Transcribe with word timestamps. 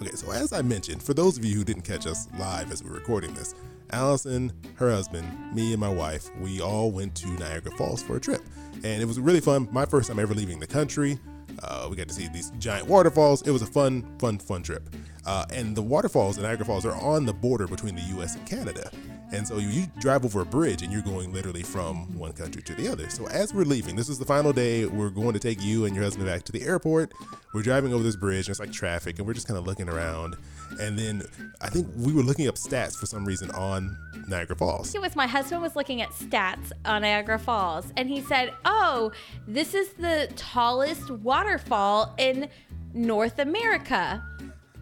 Okay, 0.00 0.12
so 0.12 0.32
as 0.32 0.52
I 0.52 0.62
mentioned, 0.62 1.02
for 1.02 1.12
those 1.12 1.36
of 1.36 1.44
you 1.44 1.54
who 1.56 1.64
didn't 1.64 1.82
catch 1.82 2.06
us 2.06 2.28
live 2.38 2.72
as 2.72 2.82
we 2.82 2.88
were 2.88 2.96
recording 2.96 3.34
this, 3.34 3.54
Allison, 3.92 4.52
her 4.76 4.90
husband, 4.90 5.26
me, 5.54 5.72
and 5.72 5.80
my 5.80 5.88
wife, 5.88 6.30
we 6.40 6.60
all 6.60 6.90
went 6.90 7.14
to 7.16 7.28
Niagara 7.28 7.72
Falls 7.72 8.02
for 8.02 8.16
a 8.16 8.20
trip. 8.20 8.40
And 8.84 9.02
it 9.02 9.04
was 9.04 9.20
really 9.20 9.40
fun. 9.40 9.68
My 9.72 9.84
first 9.84 10.08
time 10.08 10.18
ever 10.18 10.32
leaving 10.32 10.58
the 10.58 10.66
country. 10.66 11.18
Uh, 11.62 11.88
we 11.90 11.96
got 11.96 12.08
to 12.08 12.14
see 12.14 12.28
these 12.28 12.50
giant 12.58 12.86
waterfalls. 12.86 13.42
It 13.42 13.50
was 13.50 13.62
a 13.62 13.66
fun, 13.66 14.06
fun, 14.18 14.38
fun 14.38 14.62
trip. 14.62 14.88
Uh, 15.26 15.44
and 15.52 15.76
the 15.76 15.82
waterfalls 15.82 16.38
in 16.38 16.44
Niagara 16.44 16.64
Falls 16.64 16.86
are 16.86 16.96
on 16.96 17.26
the 17.26 17.34
border 17.34 17.66
between 17.66 17.94
the 17.94 18.02
US 18.18 18.36
and 18.36 18.46
Canada. 18.46 18.90
And 19.32 19.46
so 19.46 19.58
you, 19.58 19.68
you 19.68 19.86
drive 20.00 20.24
over 20.24 20.40
a 20.40 20.46
bridge 20.46 20.82
and 20.82 20.92
you're 20.92 21.02
going 21.02 21.32
literally 21.32 21.62
from 21.62 22.18
one 22.18 22.32
country 22.32 22.62
to 22.62 22.74
the 22.74 22.88
other. 22.88 23.08
So 23.08 23.28
as 23.28 23.54
we're 23.54 23.64
leaving, 23.64 23.94
this 23.94 24.08
is 24.08 24.18
the 24.18 24.24
final 24.24 24.52
day. 24.52 24.86
We're 24.86 25.10
going 25.10 25.34
to 25.34 25.38
take 25.38 25.62
you 25.62 25.84
and 25.84 25.94
your 25.94 26.04
husband 26.04 26.26
back 26.26 26.42
to 26.44 26.52
the 26.52 26.62
airport. 26.62 27.12
We're 27.54 27.62
driving 27.62 27.92
over 27.92 28.02
this 28.02 28.16
bridge 28.16 28.46
and 28.46 28.50
it's 28.50 28.60
like 28.60 28.72
traffic 28.72 29.18
and 29.18 29.26
we're 29.26 29.34
just 29.34 29.46
kind 29.46 29.58
of 29.58 29.66
looking 29.66 29.88
around. 29.88 30.36
And 30.80 30.98
then 30.98 31.22
I 31.60 31.68
think 31.68 31.88
we 31.96 32.12
were 32.12 32.22
looking 32.22 32.48
up 32.48 32.56
stats 32.56 32.96
for 32.96 33.06
some 33.06 33.24
reason 33.24 33.50
on 33.52 33.96
Niagara 34.28 34.56
Falls. 34.56 34.94
It 34.94 35.00
was 35.00 35.16
my 35.16 35.26
husband 35.26 35.62
was 35.62 35.76
looking 35.76 36.00
at 36.02 36.10
stats 36.10 36.72
on 36.84 37.02
Niagara 37.02 37.38
Falls 37.38 37.92
and 37.96 38.08
he 38.08 38.20
said, 38.20 38.52
"Oh, 38.64 39.10
this 39.48 39.74
is 39.74 39.90
the 39.94 40.28
tallest 40.36 41.10
waterfall 41.10 42.14
in 42.18 42.48
North 42.94 43.38
America." 43.38 44.24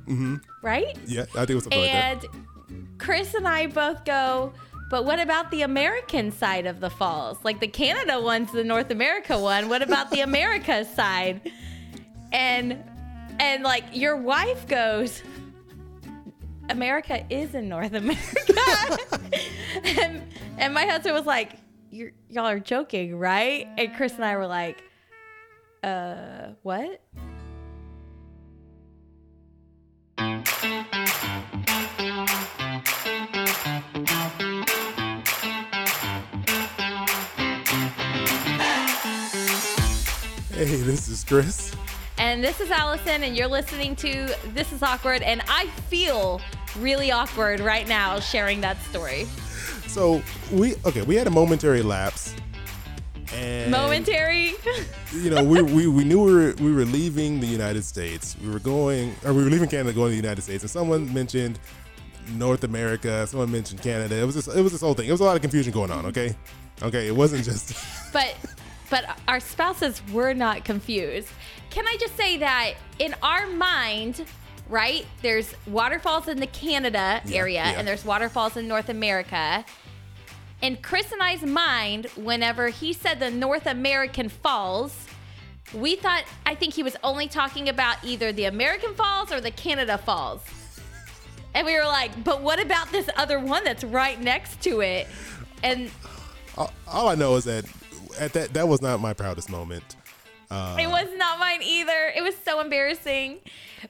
Mm-hmm. 0.07 0.37
Right? 0.63 0.97
Yeah, 1.07 1.23
I 1.23 1.47
think 1.47 1.51
it 1.51 1.55
was 1.55 1.65
something 1.65 1.81
And 1.81 2.23
like 2.23 2.33
that. 2.33 2.39
Chris 2.99 3.35
and 3.35 3.47
I 3.47 3.67
both 3.67 4.05
go, 4.05 4.53
but 4.91 5.05
what 5.05 5.21
about 5.21 5.51
the 5.51 5.63
American 5.63 6.33
side 6.33 6.67
of 6.67 6.81
the 6.81 6.91
falls? 6.91 7.39
Like 7.45 7.61
the 7.61 7.69
Canada 7.69 8.21
one's 8.21 8.53
the 8.53 8.65
North 8.65 8.91
America 8.91 9.39
one. 9.39 9.69
What 9.69 9.83
about 9.83 10.11
the 10.11 10.21
America 10.21 10.85
side? 10.97 11.53
And 12.33 12.83
and 13.41 13.63
like 13.63 13.85
your 13.93 14.17
wife 14.17 14.67
goes, 14.67 15.23
America 16.71 17.25
is 17.31 17.55
in 17.55 17.69
North 17.69 17.93
America. 17.95 18.99
and, 19.85 20.23
and 20.59 20.75
my 20.75 20.85
husband 20.85 21.15
was 21.15 21.27
like, 21.27 21.53
You're, 21.91 22.13
y'all 22.29 22.47
are 22.47 22.61
joking, 22.61 23.17
right? 23.17 23.69
And 23.79 23.95
Chris 23.95 24.15
and 24.15 24.25
I 24.25 24.37
were 24.37 24.47
like, 24.47 24.83
uh, 25.83 26.49
what? 26.63 27.01
Hey, 40.59 40.65
this 40.65 41.09
is 41.09 41.23
Chris. 41.23 41.73
And 42.19 42.43
this 42.43 42.61
is 42.61 42.73
Allison, 42.73 43.23
and 43.23 43.37
you're 43.37 43.47
listening 43.47 43.95
to 43.95 44.35
This 44.55 44.73
is 44.73 44.83
Awkward. 44.83 45.23
And 45.23 45.41
I 45.47 45.67
feel 45.89 46.41
really 46.81 47.13
awkward 47.13 47.61
right 47.61 47.87
now 47.87 48.19
sharing 48.19 48.61
that 48.63 48.77
story. 48.83 49.27
So 49.87 50.21
we 50.51 50.75
okay, 50.85 51.03
we 51.03 51.15
had 51.15 51.29
a 51.29 51.31
momentary 51.31 51.81
lapse. 51.83 52.35
And 53.33 53.71
Momentary. 53.71 54.55
you 55.13 55.31
know, 55.31 55.45
we, 55.45 55.63
we, 55.63 55.87
we 55.87 56.03
knew 56.03 56.25
we 56.25 56.35
were, 56.35 56.55
we 56.55 56.73
were 56.73 56.85
leaving 56.87 57.39
the 57.39 57.47
United 57.47 57.85
States. 57.85 58.37
We 58.43 58.51
were 58.51 58.59
going, 58.59 59.15
or 59.25 59.33
we 59.33 59.45
were 59.45 59.51
leaving 59.51 59.69
Canada, 59.69 59.93
going 59.93 60.09
to 60.09 60.21
the 60.21 60.29
United 60.29 60.43
States. 60.43 60.65
And 60.65 60.71
someone 60.71 61.15
mentioned 61.15 61.61
North 62.33 62.65
America. 62.65 63.29
Someone 63.29 63.53
mentioned 63.53 63.81
Canada. 63.81 64.17
It 64.17 64.25
was 64.25 64.35
just, 64.35 64.49
it 64.49 64.61
was 64.61 64.73
this 64.73 64.81
whole 64.81 64.95
thing. 64.95 65.09
It 65.09 65.13
was 65.13 65.21
a 65.21 65.25
lot 65.25 65.37
of 65.37 65.43
confusion 65.43 65.73
going 65.73 65.93
on. 65.93 66.07
Okay, 66.07 66.35
okay. 66.83 67.07
It 67.07 67.15
wasn't 67.15 67.45
just. 67.45 67.77
but 68.13 68.35
but 68.91 69.19
our 69.27 69.41
spouses 69.41 70.01
were 70.13 70.35
not 70.35 70.65
confused. 70.65 71.29
Can 71.71 71.87
I 71.87 71.97
just 72.01 72.17
say 72.17 72.39
that 72.39 72.75
in 72.99 73.15
our 73.23 73.47
mind, 73.47 74.25
right? 74.69 75.07
There's 75.23 75.55
waterfalls 75.67 76.29
in 76.29 76.39
the 76.41 76.47
Canada 76.47 77.21
Yeah, 77.25 77.37
area 77.39 77.55
yeah. 77.65 77.75
and 77.79 77.87
there's 77.87 78.05
waterfalls 78.05 78.57
in 78.57 78.67
North 78.69 78.89
America. 78.89 79.65
In 80.63 80.77
Chris 80.77 81.13
and 81.13 81.23
I's 81.23 81.43
mind, 81.43 82.07
whenever 82.17 82.69
he 82.69 82.93
said 82.93 83.21
the 83.21 83.31
North 83.31 83.67
American 83.67 84.29
falls, 84.29 84.97
we 85.75 85.97
thought 85.97 86.25
I 86.47 86.55
think 86.55 86.75
he 86.75 86.83
was 86.83 86.97
only 87.05 87.29
talking 87.29 87.69
about 87.69 88.03
either 88.03 88.33
the 88.33 88.45
American 88.47 88.95
falls 88.95 89.31
or 89.31 89.41
the 89.41 89.51
Canada 89.51 89.99
falls. 89.99 90.43
And 91.55 91.67
we 91.67 91.77
were 91.77 91.85
like, 91.85 92.25
but 92.25 92.43
what 92.43 92.61
about 92.61 92.91
this 92.93 93.09
other 93.17 93.39
one 93.39 93.65
that's 93.65 93.85
right 93.85 94.21
next 94.21 94.61
to 94.63 94.81
it? 94.81 95.07
And 95.63 95.91
all, 96.57 96.73
all 96.87 97.09
I 97.09 97.15
know 97.15 97.37
is 97.37 97.45
that 97.45 97.65
at 98.19 98.33
that 98.35 98.53
that 98.55 98.69
was 98.69 98.81
not 98.83 99.01
my 99.01 99.13
proudest 99.15 99.51
moment. 99.51 99.97
Uh, 100.51 100.77
It 100.81 100.87
was 100.89 101.09
not 101.17 101.39
mine 101.39 101.61
either. 101.63 102.13
It 102.17 102.23
was 102.23 102.35
so 102.45 102.61
embarrassing. 102.61 103.41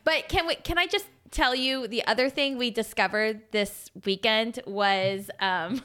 But 0.04 0.28
can 0.28 0.46
we 0.46 0.54
can 0.56 0.78
I 0.78 0.86
just 0.86 1.06
tell 1.30 1.54
you 1.54 1.86
the 1.86 2.04
other 2.06 2.28
thing 2.30 2.56
we 2.58 2.70
discovered 2.70 3.42
this 3.52 3.90
weekend 4.04 4.60
was 4.66 5.30
um 5.40 5.82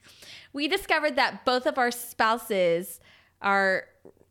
we 0.52 0.68
discovered 0.68 1.16
that 1.16 1.44
both 1.44 1.66
of 1.66 1.78
our 1.78 1.90
spouses 1.90 3.00
are 3.40 3.84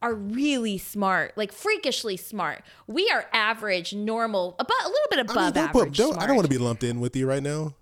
are 0.04 0.16
really 0.16 0.80
smart, 0.80 1.38
like 1.38 1.52
freakishly 1.52 2.18
smart. 2.18 2.64
We 2.88 3.08
are 3.12 3.26
average, 3.34 3.94
normal, 3.94 4.56
about 4.58 4.82
a 4.84 4.88
little 4.88 5.08
bit 5.12 5.20
I 5.20 5.22
above 5.22 5.36
mean, 5.36 5.54
don't 5.54 5.70
average. 5.70 5.90
put, 5.90 5.94
don't, 5.98 6.18
I 6.18 6.26
don't 6.26 6.36
want 6.36 6.46
to 6.48 6.50
be 6.50 6.58
lumped 6.58 6.84
in 6.84 7.00
with 7.00 7.16
you 7.16 7.28
right 7.28 7.44
now. 7.44 7.76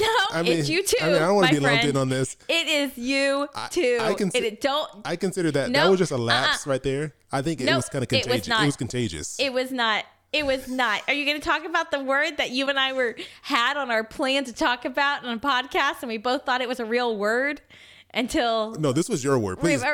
No, 0.00 0.06
I 0.32 0.42
mean, 0.42 0.58
it's 0.58 0.68
you 0.68 0.84
too. 0.84 0.96
I 1.00 1.06
mean, 1.06 1.16
I 1.16 1.18
don't 1.20 1.34
want 1.34 1.48
to 1.48 1.54
be 1.54 1.60
lumped 1.60 1.82
friend. 1.82 1.90
in 1.90 1.96
on 1.96 2.08
this. 2.08 2.36
It 2.48 2.68
is 2.68 2.96
you 2.96 3.48
too. 3.70 3.98
I 4.00 4.14
and 4.18 4.32
see- 4.32 4.38
it 4.38 4.60
don't 4.60 4.90
I 5.04 5.16
consider 5.16 5.50
that 5.52 5.72
that 5.72 5.90
was 5.90 5.98
just 5.98 6.12
a 6.12 6.16
lapse 6.16 6.66
uh-uh. 6.66 6.72
right 6.72 6.82
there. 6.82 7.14
I 7.32 7.42
think 7.42 7.60
it 7.60 7.74
was 7.74 7.88
kind 7.88 8.02
of 8.02 8.12
it 8.12 8.26
was 8.26 8.40
contagious. 8.40 8.60
It 8.60 8.66
was 8.66 8.76
contagious. 8.76 9.40
It 9.40 9.52
was 9.52 9.72
not. 9.72 10.04
It 10.32 10.46
was 10.46 10.68
not. 10.68 11.02
Are 11.08 11.14
you 11.14 11.24
going 11.24 11.40
to 11.40 11.44
talk 11.44 11.64
about 11.64 11.90
the 11.90 12.04
word 12.04 12.36
that 12.36 12.50
you 12.50 12.68
and 12.68 12.78
I 12.78 12.92
were 12.92 13.16
had 13.42 13.76
on 13.76 13.90
our 13.90 14.04
plan 14.04 14.44
to 14.44 14.52
talk 14.52 14.84
about 14.84 15.24
on 15.24 15.36
a 15.36 15.40
podcast, 15.40 16.02
and 16.02 16.08
we 16.08 16.18
both 16.18 16.46
thought 16.46 16.60
it 16.60 16.68
was 16.68 16.78
a 16.78 16.84
real 16.84 17.16
word 17.16 17.60
until 18.14 18.72
no, 18.76 18.92
this 18.92 19.08
was 19.08 19.24
your 19.24 19.38
word. 19.38 19.58
Please, 19.58 19.84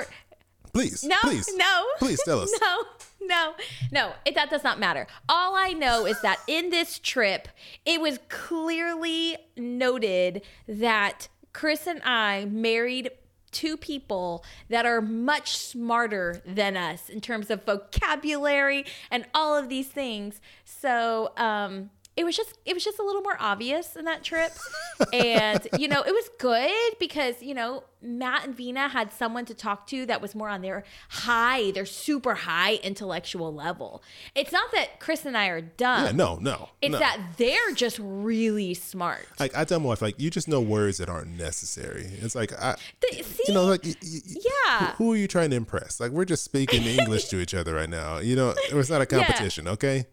please, 0.72 1.04
no, 1.04 1.16
please, 1.22 1.48
no, 1.56 1.86
please 1.98 2.20
tell 2.24 2.40
us. 2.40 2.52
No, 2.60 2.84
no, 3.28 3.54
no. 3.90 4.12
It, 4.24 4.34
that 4.34 4.50
does 4.50 4.64
not 4.64 4.78
matter. 4.78 5.06
All 5.28 5.54
I 5.54 5.72
know 5.72 6.06
is 6.06 6.20
that 6.22 6.40
in 6.46 6.70
this 6.70 6.98
trip, 6.98 7.48
it 7.84 8.00
was 8.00 8.18
clearly 8.28 9.36
noted 9.56 10.42
that 10.68 11.28
Chris 11.52 11.86
and 11.86 12.02
I 12.04 12.44
married 12.46 13.10
two 13.50 13.76
people 13.76 14.44
that 14.68 14.84
are 14.84 15.00
much 15.00 15.56
smarter 15.56 16.42
than 16.44 16.76
us 16.76 17.08
in 17.08 17.20
terms 17.20 17.50
of 17.50 17.64
vocabulary 17.64 18.84
and 19.10 19.24
all 19.32 19.56
of 19.56 19.68
these 19.68 19.88
things. 19.88 20.40
So, 20.64 21.32
um, 21.36 21.90
it 22.16 22.24
was 22.24 22.36
just 22.36 22.54
it 22.64 22.74
was 22.74 22.82
just 22.84 22.98
a 22.98 23.02
little 23.02 23.22
more 23.22 23.36
obvious 23.40 23.94
in 23.96 24.04
that 24.06 24.22
trip 24.22 24.52
and 25.12 25.66
you 25.78 25.86
know 25.88 26.02
it 26.02 26.12
was 26.12 26.28
good 26.38 26.94
because 26.98 27.42
you 27.42 27.54
know 27.54 27.84
matt 28.02 28.44
and 28.46 28.54
vina 28.56 28.88
had 28.88 29.12
someone 29.12 29.44
to 29.44 29.52
talk 29.54 29.86
to 29.86 30.06
that 30.06 30.20
was 30.22 30.34
more 30.34 30.48
on 30.48 30.62
their 30.62 30.84
high 31.10 31.70
their 31.72 31.84
super 31.86 32.34
high 32.34 32.74
intellectual 32.82 33.52
level 33.52 34.02
it's 34.34 34.52
not 34.52 34.70
that 34.72 35.00
chris 35.00 35.24
and 35.26 35.36
i 35.36 35.48
are 35.48 35.60
dumb 35.60 36.04
Yeah, 36.06 36.12
no, 36.12 36.36
no, 36.40 36.68
it's 36.80 36.92
no. 36.92 36.98
that 36.98 37.20
they're 37.36 37.72
just 37.74 37.98
really 38.00 38.74
smart 38.74 39.26
like 39.40 39.54
I 39.56 39.64
tell 39.64 39.80
my 39.80 39.86
wife, 39.88 40.02
like 40.02 40.20
you 40.20 40.30
just 40.30 40.48
know 40.48 40.60
words 40.60 40.98
that 40.98 41.08
aren't 41.08 41.36
necessary. 41.38 42.06
It's 42.20 42.34
like 42.34 42.52
I, 42.52 42.76
Th- 43.00 43.24
see 43.24 43.44
you 43.48 43.54
know, 43.54 43.64
like 43.64 43.84
y- 43.84 43.94
y- 44.02 44.20
Yeah. 44.24 44.92
Who, 44.92 45.04
who 45.04 45.12
are 45.12 45.16
you 45.16 45.28
trying 45.28 45.50
to 45.50 45.56
impress? 45.56 46.00
Like 46.00 46.10
we're 46.12 46.24
just 46.24 46.44
speaking 46.44 46.82
English 46.98 47.24
to 47.28 47.40
each 47.40 47.54
other 47.54 47.74
right 47.74 47.88
now. 47.88 48.18
You 48.18 48.36
know, 48.36 48.54
it's 48.70 48.90
not 48.90 49.00
a 49.02 49.06
Yeah. 49.10 49.24
competition, 49.24 49.68
okay? 49.68 50.06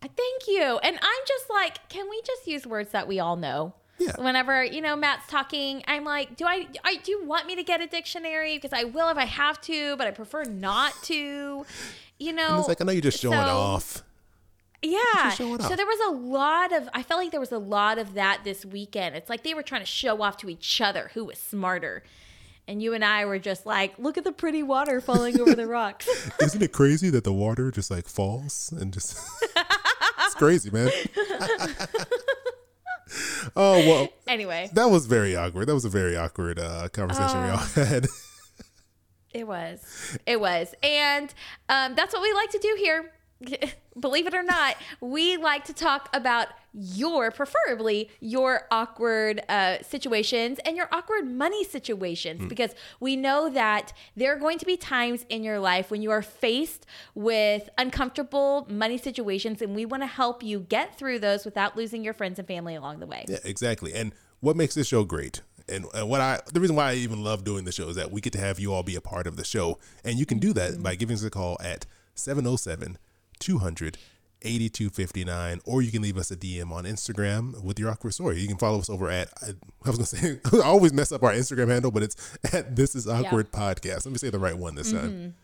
Thank 0.00 0.46
you. 0.48 0.78
And 0.82 0.96
I'm 1.00 1.22
just 1.26 1.50
like, 1.50 1.88
can 1.88 2.08
we 2.08 2.20
just 2.24 2.46
use 2.46 2.66
words 2.66 2.90
that 2.90 3.08
we 3.08 3.18
all 3.18 3.36
know? 3.36 3.74
Yeah. 3.98 4.12
Whenever 4.18 4.62
you 4.62 4.82
know 4.82 4.94
Matt's 4.94 5.26
talking, 5.26 5.82
I'm 5.88 6.04
like, 6.04 6.36
do 6.36 6.44
I, 6.44 6.66
I 6.84 6.96
do 6.96 7.12
you 7.12 7.24
want 7.24 7.46
me 7.46 7.56
to 7.56 7.62
get 7.62 7.80
a 7.80 7.86
dictionary? 7.86 8.56
Because 8.58 8.72
I 8.72 8.84
will 8.84 9.08
if 9.08 9.16
I 9.16 9.24
have 9.24 9.60
to, 9.62 9.96
but 9.96 10.06
I 10.06 10.10
prefer 10.10 10.44
not 10.44 10.92
to. 11.04 11.64
You 12.18 12.32
know, 12.32 12.48
And 12.48 12.58
it's 12.60 12.68
like 12.68 12.80
I 12.80 12.84
know 12.84 12.92
you're 12.92 13.00
just 13.00 13.20
showing 13.20 13.38
so- 13.38 13.44
off. 13.44 14.02
Yeah. 14.82 15.30
So 15.30 15.56
there 15.56 15.86
was 15.86 16.00
a 16.08 16.10
lot 16.16 16.72
of 16.72 16.88
I 16.92 17.02
felt 17.02 17.20
like 17.20 17.30
there 17.30 17.40
was 17.40 17.52
a 17.52 17.58
lot 17.58 17.98
of 17.98 18.14
that 18.14 18.42
this 18.44 18.64
weekend. 18.64 19.16
It's 19.16 19.30
like 19.30 19.42
they 19.42 19.54
were 19.54 19.62
trying 19.62 19.80
to 19.80 19.86
show 19.86 20.22
off 20.22 20.36
to 20.38 20.50
each 20.50 20.80
other 20.80 21.10
who 21.14 21.24
was 21.24 21.38
smarter. 21.38 22.04
And 22.68 22.82
you 22.82 22.94
and 22.94 23.04
I 23.04 23.24
were 23.26 23.38
just 23.38 23.64
like, 23.64 23.96
look 23.98 24.18
at 24.18 24.24
the 24.24 24.32
pretty 24.32 24.62
water 24.62 25.00
falling 25.00 25.40
over 25.40 25.54
the 25.54 25.66
rocks. 25.68 26.08
Isn't 26.40 26.62
it 26.62 26.72
crazy 26.72 27.10
that 27.10 27.22
the 27.24 27.32
water 27.32 27.70
just 27.70 27.90
like 27.90 28.08
falls 28.08 28.72
and 28.76 28.92
just 28.92 29.18
It's 30.26 30.34
crazy, 30.34 30.70
man. 30.70 30.90
oh 33.54 33.78
well 33.86 34.08
anyway, 34.26 34.68
that 34.72 34.90
was 34.90 35.06
very 35.06 35.36
awkward. 35.36 35.68
That 35.68 35.74
was 35.74 35.84
a 35.84 35.88
very 35.88 36.16
awkward 36.16 36.58
uh, 36.58 36.88
conversation 36.88 37.42
we 37.44 37.48
all 37.50 37.58
had. 37.58 38.08
it 39.32 39.46
was. 39.46 40.18
It 40.26 40.40
was. 40.40 40.74
And 40.82 41.32
um, 41.68 41.94
that's 41.94 42.12
what 42.12 42.22
we 42.22 42.32
like 42.32 42.50
to 42.50 42.58
do 42.58 42.74
here. 42.78 43.12
believe 44.00 44.26
it 44.26 44.34
or 44.34 44.42
not, 44.42 44.76
we 45.00 45.36
like 45.36 45.64
to 45.64 45.72
talk 45.72 46.08
about 46.12 46.48
your, 46.72 47.30
preferably 47.30 48.10
your 48.20 48.66
awkward 48.70 49.42
uh, 49.48 49.82
situations 49.82 50.58
and 50.64 50.76
your 50.76 50.88
awkward 50.92 51.26
money 51.26 51.64
situations 51.64 52.42
mm. 52.42 52.48
because 52.48 52.74
we 53.00 53.16
know 53.16 53.48
that 53.48 53.92
there 54.14 54.34
are 54.34 54.38
going 54.38 54.58
to 54.58 54.66
be 54.66 54.76
times 54.76 55.24
in 55.28 55.42
your 55.42 55.58
life 55.58 55.90
when 55.90 56.02
you 56.02 56.10
are 56.10 56.22
faced 56.22 56.86
with 57.14 57.68
uncomfortable 57.78 58.66
money 58.68 58.98
situations, 58.98 59.62
and 59.62 59.74
we 59.74 59.86
want 59.86 60.02
to 60.02 60.06
help 60.06 60.42
you 60.42 60.60
get 60.60 60.98
through 60.98 61.18
those 61.18 61.44
without 61.44 61.76
losing 61.76 62.04
your 62.04 62.14
friends 62.14 62.38
and 62.38 62.46
family 62.46 62.74
along 62.74 63.00
the 63.00 63.06
way. 63.06 63.24
Yeah, 63.28 63.38
exactly. 63.44 63.94
And 63.94 64.12
what 64.40 64.56
makes 64.56 64.74
this 64.74 64.86
show 64.86 65.04
great 65.04 65.40
and, 65.68 65.86
and 65.94 66.08
what 66.08 66.20
I 66.20 66.40
the 66.52 66.60
reason 66.60 66.76
why 66.76 66.90
I 66.90 66.94
even 66.94 67.24
love 67.24 67.42
doing 67.42 67.64
the 67.64 67.72
show 67.72 67.88
is 67.88 67.96
that 67.96 68.12
we 68.12 68.20
get 68.20 68.32
to 68.34 68.38
have 68.38 68.60
you 68.60 68.72
all 68.72 68.82
be 68.82 68.94
a 68.94 69.00
part 69.00 69.26
of 69.26 69.36
the 69.36 69.44
show, 69.44 69.78
and 70.04 70.16
you 70.18 70.26
can 70.26 70.38
do 70.38 70.52
that 70.52 70.80
by 70.82 70.94
giving 70.94 71.14
us 71.14 71.24
a 71.24 71.30
call 71.30 71.56
at 71.60 71.86
707 72.14 72.98
200 73.38 73.98
8259 74.42 75.60
or 75.64 75.82
you 75.82 75.90
can 75.90 76.02
leave 76.02 76.16
us 76.16 76.30
a 76.30 76.36
DM 76.36 76.70
on 76.70 76.84
Instagram 76.84 77.62
with 77.62 77.78
your 77.78 77.90
awkward 77.90 78.12
story. 78.12 78.38
You 78.38 78.48
can 78.48 78.58
follow 78.58 78.78
us 78.78 78.90
over 78.90 79.10
at 79.10 79.28
I, 79.42 79.50
I 79.84 79.90
was 79.90 79.96
going 79.96 80.40
to 80.42 80.48
say 80.52 80.60
I 80.62 80.66
always 80.66 80.92
mess 80.92 81.10
up 81.10 81.22
our 81.22 81.32
Instagram 81.32 81.68
handle, 81.68 81.90
but 81.90 82.02
it's 82.02 82.38
at 82.52 82.76
this 82.76 82.94
is 82.94 83.08
awkward 83.08 83.48
yeah. 83.52 83.60
podcast. 83.60 84.04
Let 84.04 84.12
me 84.12 84.18
say 84.18 84.30
the 84.30 84.38
right 84.38 84.56
one 84.56 84.74
this 84.74 84.92
mm-hmm. 84.92 85.00
time. 85.00 85.34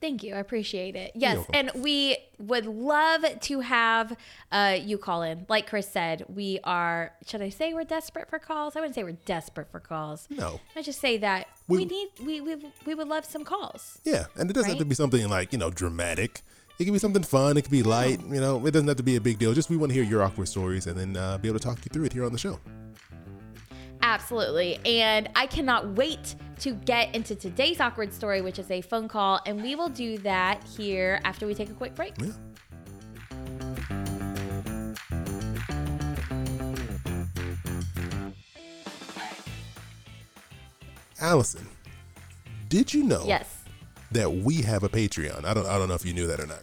Thank 0.00 0.22
you. 0.22 0.34
I 0.34 0.38
appreciate 0.38 0.94
it. 0.94 1.10
Yes. 1.16 1.44
And 1.52 1.72
we 1.74 2.16
would 2.38 2.66
love 2.66 3.24
to 3.40 3.60
have 3.60 4.16
uh, 4.52 4.76
you 4.80 4.96
call 4.96 5.22
in. 5.22 5.44
Like 5.48 5.68
Chris 5.68 5.88
said, 5.90 6.24
we 6.28 6.60
are, 6.62 7.12
should 7.26 7.42
I 7.42 7.48
say 7.48 7.74
we're 7.74 7.82
desperate 7.82 8.30
for 8.30 8.38
calls? 8.38 8.76
I 8.76 8.80
wouldn't 8.80 8.94
say 8.94 9.02
we're 9.02 9.18
desperate 9.24 9.72
for 9.72 9.80
calls. 9.80 10.28
No. 10.30 10.60
I 10.76 10.82
just 10.82 11.00
say 11.00 11.18
that 11.18 11.48
we, 11.66 11.78
we 11.78 11.84
need, 11.86 12.08
we, 12.24 12.40
we, 12.40 12.56
we 12.86 12.94
would 12.94 13.08
love 13.08 13.24
some 13.24 13.44
calls. 13.44 13.98
Yeah. 14.04 14.26
And 14.36 14.48
it 14.48 14.52
doesn't 14.52 14.68
right? 14.68 14.76
have 14.76 14.78
to 14.78 14.84
be 14.84 14.94
something 14.94 15.28
like, 15.28 15.52
you 15.52 15.58
know, 15.58 15.70
dramatic. 15.70 16.42
It 16.78 16.84
could 16.84 16.92
be 16.92 17.00
something 17.00 17.24
fun. 17.24 17.56
It 17.56 17.62
could 17.62 17.72
be 17.72 17.82
light. 17.82 18.20
You 18.20 18.40
know, 18.40 18.64
it 18.64 18.70
doesn't 18.70 18.86
have 18.86 18.98
to 18.98 19.02
be 19.02 19.16
a 19.16 19.20
big 19.20 19.38
deal. 19.38 19.52
Just 19.52 19.68
we 19.68 19.76
want 19.76 19.90
to 19.90 19.94
hear 19.94 20.04
your 20.04 20.22
awkward 20.22 20.46
stories 20.46 20.86
and 20.86 20.96
then 20.96 21.16
uh, 21.16 21.36
be 21.36 21.48
able 21.48 21.58
to 21.58 21.64
talk 21.64 21.78
you 21.84 21.90
through 21.92 22.04
it 22.04 22.12
here 22.12 22.24
on 22.24 22.30
the 22.30 22.38
show. 22.38 22.60
Absolutely. 24.00 24.78
And 24.84 25.28
I 25.34 25.48
cannot 25.48 25.96
wait 25.96 26.36
to 26.60 26.74
get 26.74 27.12
into 27.16 27.34
today's 27.34 27.80
awkward 27.80 28.12
story, 28.12 28.42
which 28.42 28.60
is 28.60 28.70
a 28.70 28.80
phone 28.80 29.08
call. 29.08 29.40
And 29.44 29.60
we 29.60 29.74
will 29.74 29.88
do 29.88 30.18
that 30.18 30.62
here 30.64 31.20
after 31.24 31.48
we 31.48 31.54
take 31.54 31.68
a 31.68 31.74
quick 31.74 31.96
break. 31.96 32.14
Yeah. 32.20 32.30
Allison, 41.20 41.66
did 42.68 42.94
you 42.94 43.02
know 43.02 43.24
yes. 43.26 43.57
That 44.12 44.32
we 44.32 44.62
have 44.62 44.82
a 44.82 44.88
Patreon? 44.88 45.44
I 45.44 45.54
don't 45.54 45.66
I 45.66 45.78
don't 45.78 45.88
know 45.88 45.94
if 45.94 46.04
you 46.04 46.12
knew 46.12 46.26
that 46.26 46.40
or 46.40 46.46
not. 46.46 46.62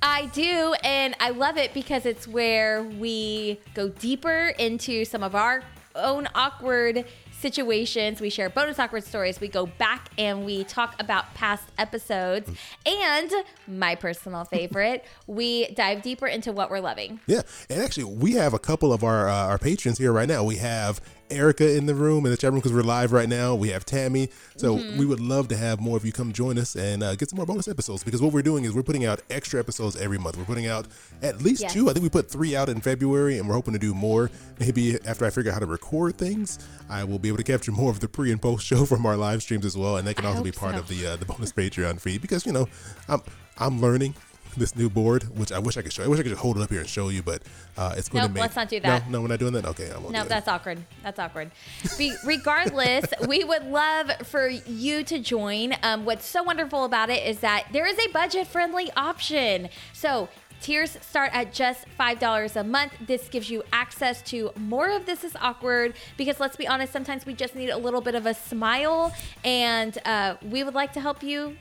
I 0.00 0.26
do, 0.26 0.74
and 0.84 1.16
I 1.18 1.30
love 1.30 1.56
it 1.56 1.74
because 1.74 2.06
it's 2.06 2.28
where 2.28 2.84
we 2.84 3.58
go 3.74 3.88
deeper 3.88 4.54
into 4.58 5.04
some 5.04 5.24
of 5.24 5.34
our 5.34 5.64
own 5.96 6.28
awkward 6.34 7.04
situations. 7.40 8.20
We 8.20 8.30
share 8.30 8.50
bonus 8.50 8.78
awkward 8.78 9.04
stories. 9.04 9.40
We 9.40 9.48
go 9.48 9.66
back 9.66 10.10
and 10.18 10.44
we 10.44 10.64
talk 10.64 11.00
about 11.00 11.32
past 11.34 11.64
episodes. 11.78 12.50
And 12.84 13.32
my 13.66 13.94
personal 13.94 14.44
favorite, 14.44 15.04
we 15.26 15.68
dive 15.68 16.02
deeper 16.02 16.26
into 16.26 16.52
what 16.52 16.70
we're 16.70 16.80
loving. 16.80 17.20
Yeah. 17.26 17.42
And 17.70 17.80
actually, 17.80 18.04
we 18.04 18.32
have 18.32 18.54
a 18.54 18.58
couple 18.58 18.92
of 18.92 19.04
our, 19.04 19.28
uh, 19.28 19.46
our 19.46 19.58
patrons 19.58 19.98
here 19.98 20.12
right 20.12 20.28
now. 20.28 20.44
We 20.44 20.56
have 20.56 21.00
Erica 21.30 21.76
in 21.76 21.86
the 21.86 21.94
room 21.94 22.24
in 22.24 22.30
the 22.30 22.36
chat 22.36 22.50
room 22.50 22.60
because 22.60 22.72
we're 22.72 22.82
live 22.82 23.12
right 23.12 23.28
now. 23.28 23.54
We 23.54 23.68
have 23.70 23.84
Tammy. 23.84 24.30
So 24.56 24.76
mm-hmm. 24.76 24.98
we 24.98 25.06
would 25.06 25.20
love 25.20 25.48
to 25.48 25.56
have 25.56 25.80
more 25.80 25.96
of 25.96 26.04
you 26.04 26.12
come 26.12 26.32
join 26.32 26.58
us 26.58 26.76
and 26.76 27.02
uh, 27.02 27.14
get 27.16 27.30
some 27.30 27.36
more 27.36 27.46
bonus 27.46 27.68
episodes 27.68 28.04
because 28.04 28.20
what 28.20 28.32
we're 28.32 28.42
doing 28.42 28.64
is 28.64 28.72
we're 28.74 28.82
putting 28.82 29.04
out 29.04 29.20
extra 29.30 29.60
episodes 29.60 29.96
every 29.96 30.18
month. 30.18 30.36
We're 30.36 30.44
putting 30.44 30.66
out 30.66 30.86
at 31.22 31.42
least 31.42 31.62
yes. 31.62 31.72
two. 31.72 31.88
I 31.88 31.92
think 31.92 32.02
we 32.02 32.08
put 32.08 32.30
three 32.30 32.56
out 32.56 32.68
in 32.68 32.80
February 32.80 33.38
and 33.38 33.48
we're 33.48 33.54
hoping 33.54 33.74
to 33.74 33.78
do 33.78 33.94
more. 33.94 34.30
Maybe 34.58 34.98
after 35.06 35.24
I 35.24 35.30
figure 35.30 35.50
out 35.50 35.54
how 35.54 35.60
to 35.60 35.66
record 35.66 36.16
things, 36.16 36.58
I 36.88 37.04
will 37.04 37.18
be 37.18 37.28
able 37.28 37.38
to 37.38 37.44
capture 37.44 37.72
more 37.72 37.90
of 37.90 38.00
the 38.00 38.08
pre 38.08 38.32
and 38.32 38.40
post 38.40 38.66
show 38.66 38.84
from 38.86 39.06
our 39.06 39.16
live 39.16 39.42
streams 39.42 39.64
as 39.64 39.76
well. 39.76 39.96
And 39.96 40.06
they 40.06 40.14
can 40.14 40.26
also 40.26 40.42
be 40.42 40.52
part 40.52 40.74
so. 40.74 40.80
of 40.80 40.88
the 40.88 41.06
uh, 41.06 41.16
the 41.16 41.24
bonus 41.24 41.52
Patreon 41.52 42.00
feed 42.00 42.22
because, 42.22 42.46
you 42.46 42.52
know, 42.52 42.68
I'm, 43.08 43.22
I'm 43.58 43.80
learning 43.80 44.14
this 44.58 44.76
new 44.76 44.88
board, 44.88 45.24
which 45.36 45.52
I 45.52 45.58
wish 45.58 45.76
I 45.76 45.82
could 45.82 45.92
show. 45.92 46.04
I 46.04 46.08
wish 46.08 46.18
I 46.18 46.22
could 46.22 46.30
just 46.30 46.42
hold 46.42 46.56
it 46.56 46.62
up 46.62 46.70
here 46.70 46.80
and 46.80 46.88
show 46.88 47.08
you, 47.08 47.22
but 47.22 47.42
uh, 47.76 47.94
it's 47.96 48.08
going 48.08 48.22
nope, 48.22 48.30
to 48.30 48.34
make. 48.34 48.40
No, 48.40 48.42
let's 48.42 48.56
not 48.56 48.68
do 48.68 48.80
that. 48.80 49.06
No, 49.06 49.18
no, 49.18 49.22
we're 49.22 49.28
not 49.28 49.38
doing 49.38 49.52
that. 49.54 49.66
Okay, 49.66 49.90
I 49.90 49.98
won't. 49.98 50.12
No, 50.12 50.24
that's 50.24 50.48
awkward. 50.48 50.78
That's 51.02 51.18
awkward. 51.18 51.50
Be- 51.96 52.14
regardless, 52.24 53.06
we 53.26 53.44
would 53.44 53.64
love 53.64 54.10
for 54.24 54.48
you 54.48 55.04
to 55.04 55.18
join. 55.18 55.74
Um, 55.82 56.04
what's 56.04 56.26
so 56.26 56.42
wonderful 56.42 56.84
about 56.84 57.10
it 57.10 57.26
is 57.26 57.40
that 57.40 57.66
there 57.72 57.86
is 57.86 57.98
a 57.98 58.10
budget-friendly 58.12 58.90
option. 58.96 59.68
So 59.92 60.28
Tiers 60.60 60.98
start 61.00 61.30
at 61.32 61.52
just 61.52 61.86
$5 61.98 62.56
a 62.56 62.64
month. 62.64 62.92
This 63.06 63.28
gives 63.28 63.48
you 63.48 63.62
access 63.72 64.22
to 64.22 64.50
more 64.56 64.90
of 64.90 65.06
This 65.06 65.22
Is 65.22 65.36
Awkward 65.40 65.94
because 66.16 66.40
let's 66.40 66.56
be 66.56 66.66
honest, 66.66 66.92
sometimes 66.92 67.24
we 67.24 67.34
just 67.34 67.54
need 67.54 67.70
a 67.70 67.76
little 67.76 68.00
bit 68.00 68.14
of 68.14 68.26
a 68.26 68.34
smile, 68.34 69.14
and 69.44 69.96
uh, 70.04 70.36
we 70.42 70.64
would 70.64 70.74
like 70.74 70.92
to 70.94 71.00
help 71.00 71.22
you 71.22 71.56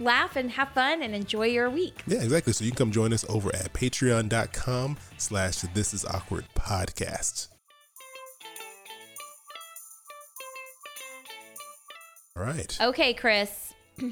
laugh 0.00 0.36
and 0.36 0.50
have 0.52 0.70
fun 0.70 1.02
and 1.02 1.14
enjoy 1.14 1.46
your 1.46 1.70
week. 1.70 2.02
Yeah, 2.06 2.22
exactly. 2.22 2.52
So 2.52 2.64
you 2.64 2.70
can 2.70 2.78
come 2.78 2.90
join 2.92 3.12
us 3.12 3.24
over 3.28 3.54
at 3.54 3.72
patreon.com 3.72 4.96
slash 5.16 5.56
this 5.74 5.94
is 5.94 6.04
awkward 6.04 6.44
podcast. 6.54 7.48
All 12.36 12.44
right. 12.44 12.78
Okay, 12.80 13.14
Chris. 13.14 13.74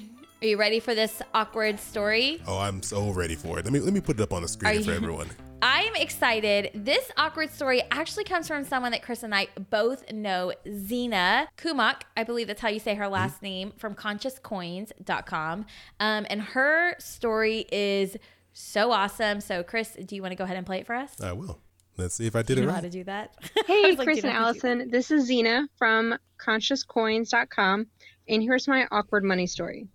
Are 0.43 0.47
you 0.47 0.59
ready 0.59 0.81
for 0.81 0.95
this 0.95 1.23
awkward 1.33 1.81
story? 1.81 2.43
Oh, 2.47 2.59
I'm 2.59 2.83
so 2.83 3.11
ready 3.11 3.37
for 3.37 3.59
it. 3.59 3.65
Let 3.65 3.73
me 3.73 3.81
let 3.81 3.95
me 3.95 4.01
put 4.01 4.19
it 4.19 4.23
up 4.23 4.33
on 4.33 4.43
the 4.43 4.49
screen 4.49 4.83
for 4.83 4.93
everyone. 4.93 5.29
I'm 5.69 5.97
excited. 5.97 6.71
This 6.75 7.11
awkward 7.17 7.51
story 7.51 7.83
actually 7.91 8.23
comes 8.23 8.47
from 8.47 8.63
someone 8.63 8.93
that 8.93 9.03
Chris 9.03 9.25
and 9.25 9.35
I 9.35 9.49
both 9.69 10.13
know, 10.13 10.53
Zina 10.73 11.49
Kumok. 11.59 12.03
I 12.17 12.23
believe 12.23 12.47
that's 12.47 12.61
how 12.61 12.69
you 12.69 12.79
say 12.79 12.95
her 12.95 13.09
last 13.09 13.39
mm-hmm. 13.39 13.47
name 13.47 13.73
from 13.77 13.97
consciouscoins.com. 13.97 15.67
Um, 15.99 16.27
and 16.31 16.41
her 16.41 16.95
story 17.01 17.67
is 17.73 18.17
so 18.53 18.93
awesome. 18.93 19.41
So, 19.41 19.65
Chris, 19.65 19.97
do 20.07 20.15
you 20.15 20.23
want 20.23 20.31
to 20.31 20.37
go 20.37 20.45
ahead 20.45 20.57
and 20.57 20.65
play 20.65 20.79
it 20.79 20.87
for 20.87 20.95
us? 20.95 21.21
I 21.21 21.33
will. 21.33 21.59
Let's 21.97 22.15
see 22.15 22.29
if 22.29 22.37
I 22.37 22.43
did 22.43 22.59
you 22.59 22.63
it 22.63 22.67
know 22.67 22.73
right. 22.73 22.77
How 22.77 22.83
to 22.83 22.91
do 22.91 23.03
that? 23.03 23.35
Hey, 23.67 23.97
like, 23.97 24.07
Chris 24.07 24.23
and 24.23 24.33
Allison. 24.33 24.89
This 24.89 25.11
is 25.11 25.27
Zina 25.27 25.67
from 25.79 26.17
consciouscoins.com. 26.39 27.89
And 28.29 28.43
here's 28.43 28.69
my 28.69 28.87
awkward 28.93 29.25
money 29.25 29.49
story. 29.49 29.89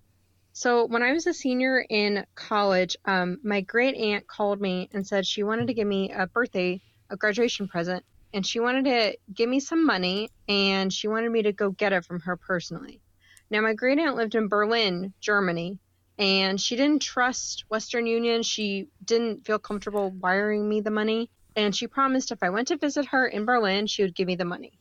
So 0.53 0.85
when 0.85 1.01
I 1.01 1.13
was 1.13 1.27
a 1.27 1.33
senior 1.33 1.83
in 1.89 2.25
college, 2.35 2.97
um, 3.05 3.37
my 3.43 3.61
great 3.61 3.95
aunt 3.95 4.27
called 4.27 4.59
me 4.59 4.89
and 4.93 5.07
said 5.07 5.25
she 5.25 5.43
wanted 5.43 5.67
to 5.67 5.73
give 5.73 5.87
me 5.87 6.11
a 6.11 6.27
birthday, 6.27 6.81
a 7.09 7.15
graduation 7.15 7.67
present, 7.67 8.03
and 8.33 8.45
she 8.45 8.59
wanted 8.59 8.85
to 8.85 9.17
give 9.33 9.49
me 9.49 9.59
some 9.59 9.85
money 9.85 10.29
and 10.47 10.91
she 10.91 11.07
wanted 11.07 11.31
me 11.31 11.43
to 11.43 11.53
go 11.53 11.71
get 11.71 11.93
it 11.93 12.05
from 12.05 12.19
her 12.21 12.35
personally. 12.35 13.01
Now 13.49 13.61
my 13.61 13.73
great 13.73 13.99
aunt 13.99 14.15
lived 14.15 14.35
in 14.35 14.49
Berlin, 14.49 15.13
Germany, 15.21 15.79
and 16.17 16.59
she 16.59 16.75
didn't 16.75 17.01
trust 17.01 17.65
Western 17.69 18.05
Union. 18.05 18.43
She 18.43 18.87
didn't 19.03 19.45
feel 19.45 19.59
comfortable 19.59 20.11
wiring 20.11 20.67
me 20.67 20.81
the 20.81 20.91
money, 20.91 21.29
and 21.55 21.75
she 21.75 21.87
promised 21.87 22.31
if 22.31 22.43
I 22.43 22.49
went 22.49 22.67
to 22.69 22.77
visit 22.77 23.05
her 23.07 23.25
in 23.25 23.45
Berlin, 23.45 23.87
she 23.87 24.03
would 24.03 24.15
give 24.15 24.27
me 24.27 24.35
the 24.35 24.45
money. 24.45 24.79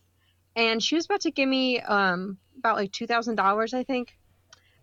And 0.57 0.83
she 0.83 0.97
was 0.97 1.07
about 1.07 1.23
to 1.23 1.31
give 1.31 1.49
me 1.49 1.81
um, 1.81 2.39
about 2.59 2.77
like 2.77 2.93
two 2.93 3.07
thousand 3.07 3.37
dollars, 3.37 3.73
I 3.73 3.85
think 3.85 4.12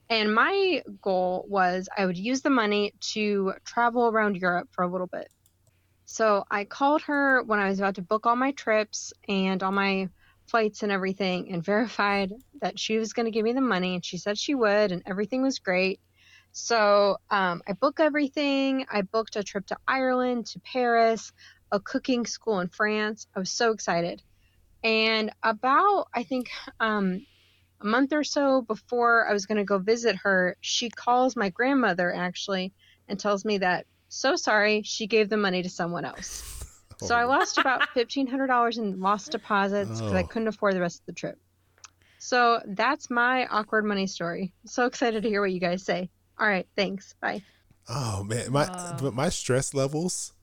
and 0.10 0.34
my 0.34 0.84
goal 1.02 1.46
was 1.50 1.90
I 1.96 2.06
would 2.06 2.18
use 2.18 2.42
the 2.42 2.50
money 2.50 2.94
to 3.14 3.54
travel 3.66 4.08
around 4.08 4.38
Europe 4.38 4.70
for 4.72 4.84
a 4.84 4.92
little 4.92 5.08
bit. 5.08 5.28
So 6.06 6.46
I 6.50 6.64
called 6.64 7.02
her 7.04 7.44
when 7.44 7.60
I 7.60 7.68
was 7.68 7.80
about 7.80 7.96
to 7.96 8.02
book 8.02 8.26
all 8.26 8.38
my 8.38 8.54
trips 8.54 9.12
and 9.28 9.62
all 9.62 9.74
my 9.74 10.10
flights 10.48 10.84
and 10.84 10.92
everything 10.92 11.52
and 11.52 11.64
verified 11.74 12.32
that 12.62 12.80
she 12.80 12.98
was 12.98 13.14
going 13.14 13.26
to 13.26 13.32
give 13.32 13.44
me 13.44 13.54
the 13.54 13.62
money. 13.62 13.96
And 13.96 14.06
she 14.06 14.18
said 14.18 14.38
she 14.38 14.56
would, 14.56 14.92
and 14.92 15.04
everything 15.06 15.42
was 15.42 15.60
great. 15.60 16.00
So 16.54 17.18
um, 17.30 17.62
I 17.68 17.74
booked 17.74 18.00
everything. 18.00 18.86
I 18.90 19.02
booked 19.02 19.36
a 19.36 19.44
trip 19.44 19.68
to 19.68 19.78
Ireland, 19.88 20.48
to 20.48 20.62
Paris, 20.62 21.34
a 21.72 21.80
cooking 21.80 22.26
school 22.26 22.62
in 22.62 22.70
France. 22.70 23.28
I 23.36 23.40
was 23.40 23.52
so 23.52 23.72
excited. 23.72 24.22
And 24.84 25.32
about, 25.44 26.08
I 26.16 26.24
think, 26.24 26.50
um, 26.80 27.26
a 27.82 27.86
month 27.86 28.14
or 28.14 28.24
so 28.24 28.62
before 28.62 29.28
I 29.28 29.34
was 29.34 29.46
going 29.46 29.58
to 29.58 29.64
go 29.64 29.78
visit 29.78 30.16
her, 30.18 30.58
she 30.62 30.90
calls 30.90 31.36
my 31.36 31.50
grandmother 31.50 32.14
actually 32.14 32.74
and 33.08 33.20
tells 33.20 33.46
me 33.46 33.60
that 33.60 33.86
so 34.10 34.36
sorry 34.36 34.82
she 34.84 35.08
gave 35.08 35.30
the 35.30 35.38
money 35.38 35.64
to 35.64 35.70
someone 35.70 36.06
else. 36.06 36.44
Oh. 36.44 36.54
So 37.00 37.14
I 37.14 37.26
oh. 37.26 37.28
lost 37.28 37.60
about 37.60 37.88
fifteen 37.90 38.26
hundred 38.26 38.48
dollars 38.48 38.80
in 38.80 39.00
lost 39.00 39.32
deposits 39.32 40.02
because 40.02 40.14
oh. 40.14 40.16
I 40.16 40.24
couldn't 40.24 40.48
afford 40.48 40.74
the 40.74 40.82
rest 40.82 41.02
of 41.02 41.06
the 41.06 41.14
trip. 41.14 41.38
So 42.18 42.60
that's 42.66 43.12
my 43.12 43.46
awkward 43.46 43.86
money 43.86 44.08
story. 44.08 44.52
So 44.66 44.88
excited 44.88 45.22
to 45.22 45.30
hear 45.30 45.40
what 45.40 45.52
you 45.52 45.60
guys 45.60 45.84
say. 45.84 46.10
All 46.40 46.48
right, 46.48 46.68
thanks. 46.76 47.14
Bye. 47.22 47.44
Oh 47.88 48.24
man, 48.24 48.52
my 48.52 48.64
uh, 48.64 49.12
my 49.14 49.30
stress 49.30 49.76
levels 49.76 50.34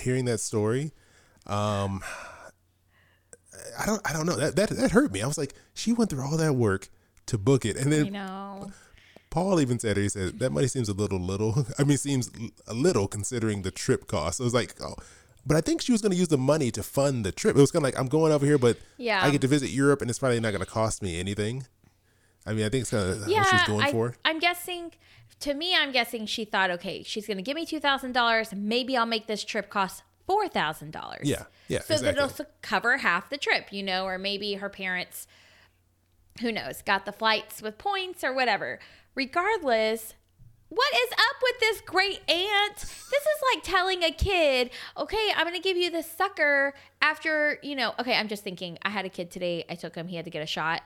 hearing 0.00 0.24
that 0.24 0.40
story. 0.40 0.92
Um, 1.46 2.02
I 3.78 3.86
don't 3.86 4.00
I 4.08 4.12
don't 4.12 4.26
know 4.26 4.36
that 4.36 4.56
that 4.56 4.70
that 4.70 4.90
hurt 4.90 5.12
me. 5.12 5.22
I 5.22 5.26
was 5.26 5.38
like, 5.38 5.54
she 5.74 5.92
went 5.92 6.10
through 6.10 6.22
all 6.22 6.36
that 6.36 6.54
work 6.54 6.88
to 7.26 7.38
book 7.38 7.64
it, 7.64 7.76
and 7.76 7.92
then 7.92 8.06
I 8.06 8.08
know. 8.08 8.72
Paul 9.30 9.60
even 9.60 9.78
said 9.78 9.98
it. 9.98 10.02
He 10.02 10.08
said 10.08 10.38
that 10.38 10.50
money 10.50 10.68
seems 10.68 10.88
a 10.88 10.94
little 10.94 11.20
little. 11.20 11.66
I 11.78 11.84
mean, 11.84 11.98
seems 11.98 12.30
a 12.66 12.74
little 12.74 13.06
considering 13.08 13.62
the 13.62 13.70
trip 13.70 14.06
cost. 14.06 14.38
So 14.38 14.44
it 14.44 14.46
was 14.46 14.54
like, 14.54 14.74
oh, 14.82 14.94
but 15.46 15.56
I 15.56 15.60
think 15.60 15.80
she 15.80 15.92
was 15.92 16.02
going 16.02 16.12
to 16.12 16.18
use 16.18 16.28
the 16.28 16.38
money 16.38 16.70
to 16.72 16.82
fund 16.82 17.24
the 17.24 17.32
trip. 17.32 17.56
It 17.56 17.60
was 17.60 17.70
kind 17.70 17.82
of 17.82 17.84
like 17.84 17.98
I'm 17.98 18.08
going 18.08 18.32
over 18.32 18.44
here, 18.44 18.58
but 18.58 18.76
Yeah. 18.96 19.24
I 19.24 19.30
get 19.30 19.40
to 19.42 19.48
visit 19.48 19.70
Europe, 19.70 20.02
and 20.02 20.10
it's 20.10 20.18
probably 20.18 20.40
not 20.40 20.50
going 20.50 20.64
to 20.64 20.70
cost 20.70 21.02
me 21.02 21.18
anything. 21.18 21.66
I 22.46 22.52
mean, 22.52 22.64
I 22.64 22.68
think 22.68 22.82
it's 22.82 22.90
kind 22.90 23.10
of 23.10 23.28
yeah, 23.28 23.40
what 23.40 23.50
she's 23.50 23.66
going 23.66 23.82
I, 23.82 23.92
for. 23.92 24.14
I'm 24.24 24.38
guessing. 24.38 24.92
To 25.40 25.54
me, 25.54 25.74
I'm 25.76 25.92
guessing 25.92 26.26
she 26.26 26.44
thought, 26.44 26.70
okay, 26.72 27.02
she's 27.02 27.26
going 27.26 27.36
to 27.36 27.42
give 27.42 27.54
me 27.54 27.64
two 27.64 27.80
thousand 27.80 28.12
dollars. 28.12 28.52
Maybe 28.54 28.96
I'll 28.96 29.06
make 29.06 29.26
this 29.26 29.44
trip 29.44 29.70
cost 29.70 30.02
four 30.28 30.46
thousand 30.46 30.92
dollars. 30.92 31.28
Yeah, 31.28 31.44
yeah, 31.66 31.80
So 31.80 31.94
exactly. 31.94 32.22
it'll 32.22 32.46
cover 32.62 32.98
half 32.98 33.30
the 33.30 33.38
trip, 33.38 33.72
you 33.72 33.82
know, 33.82 34.04
or 34.04 34.18
maybe 34.18 34.54
her 34.54 34.68
parents, 34.68 35.26
who 36.40 36.52
knows, 36.52 36.82
got 36.82 37.06
the 37.06 37.12
flights 37.12 37.62
with 37.62 37.78
points 37.78 38.22
or 38.22 38.32
whatever. 38.34 38.78
Regardless, 39.14 40.14
what 40.68 40.92
is 40.92 41.12
up 41.12 41.36
with 41.42 41.60
this 41.60 41.80
great 41.80 42.20
aunt? 42.30 42.76
This 42.76 42.84
is 42.84 43.42
like 43.54 43.62
telling 43.64 44.04
a 44.04 44.12
kid, 44.12 44.70
okay, 44.98 45.32
I'm 45.34 45.46
gonna 45.46 45.60
give 45.60 45.78
you 45.78 45.90
this 45.90 46.08
sucker 46.10 46.74
after, 47.00 47.58
you 47.62 47.74
know, 47.74 47.94
okay, 47.98 48.14
I'm 48.14 48.28
just 48.28 48.44
thinking, 48.44 48.78
I 48.82 48.90
had 48.90 49.06
a 49.06 49.08
kid 49.08 49.30
today, 49.30 49.64
I 49.70 49.76
took 49.76 49.94
him, 49.94 50.08
he 50.08 50.16
had 50.16 50.26
to 50.26 50.30
get 50.30 50.42
a 50.42 50.46
shot 50.46 50.82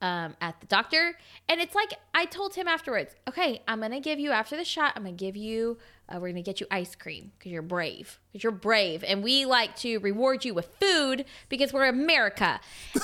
um, 0.00 0.34
at 0.40 0.58
the 0.60 0.66
doctor. 0.66 1.18
And 1.50 1.60
it's 1.60 1.74
like, 1.74 1.92
I 2.14 2.24
told 2.24 2.54
him 2.54 2.66
afterwards, 2.66 3.14
okay, 3.28 3.62
I'm 3.68 3.80
gonna 3.80 4.00
give 4.00 4.18
you, 4.18 4.30
after 4.30 4.56
the 4.56 4.64
shot, 4.64 4.94
I'm 4.96 5.02
gonna 5.02 5.14
give 5.14 5.36
you, 5.36 5.76
uh, 6.08 6.18
we're 6.20 6.28
gonna 6.28 6.42
get 6.42 6.60
you 6.60 6.66
ice 6.70 6.94
cream 6.94 7.32
because 7.38 7.52
you're 7.52 7.62
brave, 7.62 8.18
because 8.32 8.42
you're 8.44 8.52
brave. 8.52 9.04
And 9.06 9.22
we 9.22 9.44
like 9.44 9.76
to 9.76 9.98
reward 9.98 10.44
you 10.44 10.54
with 10.54 10.68
food 10.80 11.24
because 11.48 11.72
we're 11.72 11.88
America. 11.88 12.60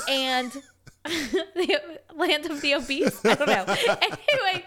And 0.08 0.52
the 1.04 1.80
land 2.14 2.46
of 2.46 2.60
the 2.60 2.74
obese. 2.74 3.24
I 3.24 3.34
don't 3.34 3.48
know. 3.48 3.64
anyway, 3.66 4.64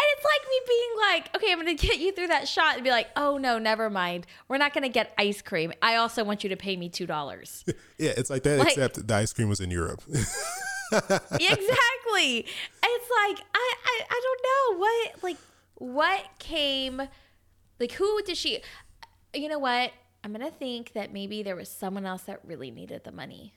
and 0.00 0.08
it's 0.12 0.24
like 0.24 0.48
me 0.48 0.60
being 0.66 0.90
like, 1.10 1.36
okay, 1.36 1.52
I'm 1.52 1.58
gonna 1.58 1.74
get 1.74 1.98
you 1.98 2.12
through 2.12 2.28
that 2.28 2.48
shot 2.48 2.74
and 2.74 2.84
be 2.84 2.90
like, 2.90 3.08
oh 3.16 3.38
no, 3.38 3.58
never 3.58 3.90
mind. 3.90 4.26
We're 4.48 4.58
not 4.58 4.72
gonna 4.72 4.88
get 4.88 5.12
ice 5.18 5.42
cream. 5.42 5.72
I 5.82 5.96
also 5.96 6.24
want 6.24 6.42
you 6.42 6.50
to 6.50 6.56
pay 6.56 6.76
me 6.76 6.88
two 6.88 7.06
dollars. 7.06 7.64
yeah, 7.98 8.12
it's 8.16 8.30
like 8.30 8.42
that. 8.44 8.58
Like- 8.58 8.68
except 8.68 9.06
the 9.06 9.14
ice 9.14 9.32
cream 9.32 9.48
was 9.48 9.60
in 9.60 9.70
Europe. 9.70 10.02
exactly. 10.92 12.46
It's 12.82 13.10
like 13.10 13.46
I, 13.54 13.74
I 13.84 14.00
I 14.10 14.20
don't 14.22 14.42
know 14.42 14.80
what 14.80 15.22
like 15.22 15.36
what 15.80 16.22
came 16.38 17.02
like 17.80 17.92
who 17.92 18.22
did 18.22 18.36
she 18.36 18.62
you 19.34 19.48
know 19.48 19.58
what? 19.58 19.92
I'm 20.22 20.32
gonna 20.32 20.50
think 20.50 20.92
that 20.92 21.12
maybe 21.12 21.42
there 21.42 21.56
was 21.56 21.68
someone 21.68 22.04
else 22.04 22.22
that 22.22 22.40
really 22.44 22.70
needed 22.70 23.04
the 23.04 23.12
money. 23.12 23.54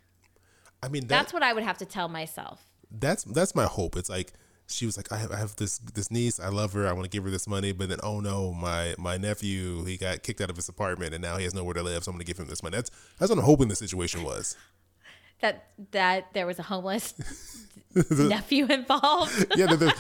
I 0.82 0.90
mean, 0.90 1.02
that, 1.04 1.10
That's 1.10 1.34
what 1.34 1.44
I 1.44 1.54
would 1.54 1.64
have 1.64 1.78
to 1.80 1.86
tell 1.86 2.08
myself. 2.08 2.62
that's 2.92 3.24
that's 3.24 3.56
my 3.56 3.66
hope. 3.66 3.96
It's 3.98 4.10
like 4.10 4.34
she 4.68 4.86
was 4.86 4.96
like, 4.96 5.12
I 5.12 5.18
have, 5.18 5.32
I 5.32 5.38
have 5.38 5.56
this 5.58 5.80
this 5.80 6.10
niece. 6.12 6.40
I 6.40 6.50
love 6.50 6.74
her. 6.74 6.88
I 6.88 6.94
want 6.94 7.04
to 7.04 7.10
give 7.10 7.24
her 7.24 7.30
this 7.30 7.48
money. 7.48 7.72
But 7.72 7.90
then, 7.90 8.00
oh 8.04 8.20
no, 8.20 8.54
my 8.54 8.96
my 8.98 9.18
nephew 9.18 9.84
he 9.86 9.98
got 9.98 10.24
kicked 10.24 10.42
out 10.42 10.50
of 10.50 10.56
his 10.56 10.70
apartment 10.70 11.14
and 11.14 11.22
now 11.22 11.38
he 11.38 11.44
has 11.44 11.54
nowhere 11.54 11.74
to 11.74 11.84
live. 11.84 12.04
So 12.04 12.12
I'm 12.12 12.16
gonna 12.16 12.24
give 12.24 12.38
him 12.38 12.48
this 12.48 12.64
money. 12.64 12.78
That's 12.78 12.92
that's 13.20 13.30
what 13.30 13.40
I'm 13.40 13.46
hoping 13.46 13.68
the 13.68 13.76
situation 13.76 14.24
was. 14.24 14.56
That 15.44 15.68
that 15.92 16.34
there 16.34 16.48
was 16.48 16.58
a 16.58 16.64
homeless 16.64 17.14
nephew 18.10 18.66
involved. 18.66 19.46
yeah, 19.58 19.66
there, 19.68 19.78
there- 19.78 19.94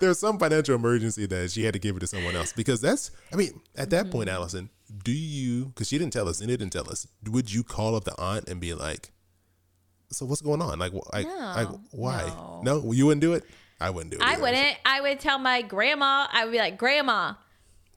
there's 0.00 0.18
some 0.18 0.38
financial 0.38 0.74
emergency 0.74 1.24
that 1.26 1.50
she 1.52 1.64
had 1.64 1.72
to 1.74 1.78
give 1.78 1.96
it 1.96 2.00
to 2.00 2.06
someone 2.06 2.34
else 2.36 2.52
because 2.52 2.80
that's. 2.80 3.10
I 3.32 3.36
mean, 3.36 3.60
at 3.76 3.90
that 3.90 4.04
Mm-hmm. 4.06 4.12
point, 4.12 4.28
Allison, 4.28 4.70
do 5.04 5.12
you? 5.12 5.66
Because 5.66 5.88
she 5.88 5.98
didn't 5.98 6.12
tell 6.12 6.28
us 6.28 6.40
and 6.40 6.50
it 6.50 6.56
didn't 6.58 6.72
tell 6.72 6.90
us. 6.90 7.06
Would 7.30 7.52
you 7.52 7.62
call 7.62 7.94
up 7.94 8.04
the 8.04 8.14
aunt 8.20 8.48
and 8.48 8.60
be 8.60 8.74
like, 8.74 9.12
"So 10.10 10.26
what's 10.26 10.40
going 10.42 10.60
on? 10.60 10.78
Like, 10.80 10.92
wh- 10.92 11.12
like 11.14 11.26
No, 11.26 11.80
why? 11.92 12.24
no. 12.26 12.60
No. 12.82 12.92
you 12.92 13.06
wouldn't 13.06 13.22
do 13.22 13.32
it. 13.34 13.44
I 13.80 13.90
wouldn't 13.90 14.10
do 14.10 14.16
it. 14.18 14.22
I 14.24 14.32
either. 14.32 14.42
wouldn't. 14.42 14.76
I 14.84 15.00
would 15.00 15.20
tell 15.20 15.38
my 15.38 15.62
grandma. 15.62 16.26
I 16.32 16.44
would 16.44 16.50
be 16.52 16.58
like, 16.58 16.76
Grandma, 16.76 17.34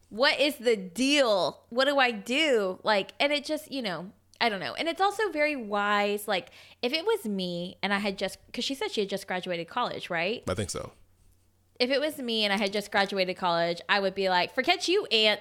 what 0.09 0.39
is 0.39 0.55
the 0.57 0.75
deal? 0.77 1.63
What 1.69 1.85
do 1.85 1.97
I 1.97 2.11
do? 2.11 2.79
Like, 2.83 3.13
and 3.19 3.33
it 3.33 3.43
just, 3.43 3.71
you 3.71 3.81
know, 3.81 4.11
I 4.41 4.49
don't 4.49 4.59
know. 4.59 4.73
And 4.73 4.89
it's 4.89 4.99
also 4.99 5.29
very 5.31 5.55
wise. 5.55 6.27
Like, 6.27 6.49
if 6.81 6.91
it 6.91 7.05
was 7.05 7.25
me 7.25 7.77
and 7.83 7.93
I 7.93 7.99
had 7.99 8.17
just, 8.17 8.43
because 8.47 8.65
she 8.65 8.73
said 8.73 8.91
she 8.91 9.01
had 9.01 9.09
just 9.09 9.27
graduated 9.27 9.67
college, 9.69 10.09
right? 10.09 10.43
I 10.49 10.55
think 10.55 10.71
so. 10.71 10.91
If 11.79 11.91
it 11.91 12.01
was 12.01 12.17
me 12.17 12.43
and 12.43 12.51
I 12.51 12.57
had 12.57 12.73
just 12.73 12.91
graduated 12.91 13.37
college, 13.37 13.81
I 13.87 13.99
would 13.99 14.15
be 14.15 14.29
like, 14.29 14.53
forget 14.55 14.87
you, 14.87 15.05
Aunt, 15.05 15.39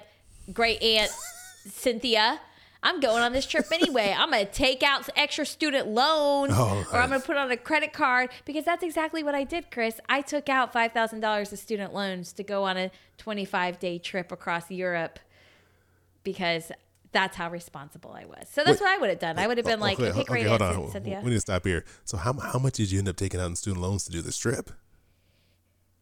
great 0.53 0.83
Aunt 0.83 1.11
Cynthia. 1.67 2.41
I'm 2.83 3.01
going 3.01 3.23
on 3.23 3.33
this 3.33 3.47
trip 3.47 3.67
anyway. 3.73 4.15
I'm 4.17 4.31
going 4.31 4.47
to 4.47 4.53
take 4.53 4.83
out 4.83 5.09
extra 5.17 5.45
student 5.45 5.89
loans 5.89 6.53
Oh, 6.55 6.87
or 6.93 6.99
I'm 6.99 7.11
going 7.11 7.21
to 7.21 7.27
put 7.27 7.37
on 7.37 7.51
a 7.51 7.57
credit 7.57 7.93
card 7.93 8.31
because 8.45 8.65
that's 8.65 8.83
exactly 8.83 9.23
what 9.23 9.35
I 9.35 9.45
did, 9.45 9.71
Chris. 9.71 10.01
I 10.09 10.23
took 10.23 10.49
out 10.49 10.73
$5,000 10.73 11.53
of 11.53 11.59
student 11.59 11.95
loans 11.95 12.33
to 12.35 12.43
go 12.43 12.65
on 12.65 12.77
a 12.77 12.91
25 13.19 13.79
day 13.79 13.99
trip 13.99 14.33
across 14.33 14.71
Europe 14.71 15.19
because 16.23 16.73
that's 17.13 17.37
how 17.37 17.51
responsible 17.51 18.13
I 18.13 18.25
was. 18.25 18.47
So 18.51 18.63
that's 18.65 18.81
Wait. 18.81 18.87
what 18.87 18.97
I 18.97 18.99
would 18.99 19.11
have 19.11 19.19
done. 19.19 19.39
I 19.39 19.47
would 19.47 19.59
have 19.59 19.67
been 19.67 19.81
like, 19.81 19.99
okay, 19.99 20.11
okay, 20.11 20.25
great, 20.25 20.47
hold 20.47 20.63
on. 20.63 20.91
Cynthia. 20.91 21.21
We 21.23 21.31
need 21.31 21.37
to 21.37 21.41
stop 21.41 21.65
here. 21.65 21.85
So 22.05 22.17
how 22.17 22.33
how 22.35 22.59
much 22.59 22.75
did 22.75 22.91
you 22.91 22.99
end 22.99 23.09
up 23.09 23.17
taking 23.17 23.41
out 23.41 23.47
in 23.47 23.57
student 23.57 23.83
loans 23.83 24.05
to 24.05 24.13
do 24.13 24.21
this 24.23 24.37
trip? 24.39 24.71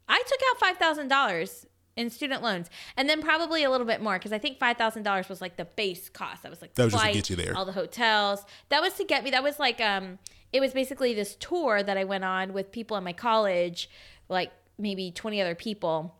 I 0.09 0.23
took 0.27 0.41
out 0.50 0.61
five 0.61 0.77
thousand 0.77 1.09
dollars 1.09 1.67
in 1.97 2.11
student 2.11 2.43
loans, 2.43 2.71
and 2.97 3.09
then 3.09 3.21
probably 3.23 3.65
a 3.65 3.71
little 3.71 3.87
bit 3.87 4.00
more 4.00 4.19
because 4.19 4.33
I 4.33 4.38
think 4.38 4.59
five 4.59 4.77
thousand 4.77 5.03
dollars 5.03 5.29
was 5.29 5.41
like 5.41 5.57
the 5.57 5.65
base 5.65 6.09
cost. 6.09 6.43
That 6.43 6.50
was 6.50 6.61
like 6.62 6.75
That 6.75 6.85
was 6.85 6.93
just 6.93 7.05
to 7.05 7.12
get 7.12 7.31
you 7.31 7.37
there. 7.37 7.57
all 7.57 7.65
the 7.65 7.73
hotels. 7.73 8.45
That 8.69 8.81
was 8.83 8.95
to 8.95 9.05
get 9.05 9.25
me. 9.25 9.31
That 9.31 9.43
was 9.43 9.59
like 9.59 9.81
um, 9.81 10.19
it 10.53 10.61
was 10.61 10.73
basically 10.73 11.15
this 11.15 11.37
tour 11.41 11.83
that 11.83 11.97
I 11.97 12.05
went 12.05 12.25
on 12.25 12.53
with 12.53 12.71
people 12.71 12.97
in 12.97 13.05
my 13.05 13.12
college, 13.12 13.91
like 14.29 14.53
maybe 14.79 15.11
twenty 15.11 15.41
other 15.41 15.55
people. 15.55 16.15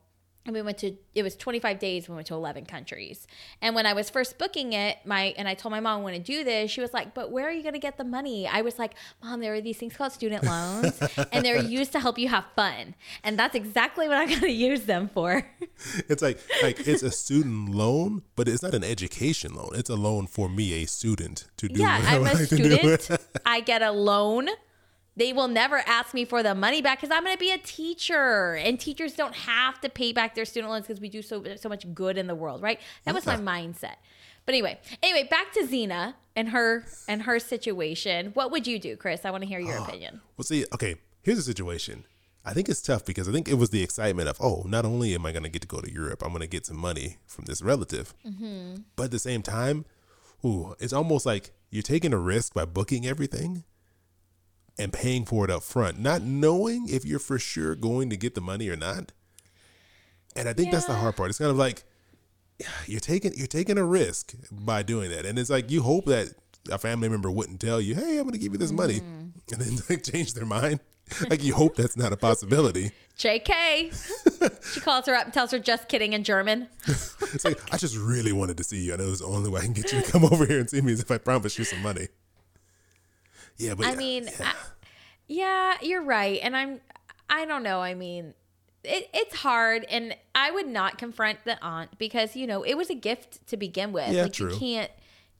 And 0.47 0.55
we 0.55 0.63
went 0.63 0.79
to 0.79 0.97
it 1.15 1.23
was 1.23 1.37
25 1.37 1.79
days 1.79 2.09
we 2.09 2.15
went 2.15 2.27
to 2.29 2.35
11 2.35 2.65
countries. 2.67 3.27
And 3.61 3.75
when 3.75 3.85
i 3.87 3.93
was 3.93 4.09
first 4.09 4.39
booking 4.39 4.73
it 4.73 4.99
my 5.05 5.35
and 5.37 5.47
i 5.47 5.55
told 5.55 5.73
my 5.73 5.81
mom 5.81 6.01
i 6.01 6.03
want 6.03 6.17
to 6.17 6.23
do 6.23 6.43
this? 6.45 6.71
She 6.71 6.81
was 6.81 6.95
like 6.95 7.13
but 7.15 7.31
where 7.31 7.47
are 7.47 7.53
you 7.53 7.63
going 7.63 7.75
to 7.75 7.81
get 7.81 7.99
the 7.99 8.05
money? 8.05 8.47
I 8.47 8.63
was 8.63 8.79
like 8.79 8.95
mom 9.23 9.41
there 9.41 9.55
are 9.55 9.61
these 9.61 9.77
things 9.77 9.97
called 9.97 10.13
student 10.13 10.45
loans 10.55 10.99
and 11.33 11.45
they're 11.45 11.63
used 11.63 11.93
to 11.93 12.01
help 12.01 12.19
you 12.19 12.29
have 12.29 12.45
fun. 12.57 12.95
And 13.23 13.39
that's 13.39 13.55
exactly 13.55 14.09
what 14.09 14.17
i'm 14.17 14.29
going 14.35 14.41
to 14.41 14.51
use 14.51 14.83
them 14.83 15.09
for. 15.13 15.47
It's 16.09 16.23
like 16.23 16.39
like 16.63 16.87
it's 16.89 17.03
a 17.03 17.11
student 17.11 17.71
loan, 17.71 18.23
but 18.37 18.49
it's 18.49 18.63
not 18.63 18.75
an 18.75 18.85
education 18.85 19.55
loan. 19.55 19.71
It's 19.75 19.91
a 19.91 19.97
loan 19.97 20.27
for 20.27 20.49
me, 20.49 20.83
a 20.83 20.87
student, 20.87 21.49
to 21.59 21.69
do. 21.69 21.81
yeah 21.81 22.01
I 22.05 22.15
i'm 22.17 22.23
a 22.23 22.25
like 22.25 22.39
to 22.39 22.47
student. 22.47 23.11
I 23.47 23.61
get 23.61 23.83
a 23.83 23.91
loan 23.93 24.49
they 25.19 25.33
will 25.33 25.49
never 25.49 25.83
ask 25.87 26.15
me 26.15 26.25
for 26.25 26.43
the 26.43 26.55
money 26.55 26.81
back 26.81 26.99
because 27.01 27.15
i'm 27.15 27.25
going 27.25 27.35
to 27.35 27.41
be 27.41 27.51
a 27.51 27.59
teacher. 27.59 28.55
And 28.55 28.81
teachers 28.81 29.15
don't 29.15 29.35
have 29.35 29.81
to 29.83 29.89
pay 29.89 30.13
back 30.13 30.35
their 30.35 30.45
student 30.45 30.71
loans 30.71 30.87
because 30.87 31.01
we 31.01 31.09
do 31.09 31.21
so 31.21 31.45
so 31.57 31.69
much 31.69 31.93
good 31.93 32.17
in 32.17 32.27
the 32.27 32.35
world 32.35 32.63
right? 32.63 32.81
That 33.05 33.15
was 33.15 33.27
my 33.27 33.37
mindset. 33.37 33.97
But 34.47 34.55
anyway 34.55 34.79
anyway 35.03 35.29
back 35.29 35.53
to 35.53 35.67
zina 35.67 36.17
and 36.35 36.49
her 36.51 36.87
and 37.09 37.23
her 37.23 37.39
situation. 37.39 38.31
What 38.35 38.51
would 38.53 38.67
you 38.67 38.79
do 38.79 38.97
chris? 38.97 39.25
I 39.25 39.31
want 39.31 39.43
to 39.43 39.49
hear 39.49 39.61
your 39.61 39.79
ah, 39.79 39.85
opinion. 39.85 40.21
Well, 40.37 40.45
see, 40.45 40.65
okay, 40.73 40.97
here's 41.23 41.37
the 41.37 41.43
situation. 41.43 42.05
I 42.45 42.55
think 42.55 42.71
it's 42.71 42.81
tough 42.81 43.05
because 43.05 43.29
I 43.29 43.33
think 43.33 43.47
it 43.47 43.59
was 43.59 43.71
the 43.71 43.83
excitement 43.83 44.27
of, 44.27 44.39
oh, 44.41 44.63
not 44.65 44.87
only 44.87 45.15
am 45.15 45.27
I 45.27 45.33
going 45.33 45.43
to 45.43 45.51
get 45.51 45.61
to 45.63 45.69
go 45.69 45.83
to 45.83 45.93
Europe, 45.93 46.23
I'm 46.23 46.31
going 46.31 46.41
to 46.41 46.49
get 46.49 46.65
some 46.65 46.79
money 46.79 47.19
from 47.27 47.45
this 47.45 47.61
relative. 47.61 48.15
Mm-hmm. 48.27 48.83
But 48.97 49.05
at 49.05 49.11
the 49.11 49.19
same 49.19 49.43
time, 49.43 49.85
ooh, 50.43 50.75
it's 50.79 50.95
almost 50.95 51.27
like 51.27 51.51
you're 51.71 51.83
taking 51.83 52.15
a 52.15 52.19
risk 52.19 52.55
by 52.55 52.65
booking 52.65 53.07
everything 53.07 53.65
and 54.79 54.93
paying 54.93 55.25
for 55.25 55.45
it 55.45 55.51
up 55.51 55.63
front, 55.63 55.99
not 55.99 56.23
knowing 56.23 56.89
if 56.89 57.05
you're 57.05 57.19
for 57.19 57.39
sure 57.39 57.75
going 57.75 58.09
to 58.11 58.17
get 58.17 58.35
the 58.35 58.41
money 58.41 58.69
or 58.69 58.77
not. 58.77 59.13
And 60.37 60.49
I 60.49 60.53
think 60.53 60.71
that's 60.71 60.85
the 60.87 60.95
hard 60.95 61.17
part. 61.17 61.31
It's 61.31 61.39
kind 61.39 61.51
of 61.51 61.57
like 61.57 61.83
you're 62.87 63.01
taking 63.01 63.33
you're 63.37 63.47
taking 63.47 63.79
a 63.79 63.85
risk 63.85 64.35
by 64.51 64.83
doing 64.83 65.11
that, 65.11 65.25
and 65.27 65.39
it's 65.39 65.51
like 65.51 65.71
you 65.71 65.83
hope 65.83 66.05
that 66.07 66.29
a 66.71 66.79
family 66.79 67.09
member 67.09 67.31
wouldn't 67.31 67.61
tell 67.61 67.81
you, 67.81 67.95
"Hey, 67.95 68.19
I'm 68.19 68.25
going 68.25 68.33
to 68.33 68.39
give 68.39 68.53
you 68.53 68.59
this 68.59 68.73
money," 68.73 69.01
Mm. 69.01 69.33
and 69.53 69.61
then 69.61 69.79
like 69.89 70.03
change 70.05 70.35
their 70.35 70.47
mind. 70.47 70.81
like 71.31 71.43
you 71.43 71.55
hope 71.55 71.75
that's 71.75 71.97
not 71.97 72.13
a 72.13 72.17
possibility. 72.17 72.93
jk 73.19 73.91
she 74.75 74.81
calls 74.81 75.07
her 75.07 75.15
up 75.17 75.25
and 75.25 75.35
tells 75.35 75.51
her 75.51 75.59
just 75.59 75.89
kidding 75.89 76.13
in 76.13 76.23
german 76.23 76.69
It's 76.87 77.45
like 77.45 77.59
I 77.75 77.77
just 77.77 77.97
really 77.97 78.31
wanted 78.33 78.57
to 78.59 78.63
see 78.65 78.85
you. 78.85 78.93
I 78.93 78.97
know 78.97 79.09
it's 79.09 79.21
the 79.21 79.27
only 79.27 79.51
way 79.51 79.61
I 79.61 79.65
can 79.65 79.73
get 79.73 79.93
you 79.93 80.01
to 80.03 80.09
come 80.13 80.25
over 80.25 80.47
here 80.47 80.61
and 80.61 80.71
see 80.71 80.81
me 80.83 80.93
is 80.93 81.01
if 81.01 81.11
I 81.11 81.19
promise 81.19 81.59
you 81.59 81.65
some 81.65 81.83
money. 81.83 82.09
Yeah, 83.59 83.75
but 83.75 83.87
I 83.87 83.97
mean, 83.97 84.29
I, 84.41 84.55
yeah, 85.27 85.77
you're 85.83 86.03
right, 86.03 86.41
and 86.43 86.57
I'm. 86.57 86.81
I 87.31 87.45
don't 87.45 87.63
know. 87.63 87.81
I 87.83 87.93
mean, 87.93 88.33
it, 88.85 89.09
it's 89.13 89.37
hard, 89.37 89.85
and 89.91 90.17
I 90.35 90.51
would 90.51 90.67
not 90.67 90.97
confront 90.97 91.45
the 91.45 91.63
aunt 91.63 91.99
because 91.99 92.37
you 92.37 92.47
know 92.47 92.63
it 92.63 92.75
was 92.75 92.91
a 92.91 92.95
gift 92.95 93.47
to 93.49 93.57
begin 93.57 93.93
with. 93.93 94.11
Yeah, 94.11 94.25
like 94.25 94.33
true. 94.33 94.53
you 94.53 94.59
can't 94.59 94.91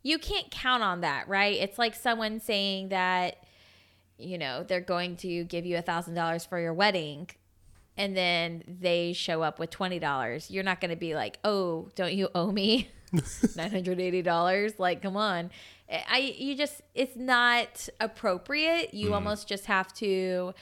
you 0.03 0.19
can't 0.19 0.51
count 0.51 0.83
on 0.83 1.01
that, 1.01 1.29
right? 1.29 1.57
It's 1.57 1.79
like 1.79 1.95
someone 1.95 2.41
saying 2.41 2.91
that 2.91 3.45
you 4.19 4.39
know 4.39 4.65
they're 4.65 4.81
going 4.81 5.17
to 5.19 5.45
give 5.45 5.65
you 5.65 5.77
a 5.77 5.83
thousand 5.83 6.15
dollars 6.15 6.45
for 6.45 6.59
your 6.61 6.75
wedding. 6.75 7.29
And 7.97 8.17
then 8.17 8.63
they 8.69 9.13
show 9.13 9.43
up 9.43 9.59
with 9.59 9.71
twenty 9.71 9.99
dollars. 9.99 10.51
You're 10.51 10.63
not 10.63 10.81
going 10.81 10.91
to 10.91 10.97
be 10.97 11.17
like, 11.17 11.39
"Oh, 11.43 11.89
don't 11.97 12.13
you 12.13 12.29
owe 12.33 12.53
me 12.53 12.89
nine 13.57 13.71
hundred 13.73 13.99
eighty 13.99 14.23
dollars?" 14.23 14.79
Like, 14.79 15.03
come 15.03 15.17
on. 15.17 15.51
I 15.91 16.35
you 16.37 16.55
just 16.55 16.83
it's 16.95 17.17
not 17.17 17.89
appropriate. 18.01 18.95
You 18.95 19.15
almost 19.15 19.49
just 19.49 19.67
have 19.67 19.93
to 19.95 20.55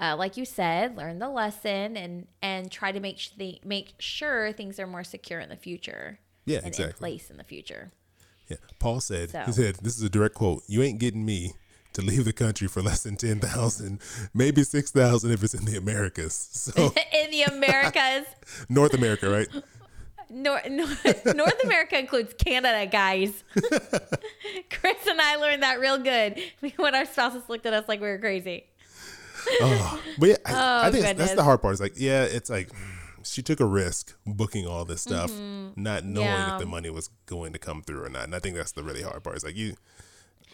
uh, 0.00 0.16
like 0.16 0.36
you 0.36 0.44
said, 0.44 0.96
learn 0.96 1.18
the 1.18 1.28
lesson 1.28 1.96
and 1.96 2.26
and 2.40 2.70
try 2.70 2.90
to 2.90 3.00
make 3.00 3.18
sh- 3.18 3.30
the, 3.36 3.60
make 3.64 3.94
sure 3.98 4.52
things 4.52 4.80
are 4.80 4.86
more 4.86 5.04
secure 5.04 5.40
in 5.40 5.50
the 5.50 5.56
future. 5.56 6.18
Yeah, 6.46 6.58
and 6.58 6.68
exactly. 6.68 6.90
in 6.90 6.96
place 6.96 7.30
in 7.30 7.36
the 7.36 7.44
future. 7.44 7.92
Yeah. 8.48 8.56
Paul 8.78 9.00
said, 9.00 9.30
So. 9.30 9.42
he 9.46 9.52
said, 9.52 9.76
this 9.76 9.96
is 9.96 10.02
a 10.02 10.10
direct 10.10 10.34
quote. 10.34 10.62
You 10.66 10.82
ain't 10.82 10.98
getting 10.98 11.24
me 11.24 11.52
to 11.92 12.02
leave 12.02 12.24
the 12.24 12.32
country 12.32 12.66
for 12.68 12.82
less 12.82 13.02
than 13.02 13.16
10,000, 13.16 14.00
maybe 14.34 14.62
6,000 14.62 15.30
if 15.30 15.44
it's 15.44 15.54
in 15.54 15.64
the 15.64 15.76
Americas. 15.76 16.34
So 16.52 16.72
in 17.12 17.30
the 17.30 17.42
Americas, 17.42 18.26
North 18.68 18.94
America, 18.94 19.30
right? 19.30 19.48
North, 20.30 20.66
North, 21.34 21.64
America 21.64 21.98
includes 21.98 22.34
Canada, 22.34 22.86
guys. 22.90 23.42
Chris 24.70 25.06
and 25.08 25.20
I 25.20 25.36
learned 25.36 25.62
that 25.62 25.80
real 25.80 25.98
good 25.98 26.40
when 26.76 26.94
our 26.94 27.04
spouses 27.04 27.42
looked 27.48 27.66
at 27.66 27.72
us 27.72 27.88
like 27.88 28.00
we 28.00 28.08
were 28.08 28.18
crazy. 28.18 28.64
But 30.18 30.28
yeah, 30.28 30.36
I, 30.44 30.52
Oh, 30.52 30.86
I 30.86 30.90
think 30.90 31.16
that's, 31.16 31.34
the 31.34 31.42
hard 31.42 31.62
part. 31.62 31.72
It's 31.72 31.80
like, 31.80 31.94
yeah, 31.96 32.24
it's 32.24 32.50
like 32.50 32.68
she 33.22 33.42
took 33.42 33.60
a 33.60 33.64
risk 33.66 34.14
booking 34.26 34.66
all 34.66 34.84
this 34.84 35.02
stuff, 35.02 35.30
not 35.76 36.04
knowing 36.04 36.04
Mm-hmm. 36.04 36.18
Yeah. 36.20 36.54
if 36.54 36.60
the 36.60 36.66
money 36.66 36.90
was 36.90 37.08
going 37.26 37.52
to 37.52 37.58
come 37.58 37.82
through 37.82 38.04
or 38.04 38.08
not. 38.08 38.24
And 38.24 38.34
I 38.34 38.38
think 38.38 38.56
that's 38.56 38.72
the 38.72 38.82
really 38.82 39.02
hard 39.02 39.22
part. 39.22 39.36
It's 39.36 39.44
like 39.44 39.56
you, 39.56 39.74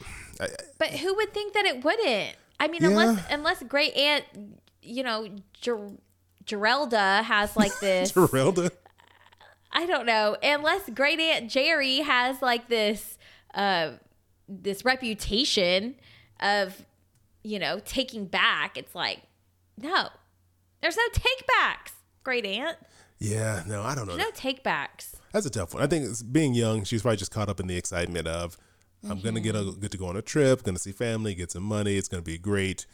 I, 0.41 0.49
But 0.79 0.89
who 0.91 1.15
would 1.15 1.33
think 1.35 1.53
that 1.55 1.65
it 1.65 1.85
wouldn't? 1.85 2.35
I 2.59 2.69
mean, 2.69 2.83
Yeah. 2.83 2.89
unless 2.91 3.25
unless 3.31 3.63
great 3.65 3.95
aunt, 3.95 4.25
you 4.83 5.03
know, 5.03 5.29
Ger- 5.61 5.91
Gerelda 6.45 7.23
has 7.25 7.57
like 7.57 7.79
this. 7.81 8.13
Gerelda, 8.13 8.71
I 9.77 9.85
don't 9.85 10.07
know. 10.07 10.37
Unless 10.43 10.89
great 10.91 11.21
aunt 11.21 11.51
Jerry 11.51 11.99
has 11.99 12.41
like 12.41 12.69
this 12.69 13.19
uh 13.55 13.93
this 14.49 14.85
reputation 14.85 15.95
of 16.41 16.85
you 17.45 17.59
know 17.59 17.81
taking 17.85 18.25
back. 18.25 18.77
It's 18.79 18.95
like 18.95 19.21
no, 19.77 20.09
there's 20.81 20.97
no 20.97 21.03
take 21.13 21.47
backs. 21.47 21.93
Great 22.25 22.47
aunt, 22.47 22.79
yeah, 23.19 23.63
no, 23.67 23.83
I 23.83 23.95
don't 23.95 24.07
know. 24.09 24.17
no 24.17 24.31
take 24.35 24.63
backs. 24.63 25.15
That's 25.33 25.47
a 25.47 25.51
tough 25.51 25.75
one. 25.75 25.83
I 25.83 25.87
think 25.87 26.07
it's 26.07 26.23
being 26.23 26.55
young, 26.55 26.85
she's 26.85 27.03
probably 27.03 27.19
just 27.19 27.31
caught 27.31 27.49
up 27.49 27.61
in 27.61 27.67
the 27.67 27.77
excitement 27.77 28.27
of 28.27 28.57
I'm 29.09 29.21
gonna 29.21 29.41
get 29.41 29.55
a 29.55 29.59
Mm-hmm. 29.59 29.81
get 29.81 29.91
to 29.93 29.99
go 29.99 30.07
on 30.07 30.17
a 30.17 30.23
trip, 30.23 30.63
gonna 30.63 30.79
see 30.79 30.93
family, 30.93 31.35
get 31.35 31.53
some 31.53 31.63
money, 31.63 31.97
it's 31.97 32.09
gonna 32.09 32.23
be 32.23 32.39
great. 32.39 32.87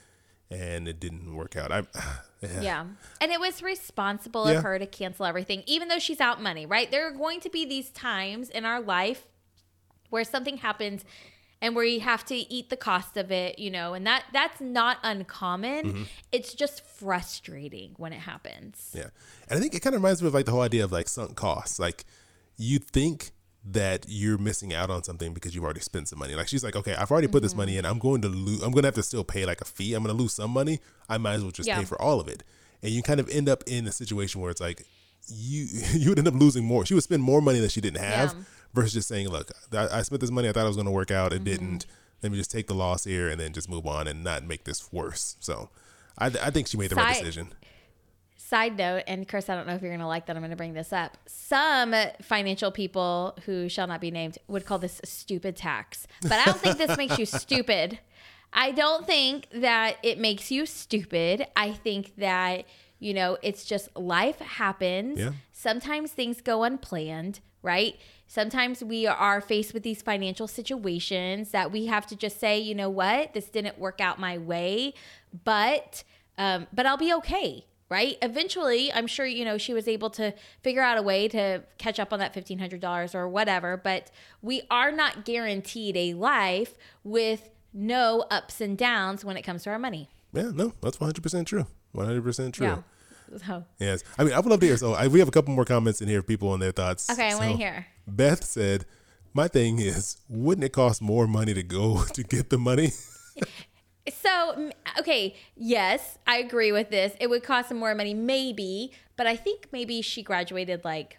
And 0.53 0.87
it 0.89 1.01
didn't 1.01 1.35
work 1.35 1.57
out. 1.57 1.73
I 1.73 1.83
yeah. 2.43 2.61
Yeah. 2.61 2.85
And 3.21 3.33
it 3.33 3.41
was 3.41 3.63
responsible 3.63 4.51
Yeah. 4.51 4.59
of 4.59 4.65
her 4.65 4.79
to 4.79 4.87
cancel 4.87 5.25
everything, 5.27 5.63
even 5.67 5.89
though 5.89 5.99
she's 5.99 6.21
out 6.21 6.43
money, 6.43 6.67
right? 6.67 6.91
There 6.91 7.07
are 7.07 7.13
going 7.13 7.41
to 7.41 7.51
be 7.51 7.65
these 7.65 7.91
times 7.91 8.51
in 8.51 8.65
our 8.65 8.81
life 8.81 9.27
where 10.11 10.25
something 10.25 10.59
happens 10.59 11.05
and 11.61 11.77
where 11.77 11.85
you 11.85 12.01
have 12.01 12.25
to 12.27 12.35
eat 12.35 12.71
the 12.71 12.77
cost 12.77 13.17
of 13.17 13.31
it, 13.31 13.59
you 13.59 13.71
know, 13.71 13.95
and 13.95 14.05
that 14.07 14.25
that's 14.33 14.61
not 14.61 14.99
uncommon. 15.05 15.85
Mm-hmm. 15.87 16.03
It's 16.33 16.55
just 16.55 16.85
frustrating 16.85 17.95
when 17.99 18.13
it 18.13 18.19
happens. 18.21 18.91
Yeah. 18.93 19.11
And 19.49 19.59
I 19.59 19.61
think 19.61 19.73
it 19.75 19.81
kind 19.81 19.95
of 19.95 20.03
reminds 20.03 20.21
me 20.23 20.29
of 20.29 20.35
like 20.35 20.47
the 20.47 20.51
whole 20.53 20.61
idea 20.63 20.83
of 20.85 20.91
like 20.91 21.09
sunk 21.09 21.37
costs. 21.37 21.79
Like 21.79 22.05
you 22.57 22.79
think 22.81 23.31
that 23.65 24.07
you're 24.09 24.39
missing 24.39 24.75
out 24.75 24.91
on 24.91 25.05
something 25.05 25.33
because 25.33 25.55
you've 25.55 25.63
already 25.65 25.81
spent 25.81 26.09
some 26.09 26.19
money. 26.19 26.35
Like 26.35 26.49
she's 26.49 26.65
like, 26.65 26.75
okay, 26.75 26.95
I've 26.97 27.11
already 27.13 27.29
put 27.29 27.43
this 27.43 27.53
Mm-hmm. 27.53 27.59
money 27.59 27.77
in. 27.79 27.85
I'm 27.87 27.99
going 27.99 28.21
to 28.23 28.29
lose. 28.29 28.63
I'm 28.63 28.73
going 28.73 28.83
to 28.83 28.89
have 28.89 28.95
to 28.97 29.03
still 29.03 29.23
pay 29.25 29.45
like 29.47 29.61
a 29.61 29.65
fee. 29.65 29.95
I'm 29.95 30.03
going 30.03 30.15
to 30.17 30.21
lose 30.21 30.33
some 30.35 30.51
money. 30.51 30.81
I 31.09 31.19
might 31.19 31.35
as 31.35 31.43
well 31.43 31.53
just 31.53 31.69
Yeah. 31.69 31.79
pay 31.79 31.85
for 31.85 32.01
all 32.01 32.19
of 32.21 32.27
it. 32.29 32.43
And 32.83 32.91
you 32.91 33.03
kind 33.03 33.21
of 33.21 33.29
end 33.29 33.49
up 33.49 33.63
in 33.69 33.87
a 33.87 33.93
situation 33.93 34.41
where 34.41 34.51
it's 34.51 34.61
like 34.61 34.85
you 35.29 35.69
you 35.93 36.09
would 36.09 36.19
end 36.19 36.27
up 36.29 36.35
losing 36.35 36.65
more. 36.65 36.85
She 36.85 36.95
would 36.95 37.05
spend 37.05 37.23
more 37.23 37.41
money 37.41 37.61
that 37.61 37.71
she 37.71 37.81
didn't 37.81 38.01
have 38.03 38.33
Yeah. 38.35 38.43
versus 38.75 38.93
just 38.95 39.09
saying, 39.09 39.29
look, 39.29 39.53
I, 39.73 39.99
I 39.99 40.03
spent 40.03 40.21
this 40.21 40.31
money. 40.33 40.49
I 40.49 40.53
thought 40.53 40.65
it 40.65 40.69
was 40.69 40.77
going 40.77 40.87
to 40.87 40.93
work 40.93 41.11
out. 41.13 41.33
It 41.33 41.37
Mm-hmm. 41.37 41.45
didn't. 41.45 41.87
Let 42.23 42.33
me 42.33 42.39
just 42.39 42.51
take 42.53 42.67
the 42.69 42.75
loss 42.75 43.05
here 43.05 43.29
and 43.29 43.41
then 43.41 43.53
just 43.53 43.69
move 43.69 43.85
on 43.87 44.07
and 44.09 44.23
not 44.25 44.45
make 44.45 44.65
this 44.65 44.93
worse. 44.93 45.37
So 45.41 45.71
I, 46.19 46.27
I 46.27 46.51
think 46.51 46.67
she 46.69 46.77
made 46.77 46.91
the 46.91 46.97
right 46.97 47.17
decision. 47.19 47.49
Side 48.53 48.77
note, 48.77 49.05
and 49.07 49.27
Chris, 49.27 49.49
I 49.49 49.55
don't 49.55 49.67
know 49.67 49.75
if 49.75 49.81
you're 49.81 49.93
going 49.93 50.01
to 50.01 50.07
like 50.07 50.27
that. 50.27 50.37
I'm 50.37 50.43
going 50.43 50.51
to 50.51 50.59
bring 50.59 50.75
this 50.75 50.93
up. 50.93 51.17
Some 51.25 51.95
financial 52.21 52.71
people 52.71 53.35
who 53.47 53.67
shall 53.71 53.87
not 53.87 54.03
be 54.03 54.11
named 54.11 54.37
would 54.47 54.67
call 54.67 54.79
this 54.79 55.01
a 55.03 55.07
stupid 55.07 55.57
tax, 55.57 56.07
but 56.21 56.33
I 56.33 56.45
don't 56.45 56.61
think 56.61 56.77
this 56.77 56.99
makes 56.99 57.19
you 57.19 57.25
stupid. 57.47 57.99
I 58.53 58.73
don't 58.73 59.07
think 59.07 59.49
that 59.55 59.97
it 60.03 60.19
makes 60.19 60.51
you 60.51 60.67
stupid. 60.67 61.47
I 61.57 61.73
think 61.73 62.15
that, 62.17 62.67
you 62.99 63.15
know, 63.15 63.39
it's 63.41 63.65
just 63.65 63.89
life 63.97 64.39
happens. 64.41 65.19
Yeah. 65.19 65.31
Sometimes 65.53 66.11
things 66.11 66.43
go 66.43 66.63
unplanned, 66.63 67.41
right? 67.63 67.97
Sometimes 68.27 68.85
we 68.85 69.07
are 69.07 69.41
faced 69.41 69.73
with 69.73 69.83
these 69.83 70.03
financial 70.03 70.47
situations 70.47 71.53
that 71.53 71.73
we 71.73 71.87
have 71.87 72.07
to 72.09 72.17
just 72.17 72.39
say, 72.39 72.59
you 72.59 72.75
know 72.75 72.91
what, 72.91 73.33
this 73.33 73.49
didn't 73.49 73.79
work 73.79 74.03
out 74.03 74.21
my 74.21 74.37
way, 74.37 74.93
but 75.43 76.05
um, 76.39 76.67
but 76.73 76.87
I'll 76.87 76.97
be 76.97 77.13
okay, 77.15 77.67
right? 77.93 78.17
Eventually, 78.23 78.93
I'm 78.93 79.07
sure 79.07 79.27
you 79.27 79.45
know 79.45 79.59
she 79.59 79.73
was 79.75 79.87
able 79.87 80.11
to 80.11 80.35
figure 80.63 80.83
out 80.83 80.99
a 80.99 81.03
way 81.03 81.29
to 81.29 81.63
catch 81.79 82.01
up 82.01 82.13
on 82.13 82.19
that 82.19 82.35
fifteen 82.35 82.59
hundred 82.59 82.81
dollars 82.81 83.15
or 83.15 83.29
whatever. 83.29 83.77
But 83.77 84.11
we 84.41 84.63
are 84.71 84.91
not 84.91 85.25
guaranteed 85.25 85.97
a 85.97 86.15
life 86.15 86.75
with 87.05 87.51
no 87.75 88.25
ups 88.31 88.61
and 88.61 88.77
downs 88.77 89.25
when 89.25 89.37
it 89.37 89.43
comes 89.43 89.63
to 89.65 89.71
our 89.71 89.79
money. 89.79 90.09
Yeah, 90.33 90.51
no, 90.55 90.73
that's 90.81 90.97
100% 90.99 91.47
true. 91.47 91.67
100% 91.95 92.53
true. 92.53 92.67
Yeah. 92.67 92.79
So 93.47 93.65
Yes. 93.79 94.03
I 94.19 94.25
mean, 94.25 94.33
I 94.35 94.41
would 94.41 94.47
love 94.51 94.61
to 94.61 94.67
hear. 94.67 94.77
So 94.77 94.93
I, 94.95 95.07
we 95.09 95.19
have 95.21 95.29
a 95.29 95.31
couple 95.31 95.55
more 95.55 95.65
comments 95.65 96.03
in 96.03 96.09
here, 96.09 96.19
of 96.19 96.27
people 96.27 96.53
and 96.53 96.63
their 96.63 96.73
thoughts. 96.73 97.09
okay, 97.11 97.29
I 97.31 97.35
want 97.35 97.45
So 97.45 97.51
to 97.53 97.57
hear. 97.57 97.87
Beth 98.07 98.45
said, 98.45 98.85
my 99.33 99.49
thing 99.49 99.79
is, 99.79 100.19
wouldn't 100.29 100.65
it 100.65 100.73
cost 100.73 101.01
more 101.01 101.27
money 101.27 101.55
to 101.55 101.63
go 101.63 102.05
to 102.13 102.23
get 102.23 102.51
the 102.51 102.59
money? 102.59 102.91
So, 104.11 104.71
okay, 104.99 105.37
yes, 105.57 106.19
I 106.27 106.39
agree 106.39 106.73
with 106.73 106.91
this. 106.91 107.15
It 107.21 107.29
would 107.31 107.43
cost 107.45 107.69
some 107.69 107.79
more 107.79 107.95
money, 107.95 108.15
maybe, 108.15 108.93
but 109.17 109.27
I 109.29 109.37
think 109.37 109.69
maybe 109.73 110.03
she 110.03 110.23
graduated 110.23 110.85
like, 110.85 111.19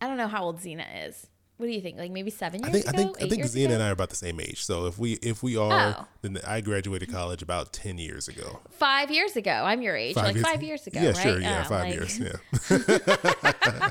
I 0.00 0.06
don't 0.06 0.16
know 0.16 0.28
how 0.28 0.44
old 0.44 0.60
Zina 0.60 0.86
is. 1.04 1.26
What 1.56 1.66
do 1.66 1.72
you 1.72 1.80
think? 1.80 1.98
Like 1.98 2.12
maybe 2.12 2.30
seven 2.30 2.64
I 2.64 2.68
years 2.68 2.84
think 2.84 2.86
I 2.86 2.90
ago? 2.90 2.98
think 3.14 3.16
I 3.16 3.28
think 3.28 3.38
years 3.38 3.50
Zina 3.50 3.66
ago? 3.70 3.74
and 3.74 3.82
I 3.82 3.88
are 3.88 3.92
about 3.92 4.10
the 4.10 4.14
same 4.16 4.38
age. 4.38 4.64
So 4.64 4.86
if 4.86 4.96
we 4.96 5.14
if 5.14 5.42
we 5.42 5.56
are, 5.56 5.96
Oh. 5.98 6.06
then 6.22 6.38
I 6.46 6.60
graduated 6.60 7.10
college 7.10 7.42
about 7.42 7.72
10 7.72 7.98
years 7.98 8.28
ago. 8.28 8.60
Five 8.70 9.10
years 9.10 9.34
ago. 9.34 9.50
I'm 9.50 9.82
your 9.82 9.96
age. 9.96 10.14
like 10.14 10.36
five 10.36 10.62
years 10.62 10.86
ago, 10.86 11.00
Yeah, 11.00 11.08
right? 11.08 11.16
sure. 11.16 11.40
Yeah, 11.40 11.62
Uh, 11.62 11.64
five 11.64 11.84
like- 11.86 11.94
years. 11.94 12.20
Yeah. 12.20 13.90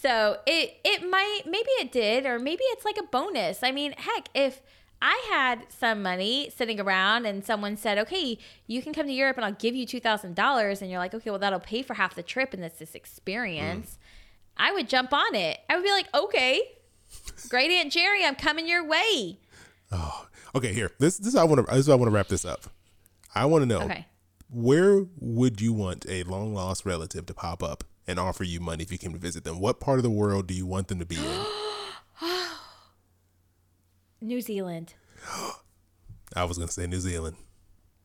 So 0.00 0.36
it 0.46 0.76
it 0.84 1.10
might 1.10 1.40
maybe 1.44 1.70
it 1.80 1.90
did, 1.90 2.24
or 2.24 2.38
maybe 2.38 2.62
it's 2.66 2.84
like 2.84 2.98
a 2.98 3.02
bonus. 3.02 3.64
I 3.64 3.72
mean, 3.72 3.94
heck, 3.98 4.28
if 4.32 4.60
I 5.00 5.28
had 5.30 5.66
some 5.68 6.02
money 6.02 6.50
sitting 6.56 6.80
around 6.80 7.24
and 7.26 7.44
someone 7.44 7.76
said, 7.76 7.98
"Okay, 7.98 8.38
you 8.66 8.82
can 8.82 8.92
come 8.92 9.06
to 9.06 9.12
Europe 9.12 9.36
and 9.36 9.44
I'll 9.46 9.52
give 9.52 9.74
you 9.74 9.86
two 9.86 10.00
thousand 10.00 10.34
dollars," 10.34 10.82
and 10.82 10.90
you're 10.90 10.98
like, 10.98 11.14
"Okay, 11.14 11.30
well 11.30 11.38
that'll 11.38 11.60
pay 11.60 11.82
for 11.82 11.94
half 11.94 12.14
the 12.14 12.22
trip 12.22 12.52
and 12.52 12.64
it's 12.64 12.78
this 12.78 12.94
experience," 12.94 13.92
mm-hmm. 13.92 14.62
I 14.68 14.72
would 14.72 14.88
jump 14.88 15.12
on 15.12 15.34
it. 15.34 15.60
I 15.68 15.76
would 15.76 15.84
be 15.84 15.90
like, 15.92 16.08
"Okay, 16.14 16.62
great 17.48 17.70
Aunt 17.70 17.92
Jerry, 17.92 18.24
I'm 18.24 18.34
coming 18.34 18.66
your 18.66 18.84
way." 18.84 19.38
Oh, 19.92 20.26
okay, 20.54 20.72
here. 20.72 20.90
This 20.98 21.18
this 21.18 21.28
is 21.28 21.36
I 21.36 21.44
want 21.44 21.66
to 21.66 21.74
this 21.74 21.88
I 21.88 21.94
want 21.94 22.08
to 22.10 22.14
wrap 22.14 22.28
this 22.28 22.44
up. 22.44 22.64
I 23.34 23.44
want 23.44 23.62
to 23.62 23.66
know 23.66 23.82
Okay. 23.82 24.06
where 24.50 25.04
would 25.20 25.60
you 25.60 25.72
want 25.72 26.06
a 26.08 26.24
long 26.24 26.54
lost 26.54 26.84
relative 26.84 27.26
to 27.26 27.34
pop 27.34 27.62
up 27.62 27.84
and 28.06 28.18
offer 28.18 28.42
you 28.42 28.58
money 28.58 28.82
if 28.82 28.90
you 28.90 28.98
came 28.98 29.12
to 29.12 29.18
visit 29.18 29.44
them? 29.44 29.60
What 29.60 29.78
part 29.80 29.98
of 29.98 30.02
the 30.02 30.10
world 30.10 30.46
do 30.48 30.54
you 30.54 30.66
want 30.66 30.88
them 30.88 30.98
to 30.98 31.06
be 31.06 31.16
in? 31.16 31.46
New 34.20 34.40
Zealand. 34.40 34.94
I 36.34 36.44
was 36.44 36.58
gonna 36.58 36.70
say 36.70 36.86
New 36.86 37.00
Zealand. 37.00 37.36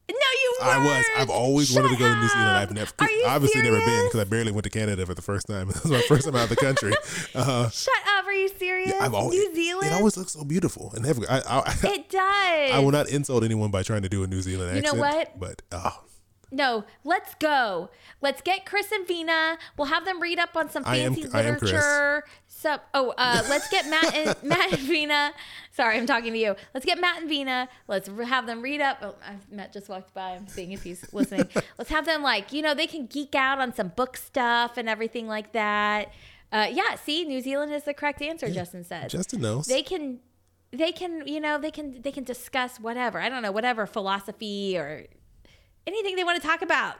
No, 0.09 0.15
you 0.15 0.57
were. 0.59 0.67
I 0.67 0.77
was. 0.77 1.05
I've 1.17 1.29
always 1.29 1.69
Shut 1.69 1.81
wanted 1.83 1.95
to 1.95 1.99
go 1.99 2.13
to 2.13 2.19
New 2.19 2.27
Zealand. 2.27 2.49
I've 2.49 2.71
never, 2.71 2.91
obviously 3.25 3.61
never 3.61 3.79
been 3.79 4.05
because 4.07 4.21
I 4.21 4.23
barely 4.25 4.51
went 4.51 4.65
to 4.65 4.69
Canada 4.69 5.05
for 5.05 5.13
the 5.13 5.21
first 5.21 5.47
time. 5.47 5.67
This 5.73 5.83
was 5.83 5.91
my 5.91 6.01
first 6.01 6.25
time 6.25 6.35
out 6.35 6.43
of 6.43 6.49
the 6.49 6.55
country. 6.55 6.93
Uh, 7.35 7.67
Shut 7.69 7.93
up! 8.17 8.25
Are 8.25 8.33
you 8.33 8.47
serious? 8.47 8.93
I've 9.01 9.13
always, 9.13 9.39
New 9.39 9.55
Zealand. 9.55 9.87
It 9.87 9.93
always 9.93 10.15
looks 10.17 10.33
so 10.33 10.43
beautiful, 10.43 10.91
and 10.95 11.05
every, 11.05 11.27
I, 11.27 11.39
I, 11.39 11.75
It 11.83 12.09
does. 12.09 12.21
I 12.21 12.79
will 12.79 12.91
not 12.91 13.09
insult 13.09 13.43
anyone 13.43 13.71
by 13.71 13.81
trying 13.81 14.03
to 14.03 14.09
do 14.09 14.23
a 14.23 14.27
New 14.27 14.41
Zealand 14.41 14.69
accent. 14.69 14.85
You 14.85 14.93
know 14.93 14.99
what? 14.99 15.39
But 15.39 15.61
oh, 15.71 16.03
No, 16.53 16.85
let's 17.03 17.33
go. 17.35 17.89
Let's 18.21 18.41
get 18.41 18.65
Chris 18.65 18.91
and 18.91 19.07
Vina. 19.07 19.57
We'll 19.75 19.87
have 19.87 20.05
them 20.05 20.21
read 20.21 20.37
up 20.37 20.55
on 20.55 20.69
some 20.69 20.83
fancy 20.83 21.23
am 21.23 21.31
literature. 21.31 22.23
So, 22.47 22.77
oh, 22.93 23.13
uh, 23.17 23.43
let's 23.49 23.67
get 23.69 23.87
Matt 23.89 24.15
and 24.15 24.35
Matt 24.43 24.71
and 24.71 24.81
Vina. 24.81 25.33
Sorry, 25.71 25.97
I'm 25.97 26.05
talking 26.05 26.31
to 26.31 26.39
you. 26.39 26.55
Let's 26.73 26.85
get 26.85 27.01
Matt 27.01 27.21
and 27.21 27.29
Vina. 27.29 27.67
Let's 27.87 28.07
have 28.07 28.45
them 28.45 28.61
read 28.61 28.81
up. 28.81 28.99
Oh, 29.01 29.15
Matt 29.51 29.73
just 29.73 29.89
walked 29.89 30.13
by. 30.13 30.31
I'm 30.31 30.47
seeing 30.47 30.71
if 30.71 30.83
he's 30.83 31.11
listening. 31.11 31.49
let's 31.77 31.89
have 31.89 32.05
them 32.05 32.21
like 32.21 32.53
you 32.53 32.61
know 32.61 32.73
they 32.73 32.87
can 32.87 33.07
geek 33.07 33.33
out 33.33 33.59
on 33.59 33.73
some 33.73 33.87
book 33.89 34.15
stuff 34.15 34.77
and 34.77 34.87
everything 34.87 35.27
like 35.27 35.53
that. 35.53 36.13
Uh, 36.51 36.67
yeah, 36.71 36.95
see, 36.95 37.25
New 37.25 37.41
Zealand 37.41 37.73
is 37.73 37.83
the 37.83 37.95
correct 37.95 38.21
answer. 38.21 38.47
Justin 38.49 38.83
said 38.83 39.09
Justin 39.09 39.41
knows. 39.41 39.65
they 39.65 39.81
can 39.81 40.19
they 40.71 40.91
can 40.91 41.25
you 41.27 41.39
know 41.39 41.57
they 41.57 41.71
can 41.71 42.01
they 42.01 42.11
can 42.11 42.23
discuss 42.23 42.79
whatever 42.79 43.19
i 43.19 43.29
don't 43.29 43.43
know 43.43 43.51
whatever 43.51 43.85
philosophy 43.85 44.75
or 44.75 45.05
anything 45.87 46.15
they 46.15 46.23
want 46.23 46.41
to 46.41 46.47
talk 46.47 46.61
about 46.61 46.95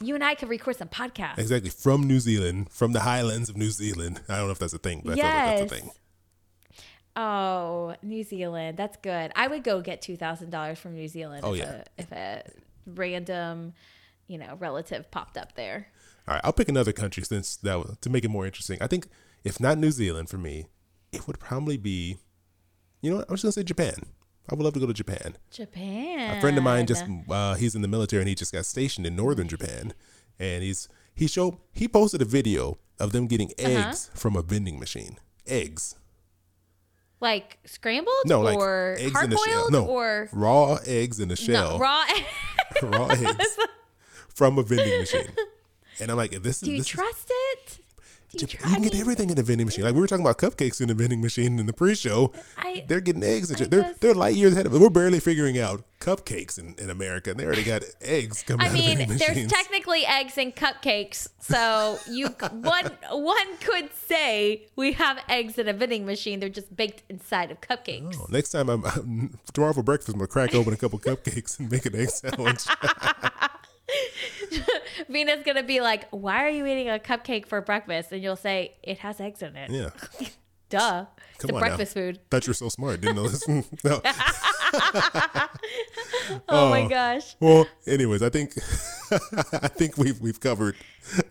you 0.00 0.14
and 0.14 0.22
i 0.22 0.34
could 0.34 0.48
record 0.48 0.76
some 0.76 0.88
podcasts 0.88 1.38
exactly 1.38 1.70
from 1.70 2.06
New 2.06 2.20
Zealand, 2.20 2.70
from 2.70 2.92
the 2.92 3.00
highlands 3.00 3.48
of 3.48 3.56
New 3.56 3.70
Zealand. 3.70 4.20
I 4.28 4.36
don't 4.36 4.46
know 4.46 4.52
if 4.52 4.58
that's 4.58 4.72
a 4.72 4.78
thing, 4.78 5.02
but 5.04 5.12
I 5.12 5.14
feel 5.16 5.24
like 5.24 5.34
yes 5.34 5.60
that's 5.60 5.72
a 5.72 5.76
thing. 5.76 5.90
Oh, 7.18 7.96
New 8.00 8.22
Zealand. 8.22 8.76
That's 8.76 8.96
good. 8.98 9.32
I 9.34 9.48
would 9.48 9.64
go 9.64 9.80
get 9.80 10.00
two 10.00 10.16
thousand 10.16 10.50
dollars 10.50 10.78
from 10.78 10.94
New 10.94 11.08
Zealand. 11.08 11.40
Oh, 11.44 11.52
if 11.52 11.58
yeah. 11.58 11.82
A, 11.98 12.00
if 12.00 12.12
a 12.12 12.42
random, 12.86 13.74
you 14.28 14.38
know, 14.38 14.56
relative 14.60 15.10
popped 15.10 15.36
up 15.36 15.56
there. 15.56 15.88
All 16.28 16.34
right, 16.34 16.40
I'll 16.44 16.52
pick 16.52 16.68
another 16.68 16.92
country 16.92 17.24
since 17.24 17.56
that 17.56 17.78
was, 17.78 17.96
to 18.02 18.10
make 18.10 18.24
it 18.24 18.28
more 18.28 18.46
interesting. 18.46 18.78
I 18.80 18.86
think 18.86 19.08
if 19.42 19.58
not 19.58 19.78
New 19.78 19.90
Zealand 19.90 20.28
for 20.28 20.38
me, 20.38 20.66
it 21.10 21.26
would 21.26 21.40
probably 21.40 21.76
be, 21.76 22.18
you 23.02 23.10
know, 23.10 23.16
what? 23.16 23.28
I 23.28 23.32
was 23.32 23.42
just 23.42 23.56
gonna 23.56 23.64
say 23.64 23.66
Japan. 23.66 24.06
I 24.50 24.54
would 24.54 24.64
love 24.64 24.74
to 24.74 24.80
go 24.80 24.86
to 24.86 24.94
Japan. 24.94 25.36
Japan. 25.50 26.36
A 26.36 26.40
friend 26.40 26.56
of 26.56 26.64
mine 26.64 26.86
just 26.86 27.04
uh, 27.30 27.54
he's 27.54 27.74
in 27.74 27.82
the 27.82 27.88
military 27.88 28.22
and 28.22 28.28
he 28.28 28.34
just 28.34 28.52
got 28.52 28.64
stationed 28.64 29.06
in 29.06 29.14
northern 29.14 29.46
Japan, 29.48 29.92
and 30.38 30.62
he's 30.62 30.88
he 31.14 31.26
showed 31.26 31.58
he 31.72 31.86
posted 31.88 32.22
a 32.22 32.24
video 32.24 32.78
of 32.98 33.12
them 33.12 33.26
getting 33.26 33.48
Uh-huh. 33.58 33.88
eggs 33.88 34.10
from 34.14 34.36
a 34.36 34.42
vending 34.42 34.78
machine. 34.78 35.18
Eggs. 35.46 35.94
like 37.20 37.58
scrambled 37.64 38.14
No, 38.26 38.40
like 38.40 38.56
or 38.56 38.96
eggs 38.98 39.22
in 39.22 39.30
shell. 39.36 39.70
No, 39.70 39.86
or 39.86 40.28
raw 40.32 40.78
eggs 40.86 41.18
in 41.20 41.30
a 41.30 41.36
shell. 41.36 41.72
no, 41.72 41.78
raw. 41.78 42.04
raw 42.82 43.08
eggs 43.08 43.58
from 44.34 44.58
a 44.58 44.62
vending 44.62 45.00
machine. 45.00 45.28
And 46.00 46.10
I'm 46.12 46.16
like, 46.16 46.30
this 46.42 46.56
is 46.62 46.68
Do 46.68 46.70
you 46.72 46.78
this 46.78 46.86
trust 46.86 47.26
it? 47.28 47.34
You, 48.32 48.46
can 48.46 48.82
get 48.82 48.94
everything 48.94 49.30
in 49.30 49.38
a 49.38 49.42
vending 49.42 49.66
machine. 49.66 49.84
Like 49.84 49.94
we 49.94 50.00
were 50.00 50.06
talking 50.06 50.24
about 50.24 50.36
cupcakes 50.36 50.82
in 50.82 50.88
the 50.88 50.94
vending 50.94 51.22
machine 51.22 51.58
in 51.58 51.64
the 51.64 51.72
pre-show. 51.72 52.32
I- 52.58 52.84
they're 52.86 53.00
getting 53.00 53.24
eggs. 53.24 53.48
And 53.50 53.58
shit. 53.58 53.70
they're 53.70 53.94
they're 54.00 54.14
light 54.14 54.34
years 54.34 54.52
ahead 54.52 54.66
of 54.66 54.74
us. 54.74 54.80
We're 54.80 54.90
barely 54.90 55.18
figuring 55.18 55.58
out 55.58 55.82
cupcakes 55.98 56.58
in, 56.58 56.74
in 56.78 56.90
America, 56.90 57.30
and 57.30 57.40
they 57.40 57.46
already 57.46 57.64
got 57.64 57.82
eggs 58.02 58.42
coming 58.42 58.66
I 58.66 58.68
out 58.68 58.74
mean, 58.74 59.16
there's 59.16 59.46
technically 59.50 60.04
eggs 60.04 60.36
in 60.36 60.52
cupcakes, 60.52 61.28
so 61.40 61.98
you 62.10 62.28
one 62.52 62.90
one 63.10 63.56
could 63.58 63.90
say 63.94 64.66
we 64.76 64.92
have 64.92 65.18
eggs 65.28 65.58
in 65.58 65.66
a 65.66 65.72
vending 65.72 66.04
machine. 66.04 66.40
They're 66.40 66.50
just 66.50 66.76
baked 66.76 67.04
inside 67.08 67.50
of 67.50 67.62
cupcakes. 67.62 68.16
Oh, 68.20 68.26
next 68.28 68.50
time 68.50 68.68
I'm 68.68 69.38
tomorrow 69.54 69.72
for 69.72 69.82
breakfast, 69.82 70.10
I'm 70.10 70.18
gonna 70.18 70.28
crack 70.28 70.54
open 70.54 70.74
a 70.74 70.76
couple 70.76 70.98
cupcakes 70.98 71.58
and 71.58 71.70
make 71.70 71.86
an 71.86 71.96
egg 71.96 72.10
sandwich. 72.10 72.66
Vina's 75.08 75.42
gonna 75.44 75.62
be 75.62 75.80
like, 75.80 76.08
"Why 76.10 76.44
are 76.44 76.48
you 76.50 76.66
eating 76.66 76.88
a 76.88 76.98
cupcake 76.98 77.46
for 77.46 77.60
breakfast?" 77.60 78.12
And 78.12 78.22
you'll 78.22 78.36
say, 78.36 78.74
"It 78.82 78.98
has 78.98 79.20
eggs 79.20 79.42
in 79.42 79.56
it." 79.56 79.70
yeah, 79.70 79.90
Duh. 80.70 81.06
It's 81.34 81.42
Come 81.44 81.50
a 81.52 81.54
on 81.54 81.60
breakfast 81.60 81.94
now. 81.96 82.02
food. 82.02 82.20
thought 82.30 82.46
you 82.46 82.50
were 82.50 82.54
so 82.54 82.68
smart. 82.68 83.00
Didn't 83.00 83.16
know 83.16 83.28
this. 83.28 83.46
no. 83.84 84.00
Oh, 86.48 86.68
my 86.70 86.82
Oh. 86.82 86.88
gosh. 86.88 87.36
Well, 87.40 87.66
anyways, 87.86 88.22
I 88.22 88.28
think 88.28 88.52
I 89.52 89.68
think 89.68 89.96
we've 89.96 90.20
we've 90.20 90.40
covered 90.40 90.76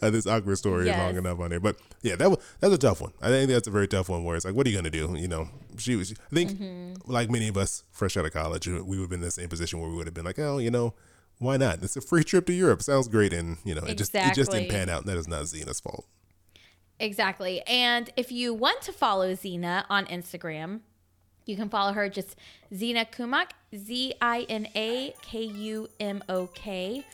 uh, 0.02 0.10
this 0.10 0.26
awkward 0.26 0.58
story 0.58 0.86
Yes. 0.88 0.98
long 0.98 1.18
enough 1.18 1.40
on 1.40 1.52
here. 1.52 1.60
But 1.60 1.78
yeah, 2.02 2.16
that 2.16 2.30
was 2.30 2.40
that's 2.60 2.74
a 2.74 2.78
tough 2.78 3.02
one. 3.02 3.12
I 3.22 3.28
think 3.30 3.50
that's 3.50 3.68
a 3.68 3.72
very 3.72 3.88
tough 3.88 4.10
one. 4.10 4.24
Where 4.24 4.36
it's 4.36 4.46
like, 4.46 4.56
what 4.56 4.66
are 4.66 4.70
you 4.70 4.76
gonna 4.78 4.90
do? 4.90 5.14
You 5.16 5.28
know, 5.28 5.50
she 5.78 5.96
was. 5.96 6.12
I 6.14 6.34
think 6.36 6.52
Mm-hmm. 6.52 7.12
like 7.12 7.30
many 7.30 7.48
of 7.50 7.58
us, 7.58 7.84
fresh 7.92 8.18
out 8.18 8.26
of 8.26 8.32
college, 8.34 8.68
we 8.68 8.82
would 8.82 9.00
have 9.02 9.10
been 9.10 9.20
in 9.20 9.26
the 9.26 9.32
same 9.32 9.50
position 9.50 9.80
where 9.80 9.90
we 9.90 9.96
would 9.96 10.08
have 10.08 10.14
been 10.16 10.26
like, 10.26 10.40
oh, 10.40 10.58
you 10.58 10.72
know, 10.72 10.94
why 11.40 11.58
not? 11.58 11.84
It's 11.84 11.96
a 11.96 12.02
free 12.02 12.24
trip 12.24 12.46
to 12.48 12.54
Europe. 12.54 12.82
Sounds 12.82 13.08
great, 13.08 13.34
and 13.34 13.58
you 13.64 13.76
know, 13.76 13.84
it 13.84 13.98
just 13.98 14.14
it 14.16 14.34
just 14.34 14.52
didn't 14.52 14.70
pan 14.70 14.90
out. 14.90 15.02
And 15.02 15.10
that 15.10 15.18
is 15.18 15.28
not 15.28 15.46
Zina's 15.46 15.80
fault. 15.80 16.06
Exactly. 17.00 17.62
And 17.68 18.10
if 18.16 18.32
you 18.32 18.54
want 18.54 18.82
to 18.84 18.92
follow 18.92 19.34
Zina 19.36 19.86
on 19.90 20.06
Instagram, 20.08 20.80
you 21.46 21.56
can 21.56 21.70
follow 21.70 21.94
her 21.94 22.10
just 22.10 22.36
Zina 22.74 23.06
Kumok, 23.06 23.52
Z 23.76 24.14
I 24.22 24.46
N 24.50 24.68
A 24.76 25.14
K 25.22 25.44
U 25.44 25.88
M 26.00 26.24
O 26.28 26.48
K. 26.48 27.06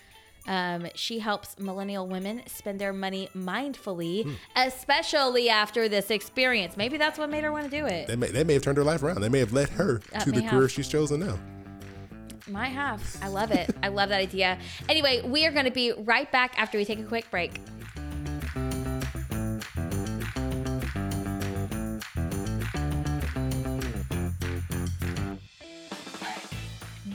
Um, 0.45 0.87
she 0.93 1.19
helps 1.19 1.57
millennial 1.57 2.05
women 2.05 2.41
spend 2.47 2.79
their 2.79 2.91
money 2.91 3.29
mindfully, 3.33 4.23
Hmm. 4.23 4.33
especially 4.57 5.49
after 5.49 5.87
this 5.87 6.11
experience. 6.11 6.75
Maybe 6.75 6.97
that's 6.97 7.17
what 7.17 7.29
made 7.29 7.43
her 7.45 7.51
want 7.51 7.69
to 7.69 7.69
do 7.69 7.85
it. 7.85 8.07
They 8.07 8.15
may 8.17 8.27
they 8.27 8.43
may 8.43 8.53
have 8.53 8.61
turned 8.63 8.77
her 8.77 8.83
life 8.83 9.03
around. 9.03 9.21
They 9.21 9.29
may 9.29 9.39
have 9.39 9.53
led 9.53 9.69
her 9.69 10.01
That 10.11 10.23
to 10.23 10.31
the 10.31 10.41
may 10.41 10.47
career 10.49 10.61
have. 10.63 10.71
she's 10.71 10.87
chosen 10.89 11.19
now. 11.21 11.39
Might 12.47 12.69
have. 12.69 13.01
I 13.21 13.29
love 13.29 13.51
it. 13.51 13.73
I 13.81 13.87
love 13.87 14.09
that 14.09 14.19
idea. 14.19 14.57
Anyway, 14.89 15.21
we 15.23 15.45
are 15.45 15.51
going 15.51 15.65
to 15.65 15.71
be 15.71 15.93
right 15.93 16.29
back 16.29 16.59
after 16.59 16.77
we 16.77 16.83
take 16.83 16.99
a 16.99 17.03
quick 17.03 17.31
break. 17.31 17.59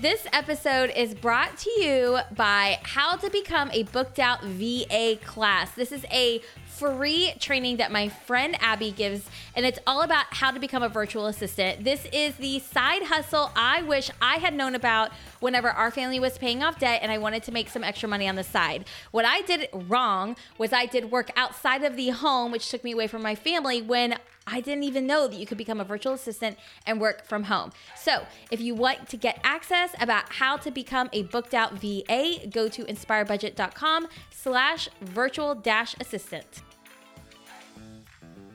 This 0.00 0.26
episode 0.32 0.92
is 0.96 1.14
brought 1.14 1.58
to 1.58 1.70
you 1.80 2.18
by 2.36 2.78
How 2.84 3.16
to 3.16 3.28
Become 3.30 3.70
a 3.72 3.82
Booked 3.82 4.20
Out 4.20 4.42
VA 4.44 5.18
class. 5.24 5.72
This 5.72 5.92
is 5.92 6.06
a 6.12 6.40
free 6.78 7.32
training 7.40 7.78
that 7.78 7.90
my 7.90 8.08
friend 8.08 8.56
Abby 8.60 8.92
gives, 8.92 9.28
and 9.56 9.66
it's 9.66 9.78
all 9.86 10.02
about 10.02 10.26
how 10.30 10.50
to 10.50 10.60
become 10.60 10.82
a 10.82 10.88
virtual 10.88 11.26
assistant. 11.26 11.82
This 11.82 12.06
is 12.12 12.36
the 12.36 12.60
side 12.60 13.02
hustle 13.02 13.50
I 13.56 13.82
wish 13.82 14.10
I 14.22 14.36
had 14.36 14.54
known 14.54 14.74
about 14.74 15.10
whenever 15.40 15.68
our 15.68 15.90
family 15.90 16.20
was 16.20 16.38
paying 16.38 16.62
off 16.62 16.78
debt 16.78 17.00
and 17.02 17.10
I 17.10 17.18
wanted 17.18 17.42
to 17.44 17.52
make 17.52 17.68
some 17.68 17.82
extra 17.82 18.08
money 18.08 18.28
on 18.28 18.36
the 18.36 18.44
side. 18.44 18.84
What 19.10 19.24
I 19.24 19.42
did 19.42 19.68
wrong 19.72 20.36
was 20.56 20.72
I 20.72 20.86
did 20.86 21.10
work 21.10 21.30
outside 21.36 21.82
of 21.82 21.96
the 21.96 22.10
home, 22.10 22.52
which 22.52 22.70
took 22.70 22.84
me 22.84 22.92
away 22.92 23.06
from 23.06 23.22
my 23.22 23.34
family 23.34 23.82
when 23.82 24.16
I 24.46 24.60
didn't 24.60 24.84
even 24.84 25.06
know 25.06 25.28
that 25.28 25.36
you 25.36 25.46
could 25.46 25.58
become 25.58 25.80
a 25.80 25.84
virtual 25.84 26.14
assistant 26.14 26.58
and 26.86 27.00
work 27.00 27.26
from 27.26 27.44
home. 27.44 27.72
So, 27.96 28.24
if 28.50 28.60
you 28.60 28.74
want 28.74 29.08
to 29.10 29.16
get 29.18 29.38
access 29.44 29.90
about 30.00 30.32
how 30.32 30.56
to 30.58 30.70
become 30.70 31.10
a 31.12 31.24
booked 31.24 31.52
out 31.52 31.74
VA, 31.74 32.46
go 32.48 32.68
to 32.68 32.84
inspiredbudget.com 32.84 34.08
slash 34.30 34.88
virtual 35.02 35.54
dash 35.54 35.94
assistant. 36.00 36.62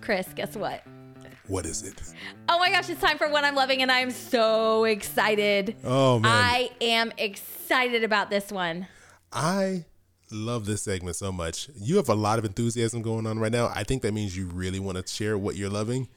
Chris, 0.04 0.28
guess 0.36 0.58
what? 0.58 0.84
What 1.48 1.66
is 1.66 1.82
it? 1.84 2.02
Oh 2.50 2.60
my 2.60 2.70
gosh, 2.70 2.89
it's 2.89 3.00
time 3.00 3.18
for 3.18 3.30
what 3.30 3.46
I'm 3.46 3.56
loving, 3.56 3.82
and 3.82 3.89
I 3.89 4.00
am 4.00 4.12
so 4.12 4.84
excited. 4.84 5.78
Oh 5.86 6.20
man, 6.20 6.30
I 6.30 6.72
am 6.82 7.13
excited 7.18 8.04
about 8.04 8.30
this 8.30 8.52
one. 8.52 8.88
I 9.32 9.86
love 10.30 10.66
this 10.66 10.82
segment 10.82 11.16
so 11.16 11.32
much. 11.32 11.70
You 11.76 11.96
have 11.96 12.10
a 12.10 12.16
lot 12.16 12.38
of 12.38 12.44
enthusiasm 12.44 13.02
going 13.02 13.26
on 13.26 13.39
right 13.39 13.52
now. 13.52 13.72
I 13.74 13.86
think 13.86 14.02
that 14.02 14.13
means 14.13 14.36
you 14.36 14.48
really 14.48 14.80
want 14.80 14.98
to 14.98 15.08
share 15.08 15.38
what 15.38 15.56
you're 15.56 15.70
loving. 15.70 16.10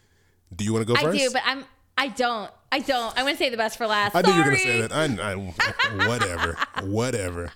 Do 0.54 0.64
you 0.64 0.72
want 0.72 0.84
to 0.84 0.92
go 0.92 0.98
I 0.98 1.04
first? 1.04 1.18
do, 1.18 1.30
but 1.32 1.42
I'm 1.44 1.64
I 1.96 2.08
don't. 2.08 2.50
I 2.72 2.80
don't. 2.80 3.16
I 3.16 3.22
want 3.22 3.38
to 3.38 3.42
say 3.42 3.48
the 3.48 3.56
best 3.56 3.78
for 3.78 3.86
last. 3.86 4.14
I 4.14 4.22
knew 4.22 4.32
you 4.32 4.38
were 4.38 4.44
gonna 4.44 4.58
say 4.58 4.80
that. 4.82 4.92
I, 4.92 5.04
I 5.32 6.06
whatever, 6.08 6.58
whatever. 6.82 7.52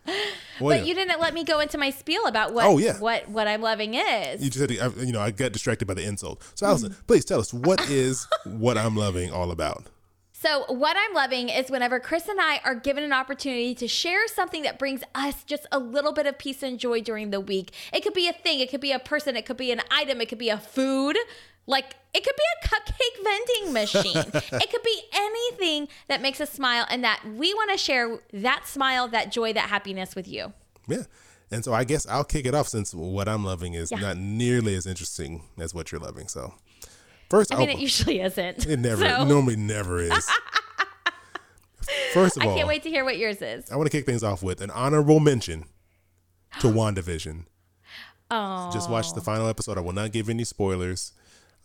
But 0.60 0.86
you 0.86 0.94
didn't 0.94 1.20
let 1.20 1.34
me 1.34 1.42
go 1.44 1.60
into 1.60 1.78
my 1.78 1.90
spiel 1.90 2.26
about 2.26 2.52
what 2.54 2.64
Oh, 2.64 2.78
yeah. 2.78 2.98
what 2.98 3.28
what 3.28 3.46
I'm 3.48 3.60
loving 3.60 3.94
is. 3.94 4.42
You 4.42 4.50
just 4.50 4.60
had 4.60 4.70
to, 4.70 4.78
I, 4.78 5.04
you 5.04 5.12
know, 5.12 5.20
I 5.20 5.30
got 5.30 5.52
distracted 5.52 5.86
by 5.86 5.94
the 5.94 6.04
insult. 6.04 6.42
So, 6.54 6.66
Allison, 6.66 6.94
please 7.06 7.24
tell 7.24 7.40
us 7.40 7.52
what 7.52 7.80
is 7.90 8.26
what 8.44 8.78
I'm 8.78 8.96
loving 8.96 9.32
all 9.32 9.50
about. 9.50 9.86
So, 10.32 10.64
what 10.72 10.96
I'm 10.98 11.12
loving 11.12 11.50
is 11.50 11.70
whenever 11.70 12.00
Chris 12.00 12.26
and 12.26 12.40
I 12.40 12.60
are 12.64 12.74
given 12.74 13.04
an 13.04 13.12
opportunity 13.12 13.74
to 13.74 13.86
share 13.86 14.26
something 14.26 14.62
that 14.62 14.78
brings 14.78 15.02
us 15.14 15.44
just 15.44 15.66
a 15.70 15.78
little 15.78 16.12
bit 16.12 16.26
of 16.26 16.38
peace 16.38 16.62
and 16.62 16.78
joy 16.78 17.02
during 17.02 17.30
the 17.30 17.40
week. 17.40 17.72
It 17.92 18.02
could 18.02 18.14
be 18.14 18.26
a 18.26 18.32
thing, 18.32 18.60
it 18.60 18.70
could 18.70 18.80
be 18.80 18.92
a 18.92 18.98
person, 18.98 19.36
it 19.36 19.44
could 19.44 19.58
be 19.58 19.70
an 19.70 19.82
item, 19.90 20.18
it 20.22 20.30
could 20.30 20.38
be 20.38 20.48
a 20.48 20.56
food. 20.56 21.18
Like, 21.70 21.94
it 22.12 22.24
could 22.24 22.34
be 22.36 22.42
a 22.62 22.68
cupcake 22.68 23.24
vending 23.24 23.72
machine. 23.72 24.42
it 24.60 24.70
could 24.70 24.82
be 24.82 25.00
anything 25.12 25.86
that 26.08 26.20
makes 26.20 26.40
us 26.40 26.50
smile, 26.50 26.84
and 26.90 27.04
that 27.04 27.22
we 27.36 27.54
want 27.54 27.70
to 27.70 27.78
share 27.78 28.18
that 28.32 28.66
smile, 28.66 29.06
that 29.08 29.30
joy, 29.30 29.52
that 29.52 29.68
happiness 29.68 30.14
with 30.16 30.26
you. 30.26 30.52
Yeah. 30.88 31.04
And 31.52 31.64
so 31.64 31.72
I 31.72 31.84
guess 31.84 32.06
I'll 32.06 32.24
kick 32.24 32.46
it 32.46 32.54
off 32.54 32.68
since 32.68 32.92
what 32.94 33.28
I'm 33.28 33.44
loving 33.44 33.74
is 33.74 33.90
Yeah. 33.90 33.98
not 34.00 34.16
nearly 34.16 34.74
as 34.74 34.86
interesting 34.86 35.42
as 35.58 35.72
what 35.74 35.90
you're 35.92 36.00
loving. 36.00 36.26
So, 36.28 36.54
first, 37.28 37.52
I 37.54 37.58
mean, 37.58 37.68
I'll- 37.70 37.76
it 37.76 37.80
usually 37.80 38.20
isn't. 38.20 38.66
it 38.66 38.78
never, 38.78 39.08
So, 39.08 39.24
normally 39.24 39.56
never 39.56 40.00
is. 40.00 40.28
First 42.12 42.36
of 42.36 42.42
I 42.42 42.46
all, 42.46 42.52
I 42.52 42.56
can't 42.56 42.68
wait 42.68 42.82
to 42.84 42.88
hear 42.90 43.04
what 43.04 43.16
yours 43.18 43.40
is. 43.42 43.70
I 43.70 43.76
want 43.76 43.90
to 43.90 43.96
kick 43.96 44.06
things 44.06 44.22
off 44.22 44.42
with 44.42 44.60
an 44.60 44.70
honorable 44.70 45.18
mention 45.20 45.64
to 46.60 46.66
WandaVision. 46.68 47.46
Oh, 48.30 48.70
Just 48.72 48.88
watched 48.90 49.14
the 49.16 49.20
final 49.20 49.48
episode. 49.48 49.76
I 49.76 49.80
will 49.80 49.92
not 49.92 50.12
give 50.12 50.28
any 50.28 50.44
spoilers. 50.44 51.12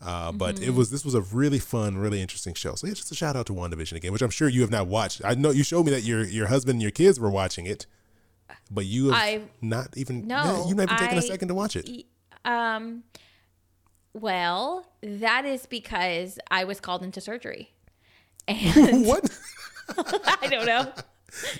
Uh, 0.00 0.30
but 0.30 0.56
Mm-hmm. 0.56 0.64
it 0.64 0.74
was 0.74 0.90
this 0.90 1.04
was 1.04 1.14
a 1.14 1.22
really 1.22 1.58
fun, 1.58 1.96
really 1.96 2.20
interesting 2.20 2.52
show. 2.54 2.74
So 2.74 2.86
yeah, 2.86 2.92
just 2.94 3.10
a 3.10 3.14
shout 3.14 3.34
out 3.34 3.46
to 3.46 3.54
WandaVision 3.54 3.94
again, 3.94 4.12
which 4.12 4.22
I'm 4.22 4.30
sure 4.30 4.48
you 4.48 4.60
have 4.60 4.70
not 4.70 4.86
watched. 4.88 5.22
I 5.24 5.34
know 5.34 5.50
you 5.50 5.64
showed 5.64 5.84
me 5.86 5.92
that 5.92 6.02
your 6.02 6.22
your 6.24 6.46
husband 6.48 6.74
and 6.74 6.82
your 6.82 6.90
kids 6.90 7.18
were 7.18 7.30
watching 7.30 7.64
it, 7.66 7.86
but 8.70 8.84
you 8.84 9.06
have 9.06 9.14
I- 9.16 9.40
not 9.62 9.96
even 9.96 10.26
No, 10.26 10.66
you've 10.68 10.76
not 10.76 10.84
even 10.84 10.96
taken 10.98 11.16
a 11.18 11.22
second 11.22 11.48
to 11.48 11.54
watch 11.54 11.76
it. 11.76 11.88
Um, 12.44 13.04
well, 14.12 14.86
that 15.02 15.44
is 15.44 15.66
because 15.66 16.38
I 16.50 16.64
was 16.64 16.80
called 16.80 17.02
into 17.02 17.20
surgery, 17.20 17.72
and 18.48 19.06
what? 19.06 19.28
I 20.42 20.46
don't 20.50 20.66
know. 20.66 20.92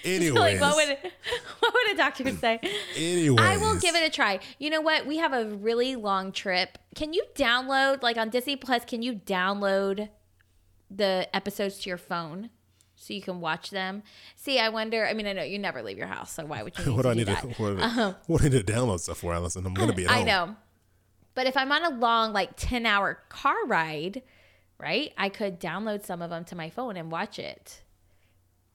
Anyways, 0.05 0.33
like, 0.35 0.61
what 0.61 0.77
would 0.77 0.89
what 1.61 1.75
would 1.75 1.95
a 1.95 1.97
doctor 1.97 2.31
say? 2.37 2.61
anyways, 2.97 3.41
I 3.41 3.57
will 3.57 3.77
give 3.79 3.95
it 3.95 4.07
a 4.07 4.11
try. 4.11 4.41
You 4.59 4.71
know 4.71 4.81
what? 4.81 5.07
We 5.07 5.19
have 5.19 5.33
a 5.33 5.47
really 5.47 5.97
long 5.97 6.33
trip. 6.33 6.79
Can 6.95 7.13
you 7.13 7.25
download 7.35 8.03
like 8.03 8.17
on 8.17 8.31
Disney 8.31 8.57
Plus? 8.57 8.85
Can 8.85 9.03
you 9.03 9.15
download 9.15 10.09
the 10.91 11.29
episodes 11.35 11.79
to 11.81 11.89
your 11.91 11.99
phone? 11.99 12.51
So 12.99 13.13
you 13.13 13.21
can 13.21 13.41
watch 13.41 13.71
them. 13.71 14.03
See, 14.37 14.59
I 14.59 14.71
wonder. 14.71 15.07
I 15.07 15.13
mean, 15.13 15.27
I 15.27 15.35
know 15.35 15.43
you 15.43 15.59
never 15.59 15.83
leave 15.83 15.99
your 15.99 16.07
house, 16.07 16.33
so 16.33 16.47
why 16.47 16.63
would 16.63 16.79
you? 16.79 16.93
What 16.97 17.03
do 17.03 17.11
I 17.11 17.15
need 17.15 17.27
that? 17.27 17.43
to 17.43 17.49
what, 17.49 18.17
what 18.27 18.41
do 18.41 18.47
I 18.47 18.49
need 18.49 18.67
to 18.67 18.73
download 18.73 19.01
stuff 19.01 19.19
for, 19.19 19.35
Allison? 19.35 19.67
I'm 19.67 19.75
gonna 19.75 19.93
be 19.93 20.07
I 20.07 20.19
home. 20.19 20.27
know. 20.27 20.57
But 21.35 21.47
if 21.47 21.57
I'm 21.59 21.71
on 21.71 21.85
a 21.85 21.91
long, 21.91 22.33
like 22.33 22.53
10 22.57 22.87
hour 22.87 23.19
car 23.29 23.67
ride, 23.67 24.23
right? 24.81 25.13
I 25.19 25.29
could 25.29 25.61
download 25.61 26.05
some 26.07 26.23
of 26.23 26.31
them 26.31 26.45
to 26.47 26.57
my 26.57 26.71
phone 26.71 26.97
and 26.97 27.13
watch 27.13 27.39
it. 27.39 27.83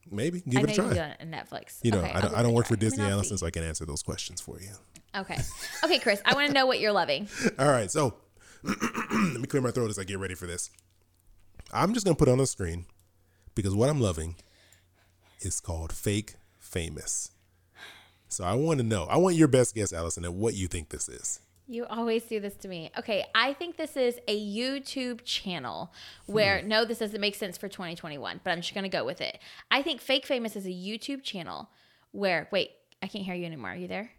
Maybe 0.10 0.42
give 0.42 0.60
I 0.60 0.64
it 0.64 0.70
a 0.70 0.84
you 0.84 0.90
try. 0.90 1.16
on 1.20 1.28
Netflix. 1.32 1.80
You 1.84 1.92
know, 1.92 2.00
Okay, 2.00 2.12
I 2.12 2.22
don't, 2.22 2.36
I 2.36 2.44
don't 2.44 2.54
work 2.54 2.66
for 2.68 2.76
Disney, 2.76 3.06
Allison, 3.06 3.38
so 3.38 3.46
I 3.46 3.52
can 3.52 3.64
answer 3.64 3.86
those 3.86 4.04
questions 4.04 4.42
for 4.42 4.60
you. 4.60 4.72
Okay. 5.16 5.38
Okay, 5.84 6.00
Chris, 6.00 6.22
I 6.26 6.34
want 6.34 6.48
to 6.48 6.54
know 6.54 6.66
what 6.66 6.80
you're 6.80 6.92
loving. 6.92 7.28
All 7.60 7.70
right, 7.70 7.90
so 7.92 8.16
let 8.64 9.40
me 9.40 9.48
clear 9.48 9.62
my 9.62 9.72
throat 9.72 9.90
as 9.90 10.00
I 10.00 10.04
get 10.04 10.20
ready 10.20 10.36
for 10.36 10.48
this. 10.48 10.70
I'm 11.74 11.94
just 11.94 12.06
gonna 12.06 12.16
put 12.16 12.28
on 12.28 12.38
the 12.38 12.48
screen 12.48 12.86
because 13.56 13.76
what 13.76 13.90
I'm 13.90 14.02
loving 14.02 14.36
is 15.42 15.60
called 15.60 15.92
fake 15.94 16.36
famous. 16.60 17.32
So 18.28 18.44
I 18.46 18.54
want 18.54 18.80
to 18.80 18.86
know. 18.86 19.06
I 19.10 19.18
want 19.18 19.36
your 19.36 19.48
best 19.50 19.76
guess, 19.76 19.92
Allison, 19.92 20.24
at 20.24 20.34
what 20.34 20.54
you 20.54 20.68
think 20.68 20.90
this 20.90 21.10
is. 21.10 21.40
You 21.67 21.86
always 21.86 22.24
do 22.24 22.39
this 22.39 22.56
to 22.58 22.67
me. 22.67 22.91
Okay, 22.97 23.26
I 23.34 23.54
think 23.54 23.78
this 23.78 23.95
is 23.95 24.19
a 24.28 24.39
YouTube 24.39 25.21
channel 25.24 25.93
hmm. 26.26 26.34
where 26.34 26.62
no, 26.62 26.86
this 26.86 27.00
doesn't 27.00 27.21
make 27.21 27.36
sense 27.36 27.58
for 27.58 27.67
2021, 27.67 28.41
but 28.43 28.52
I'm 28.52 28.62
just 28.62 28.74
gonna 28.74 28.89
go 28.89 29.06
with 29.06 29.21
it. 29.21 29.39
I 29.69 29.82
think 29.82 30.02
Fake 30.02 30.26
Famous 30.26 30.56
is 30.56 30.65
a 30.65 30.69
YouTube 30.69 31.24
channel 31.24 31.69
where 32.12 32.47
wait, 32.52 32.71
I 33.02 33.08
can't 33.08 33.24
hear 33.24 33.36
you 33.36 33.45
anymore. 33.45 33.71
Are 33.71 33.76
you 33.76 33.88
there? 33.88 34.12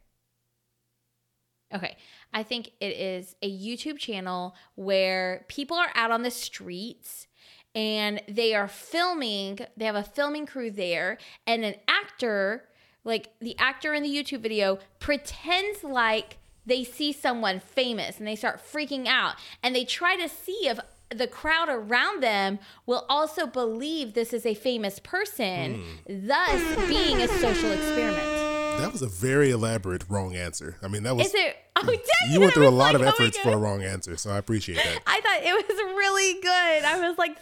Okay. 1.74 1.96
I 2.34 2.42
think 2.42 2.72
it 2.80 2.96
is 2.96 3.34
a 3.42 3.50
YouTube 3.50 3.98
channel 3.98 4.54
where 4.74 5.46
people 5.48 5.76
are 5.76 5.90
out 5.94 6.10
on 6.10 6.22
the 6.22 6.30
streets 6.30 7.26
and 7.74 8.22
they 8.28 8.54
are 8.54 8.68
filming. 8.68 9.58
They 9.76 9.86
have 9.86 9.94
a 9.94 10.02
filming 10.02 10.46
crew 10.46 10.70
there, 10.70 11.18
and 11.46 11.64
an 11.64 11.74
actor, 11.88 12.68
like 13.04 13.30
the 13.40 13.56
actor 13.58 13.94
in 13.94 14.02
the 14.02 14.14
YouTube 14.14 14.40
video, 14.40 14.78
pretends 14.98 15.82
like 15.82 16.36
they 16.66 16.84
see 16.84 17.12
someone 17.12 17.60
famous 17.60 18.18
and 18.18 18.26
they 18.26 18.36
start 18.36 18.60
freaking 18.64 19.06
out 19.06 19.34
and 19.62 19.74
they 19.74 19.84
try 19.84 20.16
to 20.16 20.28
see 20.28 20.68
if 20.68 20.78
the 21.10 21.26
crowd 21.26 21.68
around 21.68 22.22
them 22.22 22.58
will 22.86 23.04
also 23.08 23.46
believe 23.46 24.14
this 24.14 24.32
is 24.32 24.46
a 24.46 24.54
famous 24.54 24.98
person, 24.98 25.82
hmm. 26.06 26.26
thus 26.26 26.88
being 26.88 27.20
a 27.20 27.28
social 27.28 27.70
experiment. 27.70 28.52
That 28.78 28.90
was 28.90 29.02
a 29.02 29.06
very 29.06 29.50
elaborate 29.50 30.04
wrong 30.08 30.34
answer. 30.34 30.76
I 30.82 30.88
mean, 30.88 31.02
that 31.02 31.14
was 31.14 31.26
Is 31.26 31.34
it? 31.34 31.56
Oh, 31.74 31.86
dang 31.86 32.30
you 32.30 32.38
went 32.38 32.52
through 32.52 32.68
a 32.68 32.70
lot 32.70 32.92
like, 32.92 32.96
of 32.96 33.02
oh 33.02 33.08
efforts 33.08 33.38
for 33.38 33.48
a 33.48 33.56
wrong 33.56 33.82
answer, 33.82 34.16
so 34.16 34.30
I 34.30 34.38
appreciate 34.38 34.76
that. 34.76 35.00
I 35.06 35.20
thought 35.20 35.40
it 35.42 35.68
was 35.68 35.78
really 35.96 36.34
good. 36.40 36.84
I 36.84 37.08
was 37.08 37.18
like, 37.18 37.38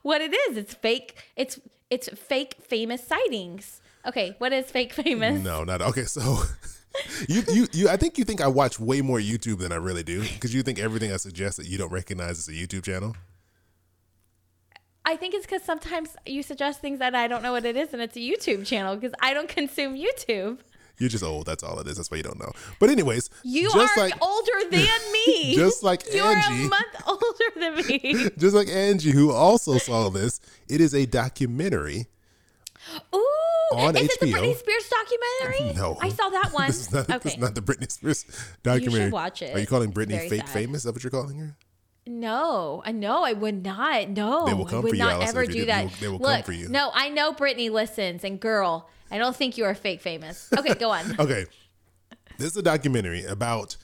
what 0.00 0.22
it 0.22 0.32
is. 0.32 0.56
It's 0.56 0.72
fake. 0.72 1.16
It's 1.36 1.60
it's 1.90 2.08
fake 2.08 2.54
famous 2.62 3.06
sightings. 3.06 3.82
Okay, 4.06 4.34
what 4.38 4.52
is 4.52 4.70
fake 4.70 4.94
famous? 4.94 5.42
No, 5.42 5.64
not 5.64 5.82
okay. 5.82 6.04
So 6.04 6.38
you, 7.28 7.42
you, 7.52 7.68
you. 7.72 7.88
I 7.88 7.96
think 7.96 8.18
you 8.18 8.24
think 8.24 8.40
I 8.40 8.46
watch 8.46 8.78
way 8.80 9.00
more 9.00 9.18
YouTube 9.18 9.58
than 9.58 9.72
I 9.72 9.76
really 9.76 10.02
do 10.02 10.22
because 10.22 10.54
you 10.54 10.62
think 10.62 10.78
everything 10.78 11.12
I 11.12 11.16
suggest 11.16 11.56
that 11.58 11.66
you 11.66 11.78
don't 11.78 11.92
recognize 11.92 12.38
is 12.38 12.48
a 12.48 12.52
YouTube 12.52 12.84
channel. 12.84 13.16
I 15.04 15.16
think 15.16 15.34
it's 15.34 15.44
because 15.46 15.62
sometimes 15.64 16.10
you 16.26 16.42
suggest 16.42 16.80
things 16.80 17.00
that 17.00 17.14
I 17.14 17.26
don't 17.26 17.42
know 17.42 17.52
what 17.52 17.64
it 17.64 17.76
is, 17.76 17.92
and 17.92 18.00
it's 18.00 18.16
a 18.16 18.20
YouTube 18.20 18.64
channel 18.66 18.94
because 18.94 19.12
I 19.20 19.34
don't 19.34 19.48
consume 19.48 19.96
YouTube. 19.96 20.58
You're 20.98 21.08
just 21.08 21.24
old. 21.24 21.46
That's 21.46 21.64
all 21.64 21.80
it 21.80 21.88
is. 21.88 21.96
That's 21.96 22.10
why 22.10 22.18
you 22.18 22.22
don't 22.22 22.38
know. 22.38 22.52
But 22.78 22.90
anyways, 22.90 23.28
You 23.42 23.68
are 23.70 23.88
like 23.96 24.14
older 24.22 24.52
than 24.70 24.86
me. 25.12 25.56
just 25.56 25.82
like 25.82 26.04
you're 26.14 26.24
Angie. 26.24 26.66
a 26.66 26.68
month 26.68 26.94
older 27.08 27.50
than 27.58 27.74
me. 27.86 28.30
just 28.38 28.54
like 28.54 28.68
Angie, 28.68 29.10
who 29.10 29.32
also 29.32 29.78
saw 29.78 30.08
this, 30.10 30.40
it 30.68 30.80
is 30.80 30.94
a 30.94 31.04
documentary. 31.06 32.06
Ooh, 33.14 33.31
On 33.76 33.96
is 33.96 34.02
it 34.10 34.20
the 34.20 34.26
HBO. 34.26 34.32
Britney 34.38 34.56
Spears 34.56 34.90
documentary? 34.90 35.72
No, 35.74 35.98
I 36.00 36.08
saw 36.10 36.28
that 36.30 36.50
one. 36.52 36.66
This 36.68 36.80
is 36.80 36.92
not. 36.92 37.08
okay, 37.10 37.18
This 37.22 37.32
is 37.34 37.38
not 37.38 37.54
the 37.54 37.60
Britney 37.62 37.90
Spears 37.90 38.24
documentary. 38.62 39.10
watch 39.10 39.42
it. 39.42 39.54
Are 39.54 39.58
you 39.58 39.66
calling 39.66 39.90
It's 39.90 39.98
Britney 39.98 40.08
very 40.16 40.28
fake 40.28 40.40
sad. 40.40 40.48
famous? 40.50 40.78
Is 40.78 40.82
that 40.84 40.92
what 40.94 41.02
you're 41.04 41.10
calling 41.10 41.38
her? 41.38 41.56
No, 42.06 42.82
I 42.84 42.90
know 42.92 43.22
I 43.22 43.32
would 43.32 43.62
not. 43.64 44.08
No, 44.10 44.44
They 44.46 44.54
will 44.54 44.64
come 44.64 44.78
I 44.78 44.80
would 44.80 44.90
for 44.90 44.96
you, 44.96 45.02
not 45.02 45.12
Allison, 45.14 45.28
ever 45.36 45.46
do 45.46 45.52
did- 45.52 45.68
that. 45.68 45.78
they 45.78 45.84
will- 45.84 45.92
they 46.00 46.08
will 46.08 46.18
Look, 46.18 46.34
come 46.36 46.42
for 46.42 46.52
you. 46.52 46.68
No, 46.68 46.90
I 46.94 47.08
know 47.10 47.32
Brittany 47.32 47.70
listens, 47.70 48.24
and 48.24 48.40
girl, 48.40 48.88
I 49.10 49.18
don't 49.18 49.36
think 49.36 49.56
you 49.56 49.64
are 49.64 49.74
fake 49.74 50.00
famous. 50.00 50.48
Okay, 50.56 50.74
go 50.74 50.90
on. 50.90 51.14
Okay, 51.20 51.46
this 52.38 52.48
is 52.50 52.56
a 52.56 52.62
documentary 52.62 53.24
about 53.24 53.76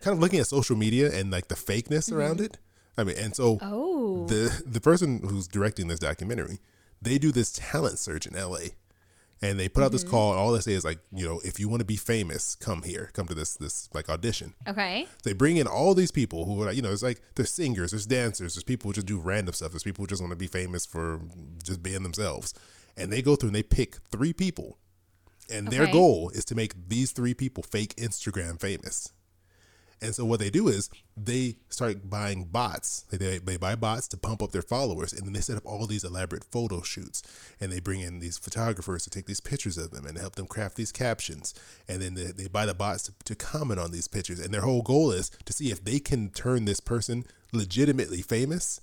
kind 0.00 0.14
of 0.16 0.20
looking 0.20 0.40
at 0.40 0.46
social 0.48 0.74
media 0.76 1.12
and 1.16 1.30
like 1.30 1.46
the 1.48 1.54
fakeness 1.54 2.10
around 2.12 2.40
it. 2.40 2.58
I 2.98 3.04
mean, 3.04 3.16
and 3.18 3.36
so 3.36 3.56
Mm-hmm. 3.58 3.68
Oh, 3.72 4.26
the 4.26 4.62
the 4.66 4.80
person 4.80 5.20
who's 5.22 5.46
directing 5.46 5.86
this 5.86 6.00
documentary, 6.00 6.58
they 7.00 7.18
do 7.18 7.30
this 7.30 7.52
talent 7.52 7.98
search 8.00 8.26
in 8.26 8.34
LA. 8.34 8.70
And 9.42 9.58
they 9.58 9.70
put 9.70 9.82
out 9.82 9.86
Mm-hmm. 9.86 9.92
this 9.92 10.04
call, 10.04 10.32
and 10.32 10.38
all 10.40 10.52
they 10.52 10.60
say 10.60 10.72
is 10.74 10.84
like, 10.84 10.98
you 11.12 11.24
know, 11.26 11.40
if 11.44 11.58
you 11.58 11.66
want 11.68 11.80
to 11.80 11.86
be 11.86 11.96
famous, 11.96 12.54
come 12.56 12.82
here, 12.82 13.10
come 13.14 13.26
to 13.26 13.34
this 13.34 13.54
this 13.54 13.88
like 13.94 14.10
audition. 14.10 14.52
okay. 14.68 15.06
They 15.24 15.32
bring 15.32 15.56
in 15.56 15.66
all 15.66 15.94
these 15.94 16.10
people 16.10 16.44
who 16.44 16.60
are 16.62 16.66
like, 16.66 16.76
you 16.76 16.82
know, 16.82 16.92
it's 16.92 17.02
like 17.02 17.22
there's 17.36 17.50
singers, 17.50 17.92
there's 17.92 18.04
dancers, 18.06 18.54
there's 18.54 18.64
people 18.64 18.88
who 18.90 18.92
just 18.94 19.06
do 19.06 19.18
random 19.18 19.54
stuff, 19.54 19.70
there's 19.72 19.82
people 19.82 20.02
who 20.02 20.08
just 20.08 20.20
want 20.20 20.32
to 20.32 20.36
be 20.36 20.46
famous 20.46 20.84
for 20.84 21.20
just 21.64 21.82
being 21.82 22.02
themselves. 22.02 22.52
And 22.98 23.10
they 23.10 23.22
go 23.22 23.34
through 23.34 23.48
and 23.48 23.56
they 23.56 23.62
pick 23.62 23.96
three 24.12 24.34
people. 24.34 24.76
And 25.50 25.68
their 25.68 25.86
goal 25.90 26.30
is 26.34 26.44
to 26.46 26.54
make 26.54 26.74
these 26.88 27.10
three 27.12 27.34
people 27.34 27.62
fake 27.62 27.94
Instagram 27.96 28.60
famous. 28.60 29.12
And 30.02 30.14
so 30.14 30.24
what 30.24 30.40
they 30.40 30.48
do 30.48 30.68
is 30.68 30.88
they 31.16 31.56
start 31.68 32.08
buying 32.08 32.44
bots. 32.44 33.02
They, 33.10 33.38
they, 33.38 33.56
buy 33.58 33.74
bots 33.74 34.08
to 34.08 34.16
pump 34.16 34.42
up 34.42 34.50
their 34.50 34.62
followers, 34.62 35.12
and 35.12 35.26
then 35.26 35.34
they 35.34 35.40
set 35.40 35.58
up 35.58 35.66
all 35.66 35.86
these 35.86 36.04
elaborate 36.04 36.44
photo 36.44 36.80
shoots. 36.80 37.22
And 37.60 37.70
they 37.70 37.80
bring 37.80 38.00
in 38.00 38.18
these 38.18 38.38
photographers 38.38 39.04
to 39.04 39.10
take 39.10 39.26
these 39.26 39.40
pictures 39.40 39.76
of 39.76 39.90
them 39.90 40.06
and 40.06 40.16
help 40.16 40.36
them 40.36 40.46
craft 40.46 40.76
these 40.76 40.92
captions. 40.92 41.54
And 41.86 42.00
then 42.00 42.14
they, 42.14 42.32
they 42.32 42.48
buy 42.48 42.64
the 42.64 42.74
bots 42.74 43.04
to, 43.04 43.12
to 43.24 43.34
comment 43.34 43.78
on 43.78 43.92
these 43.92 44.08
pictures. 44.08 44.40
And 44.40 44.54
their 44.54 44.62
whole 44.62 44.82
goal 44.82 45.10
is 45.12 45.30
to 45.44 45.52
see 45.52 45.70
if 45.70 45.84
they 45.84 45.98
can 45.98 46.30
turn 46.30 46.64
this 46.64 46.80
person 46.80 47.24
legitimately 47.52 48.22
famous 48.22 48.80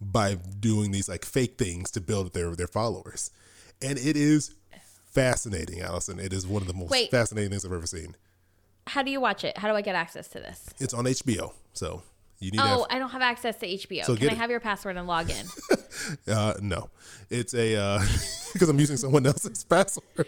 by 0.00 0.34
doing 0.34 0.90
these 0.90 1.08
like 1.08 1.24
fake 1.24 1.58
things 1.58 1.90
to 1.92 2.00
build 2.00 2.32
their 2.34 2.54
their 2.54 2.68
followers. 2.68 3.30
And 3.80 3.98
it 3.98 4.16
is 4.16 4.54
fascinating, 5.10 5.80
Allison. 5.80 6.18
It 6.18 6.32
is 6.32 6.46
one 6.46 6.62
of 6.62 6.68
the 6.68 6.74
most 6.74 6.90
Wait. 6.90 7.10
fascinating 7.10 7.50
things 7.50 7.64
I've 7.64 7.72
ever 7.72 7.86
seen. 7.86 8.14
How 8.88 9.02
do 9.02 9.10
you 9.10 9.20
watch 9.20 9.44
it? 9.44 9.56
How 9.58 9.68
do 9.68 9.74
I 9.74 9.82
get 9.82 9.94
access 9.94 10.28
to 10.28 10.40
this? 10.40 10.64
It's 10.78 10.94
on 10.94 11.04
HBO, 11.04 11.52
so 11.72 12.02
you 12.40 12.50
need 12.50 12.58
to 12.58 12.62
Oh, 12.64 12.66
have 12.68 12.86
I 12.90 12.98
don't 12.98 13.10
have 13.10 13.22
access 13.22 13.56
to 13.58 13.66
HBO. 13.66 14.04
So 14.04 14.16
Can 14.16 14.28
I 14.28 14.32
it. 14.32 14.38
have 14.38 14.50
your 14.50 14.60
password 14.60 14.96
and 14.96 15.06
log 15.06 15.30
in? 15.30 15.46
Uh, 16.28 16.54
no, 16.62 16.88
it's 17.28 17.54
a 17.54 17.74
uh, 17.76 17.98
because 18.52 18.68
I'm 18.68 18.78
using 18.78 18.96
someone 18.96 19.26
else's 19.26 19.64
password. 19.64 20.04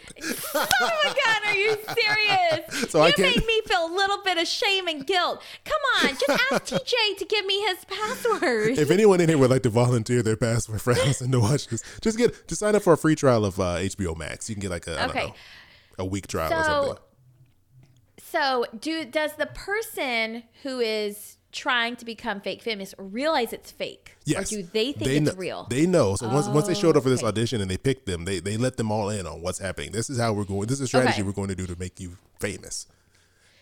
oh 0.53 0.67
my 0.81 1.13
god, 1.25 1.41
are 1.45 1.55
you 1.55 1.77
serious? 1.93 2.91
So 2.91 2.99
you 2.99 3.05
I 3.05 3.11
can't- 3.13 3.35
make 3.37 3.47
me 3.47 3.61
feel 3.65 3.85
a 3.85 3.93
little 3.93 4.21
bit 4.21 4.37
of 4.37 4.47
shame 4.47 4.87
and 4.89 5.07
guilt. 5.07 5.41
Come 5.63 5.81
on, 6.09 6.09
just 6.17 6.29
ask 6.51 6.65
TJ 6.65 7.17
to 7.19 7.25
give 7.25 7.45
me 7.45 7.61
his 7.61 7.85
password. 7.85 8.77
if 8.77 8.91
anyone 8.91 9.21
in 9.21 9.29
here 9.29 9.37
would 9.37 9.49
like 9.49 9.63
to 9.63 9.69
volunteer 9.69 10.21
their 10.21 10.35
password 10.35 10.81
for 10.81 10.91
us 10.91 11.21
and 11.21 11.31
to 11.31 11.39
watch 11.39 11.67
this, 11.67 11.83
just 12.01 12.17
get 12.17 12.47
just 12.47 12.59
sign 12.59 12.75
up 12.75 12.81
for 12.83 12.93
a 12.93 12.97
free 12.97 13.15
trial 13.15 13.45
of 13.45 13.59
uh, 13.59 13.77
HBO 13.77 14.15
Max. 14.17 14.49
You 14.49 14.55
can 14.55 14.61
get 14.61 14.71
like 14.71 14.87
a 14.87 14.95
I 14.99 15.07
don't 15.07 15.09
Okay. 15.11 15.27
know, 15.27 15.33
a 15.99 16.05
week 16.05 16.27
trial 16.27 16.51
or 16.53 16.63
something. 16.63 17.03
So 18.31 18.65
do 18.79 19.05
does 19.05 19.33
the 19.35 19.47
person 19.47 20.43
who 20.63 20.79
is 20.79 21.37
trying 21.51 21.97
to 21.97 22.05
become 22.05 22.39
fake 22.39 22.61
famous 22.61 22.95
realize 22.97 23.51
it's 23.51 23.71
fake? 23.71 24.15
Yes, 24.25 24.51
Or 24.51 24.57
do 24.57 24.63
they 24.63 24.93
think 24.93 25.11
it's 25.11 25.29
kn- 25.31 25.37
real? 25.37 25.67
They 25.69 25.85
know. 25.85 26.15
So 26.15 26.27
once 26.27 26.47
once 26.47 26.67
they 26.67 26.73
showed 26.73 26.95
up 26.95 27.03
for 27.03 27.09
this 27.09 27.21
oh, 27.21 27.27
okay. 27.27 27.39
audition 27.39 27.61
and 27.61 27.69
they 27.69 27.77
picked 27.77 28.05
them, 28.05 28.25
they 28.25 28.39
they 28.39 28.57
let 28.57 28.77
them 28.77 28.91
all 28.91 29.09
in 29.09 29.27
on 29.27 29.41
what's 29.41 29.59
happening. 29.59 29.91
This 29.91 30.09
is 30.09 30.17
how 30.17 30.33
we're 30.33 30.45
going. 30.45 30.67
This 30.67 30.77
is 30.77 30.81
a 30.81 30.87
strategy 30.87 31.13
Okay. 31.13 31.23
we're 31.23 31.33
going 31.33 31.49
to 31.49 31.55
do 31.55 31.67
to 31.67 31.77
make 31.77 31.99
you 31.99 32.17
famous. 32.39 32.87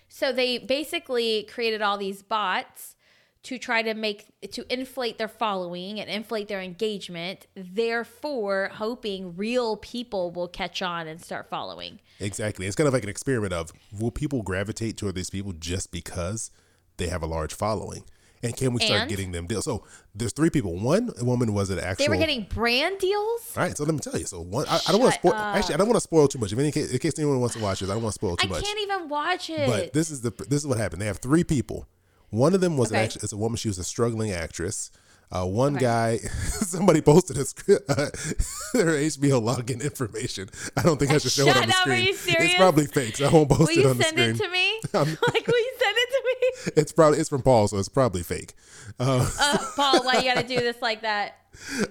So 0.08 0.32
they 0.32 0.58
basically 0.58 1.44
created 1.44 1.82
all 1.82 1.98
these 1.98 2.22
bots 2.24 2.96
to 3.42 3.58
try 3.58 3.82
to 3.82 3.94
make 3.94 4.28
to 4.52 4.66
inflate 4.72 5.18
their 5.18 5.28
following 5.28 6.00
and 6.00 6.10
inflate 6.10 6.48
their 6.48 6.62
engagement, 6.62 7.48
therefore 7.56 8.70
hoping 8.74 9.36
real 9.36 9.78
people 9.78 10.32
will 10.32 10.48
catch 10.48 10.82
on 10.82 11.08
and 11.08 11.22
start 11.24 11.50
following. 11.50 12.00
Exactly. 12.20 12.68
It's 12.68 12.76
kind 12.76 12.88
of 12.88 12.94
like 12.94 13.04
an 13.04 13.10
experiment 13.10 13.54
of 13.54 13.72
will 13.98 14.12
people 14.12 14.42
gravitate 14.42 14.98
toward 14.98 15.16
these 15.16 15.30
people 15.30 15.54
just 15.54 15.92
because 15.92 16.52
they 16.98 17.08
have 17.08 17.24
a 17.24 17.28
large 17.28 17.54
following? 17.54 18.04
And 18.42 18.56
can 18.56 18.74
we 18.74 18.80
start 18.82 19.02
And? 19.02 19.10
getting 19.10 19.32
them 19.34 19.48
deals? 19.48 19.66
So 19.66 19.84
there's 20.16 20.32
three 20.32 20.50
people. 20.50 20.78
One 20.78 21.12
woman 21.22 21.54
was 21.54 21.70
an 21.70 21.80
actual. 21.80 22.06
They 22.06 22.10
were 22.10 22.16
getting 22.16 22.44
brand 22.44 23.00
deals. 23.00 23.54
All 23.58 23.64
right, 23.64 23.76
so 23.76 23.84
let 23.84 23.94
me 23.94 24.00
tell 24.00 24.18
you. 24.18 24.26
So 24.26 24.42
one, 24.42 24.66
I, 24.70 24.80
I 24.88 24.92
don't 24.92 25.02
want 25.02 25.14
to 25.14 25.20
spoil. 25.20 25.34
Actually, 25.34 25.76
I 25.76 25.78
don't 25.78 25.88
want 25.88 25.98
to 25.98 26.02
spoil 26.02 26.28
too 26.30 26.40
much. 26.40 26.54
If 26.54 26.60
any 26.60 26.72
case, 26.72 26.90
in 26.92 27.00
case 27.00 27.20
anyone 27.20 27.40
wants 27.42 27.56
to 27.56 27.62
watch 27.62 27.82
this, 27.82 27.90
I 27.90 27.94
don't 27.94 28.04
want 28.04 28.14
to 28.14 28.20
spoil 28.20 28.38
I 28.40 28.44
too 28.44 28.50
much. 28.50 28.60
I 28.60 28.66
can't 28.66 28.80
even 28.80 29.10
watch 29.10 29.50
it. 29.50 29.68
But 29.68 29.94
this 29.94 30.10
is 30.10 30.22
the 30.22 30.32
this 30.48 30.62
is 30.62 30.68
what 30.68 30.78
happened. 30.78 31.02
They 31.02 31.08
have 31.08 31.18
three 31.18 31.44
people. 31.44 31.86
One 32.30 32.54
of 32.54 32.62
them 32.62 32.78
was 32.78 32.92
an 32.92 32.98
Okay. 32.98 33.06
act- 33.06 33.16
it's 33.24 33.34
a 33.34 33.38
woman. 33.38 33.58
She 33.58 33.68
was 33.68 33.78
a 33.80 33.84
struggling 33.84 34.32
actress. 34.32 34.92
Uh, 35.32 35.46
one 35.46 35.76
guy, 35.76 36.18
somebody 36.62 37.02
posted 37.02 37.38
a 37.38 37.42
uh, 37.42 37.46
their 38.74 38.88
HBO 38.98 39.40
login 39.40 39.80
information. 39.84 40.50
I 40.76 40.82
don't 40.82 40.98
think 41.00 41.12
I 41.12 41.20
should 41.20 41.32
show 41.32 41.46
it 41.48 41.56
on 41.56 41.68
the 41.68 41.74
up, 41.76 41.82
are 41.82 41.82
screen. 41.82 42.06
you 42.08 42.16
It's 42.16 42.56
probably 42.56 42.88
fake, 42.88 43.18
so 43.18 43.28
I 43.28 43.32
won't 43.32 43.48
post 43.50 43.70
will 43.76 43.78
it 43.80 43.86
on 43.86 43.98
the 44.00 44.04
send 44.06 44.18
screen. 44.18 44.30
it 44.32 44.38
to 44.40 44.50
me? 44.50 44.80
like, 44.94 45.48
will 45.48 45.60
you 45.60 45.74
send 45.80 45.96
it 45.98 46.10
to 46.10 46.24
me? 46.26 46.74
It's 46.82 46.92
probably 46.92 47.20
it's 47.20 47.30
from 47.30 47.44
Paul, 47.44 47.68
so 47.68 47.78
it's 47.78 47.90
probably 47.90 48.24
fake. 48.24 48.56
Uh, 49.00 49.30
Uh, 49.40 49.58
Paul, 49.76 50.04
why 50.04 50.16
you 50.18 50.24
gotta 50.34 50.48
do 50.48 50.56
this 50.60 50.82
like 50.82 51.02
that? 51.04 51.36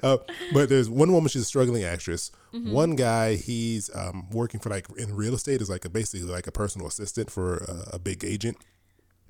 uh, 0.02 0.16
but 0.52 0.68
there's 0.68 0.90
one 0.90 1.12
woman, 1.12 1.28
she's 1.28 1.42
a 1.42 1.44
struggling 1.44 1.84
actress. 1.84 2.32
Mm-hmm. 2.52 2.72
One 2.72 2.96
guy, 2.96 3.36
he's 3.36 3.88
um, 3.94 4.28
working 4.30 4.58
for 4.58 4.68
like 4.70 4.86
in 4.98 5.14
real 5.14 5.34
estate, 5.34 5.60
is 5.62 5.70
like 5.70 5.84
a 5.84 5.88
basically 5.88 6.26
like 6.26 6.48
a 6.48 6.52
personal 6.52 6.88
assistant 6.88 7.30
for 7.30 7.58
a, 7.58 7.90
a 7.94 7.98
big 8.00 8.24
agent. 8.24 8.56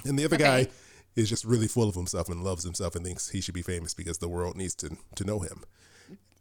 And 0.06 0.18
the 0.18 0.24
other 0.24 0.38
guy, 0.38 0.60
Okay. 0.60 0.70
Is 1.18 1.28
just 1.28 1.44
really 1.44 1.66
full 1.66 1.88
of 1.88 1.94
himself 1.94 2.28
and 2.28 2.44
loves 2.44 2.64
himself 2.64 2.94
and 2.94 3.04
thinks 3.04 3.31
he 3.31 3.40
should 3.40 3.54
be 3.54 3.62
famous 3.62 3.92
because 3.92 4.18
the 4.18 4.28
world 4.28 4.57
needs 4.57 4.74
to 4.76 4.96
to 5.16 5.24
know 5.24 5.40
him. 5.40 5.64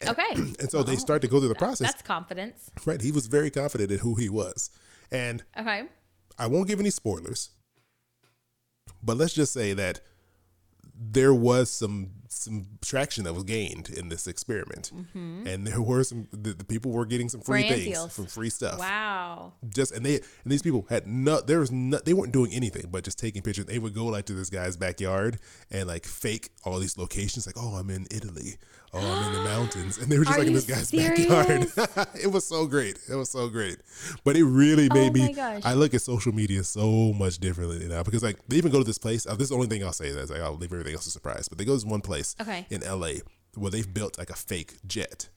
Okay. 0.08 0.24
And 0.60 0.70
so 0.70 0.84
they 0.84 0.96
start 0.96 1.22
to 1.24 1.28
go 1.28 1.40
through 1.40 1.50
the 1.50 1.56
process. 1.56 1.92
That's 1.92 2.04
confidence. 2.04 2.70
Right. 2.86 3.02
He 3.02 3.12
was 3.12 3.28
very 3.28 3.50
confident 3.50 3.92
in 3.92 4.00
who 4.00 4.16
he 4.16 4.30
was. 4.30 4.70
And 5.12 5.44
Okay. 5.60 5.84
I 6.38 6.46
won't 6.48 6.68
give 6.68 6.80
any 6.80 6.92
spoilers, 6.92 7.50
but 9.02 9.18
let's 9.18 9.34
just 9.34 9.52
say 9.54 9.74
that 9.74 10.02
there 10.94 11.34
was 11.34 11.72
some 11.72 12.12
some 12.30 12.66
traction 12.82 13.24
that 13.26 13.34
was 13.34 13.44
gained 13.44 13.90
in 13.90 14.10
this 14.10 14.28
experiment, 14.28 14.92
and 15.16 15.66
there 15.66 15.82
were 15.82 16.04
some 16.04 16.28
the, 16.32 16.54
the 16.54 16.64
people 16.66 16.92
were 16.92 17.06
getting 17.06 17.30
some 17.30 17.42
free 17.42 17.58
Mm-hmm. 17.64 17.68
Brand 17.70 17.84
things, 17.84 17.98
deals. 17.98 18.14
some 18.14 18.26
free 18.26 18.50
stuff. 18.50 18.80
Wow. 18.80 19.54
Just 19.74 19.92
and 19.94 20.06
they 20.06 20.16
and 20.16 20.24
these 20.52 20.62
people 20.62 20.86
had 20.90 21.08
no 21.08 21.42
there 21.42 21.60
was 21.60 21.72
no 21.72 22.00
they 22.00 22.14
weren't 22.14 22.32
doing 22.34 22.52
anything 22.54 22.86
but 22.92 23.04
just 23.04 23.18
taking 23.20 23.42
pictures. 23.42 23.66
They 23.66 23.80
would 23.80 23.94
go 23.94 24.06
like 24.06 24.26
to 24.26 24.34
this 24.34 24.50
guy's 24.50 24.78
backyard 24.78 25.40
and 25.72 25.88
like 25.88 26.06
fake 26.06 26.50
all 26.64 26.80
these 26.80 26.98
locations, 26.98 27.46
like 27.48 27.56
oh 27.58 27.76
I'm 27.76 27.90
in 27.90 28.08
Italy, 28.12 28.58
oh 28.94 29.00
I'm 29.00 29.28
in 29.28 29.44
the 29.44 29.50
mountains, 29.50 29.98
and 29.98 30.12
they 30.12 30.18
were 30.20 30.26
just 30.26 30.36
Are 30.38 30.40
like 30.40 30.48
in 30.48 30.54
this 30.54 30.66
guy's 30.66 30.90
serious? 30.90 31.28
backyard. 31.76 32.08
it 32.22 32.28
was 32.32 32.46
so 32.48 32.66
great. 32.66 33.00
It 33.10 33.16
was 33.16 33.30
so 33.30 33.48
great, 33.50 33.78
but 34.24 34.36
it 34.36 34.44
really 34.44 34.90
made 34.90 35.10
Oh 35.12 35.14
me. 35.14 35.34
gosh. 35.34 35.62
I 35.66 35.74
look 35.74 35.94
at 35.94 36.02
social 36.02 36.34
media 36.34 36.64
so 36.64 37.14
much 37.14 37.38
differently 37.40 37.88
now 37.88 38.04
because 38.04 38.24
like 38.24 38.38
they 38.48 38.58
even 38.58 38.72
go 38.72 38.80
to 38.80 38.84
this 38.84 38.98
place. 38.98 39.26
Uh, 39.26 39.34
this 39.36 39.44
is 39.46 39.50
the 39.50 39.56
only 39.56 39.68
thing 39.68 39.84
I'll 39.84 39.94
say. 39.94 40.12
That's 40.12 40.30
like 40.32 40.42
I'll 40.42 40.56
leave 40.56 40.72
everything 40.74 40.94
else 40.94 41.08
a 41.08 41.12
surprise. 41.12 41.48
But 41.48 41.58
they 41.58 41.66
go 41.66 41.72
to 41.72 41.78
this 41.78 41.86
one 41.86 42.02
place 42.02 42.27
Okay. 42.42 42.66
in 42.70 42.82
LA 42.82 43.20
where 43.56 43.72
they've 43.72 43.92
built 43.94 44.18
like 44.18 44.30
a 44.30 44.36
fake 44.36 44.76
jet. 44.86 45.30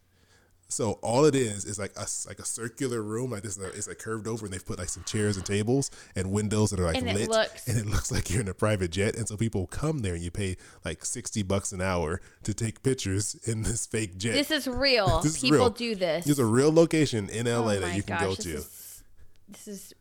So 0.69 0.93
all 1.03 1.25
it 1.25 1.35
is 1.35 1.65
is 1.65 1.81
like 1.81 1.91
a 1.97 2.07
like 2.29 2.39
a 2.39 2.45
circular 2.45 3.03
room 3.03 3.33
like 3.33 3.43
this. 3.43 3.59
It's 3.59 3.89
like 3.89 3.99
curved 3.99 4.29
over, 4.29 4.45
and 4.47 4.55
they've 4.55 4.65
put 4.65 4.79
like 4.79 4.89
some 4.89 5.03
chairs 5.03 5.37
and 5.37 5.45
tables 5.45 5.91
and 6.15 6.31
windows 6.31 6.71
that 6.71 6.79
are 6.79 6.85
like 6.85 6.97
And 6.97 7.09
it 7.09 7.17
lit, 7.17 7.29
looks- 7.29 7.67
and 7.67 7.77
it 7.77 7.87
looks 7.87 8.13
like 8.13 8.31
you're 8.31 8.41
in 8.41 8.47
a 8.47 8.55
private 8.55 8.93
jet. 8.93 9.17
And 9.17 9.27
so 9.27 9.37
people 9.37 9.67
come 9.67 9.99
there, 9.99 10.15
and 10.15 10.23
you 10.23 10.31
pay 10.31 10.57
like 10.85 11.05
sixty 11.05 11.43
bucks 11.43 11.73
an 11.73 11.81
hour 11.81 12.21
to 12.45 12.55
take 12.55 12.85
pictures 12.85 13.35
in 13.47 13.63
this 13.63 13.85
fake 13.85 14.17
jet. 14.17 14.35
This 14.35 14.53
is 14.53 14.69
real. 14.69 15.21
This 15.25 15.35
is 15.37 15.41
People 15.43 15.59
real. 15.59 15.71
do 15.71 15.95
this. 15.97 16.25
There's 16.27 16.39
a 16.39 16.45
real 16.47 16.73
location 16.73 17.29
in 17.31 17.47
LA 17.47 17.73
Oh 17.73 17.81
that 17.81 17.97
you 17.97 18.05
can 18.05 18.19
gosh, 18.19 18.27
go 18.27 18.35
to. 18.37 18.51
Is, 18.59 19.03
this 19.49 19.67
is 19.67 19.93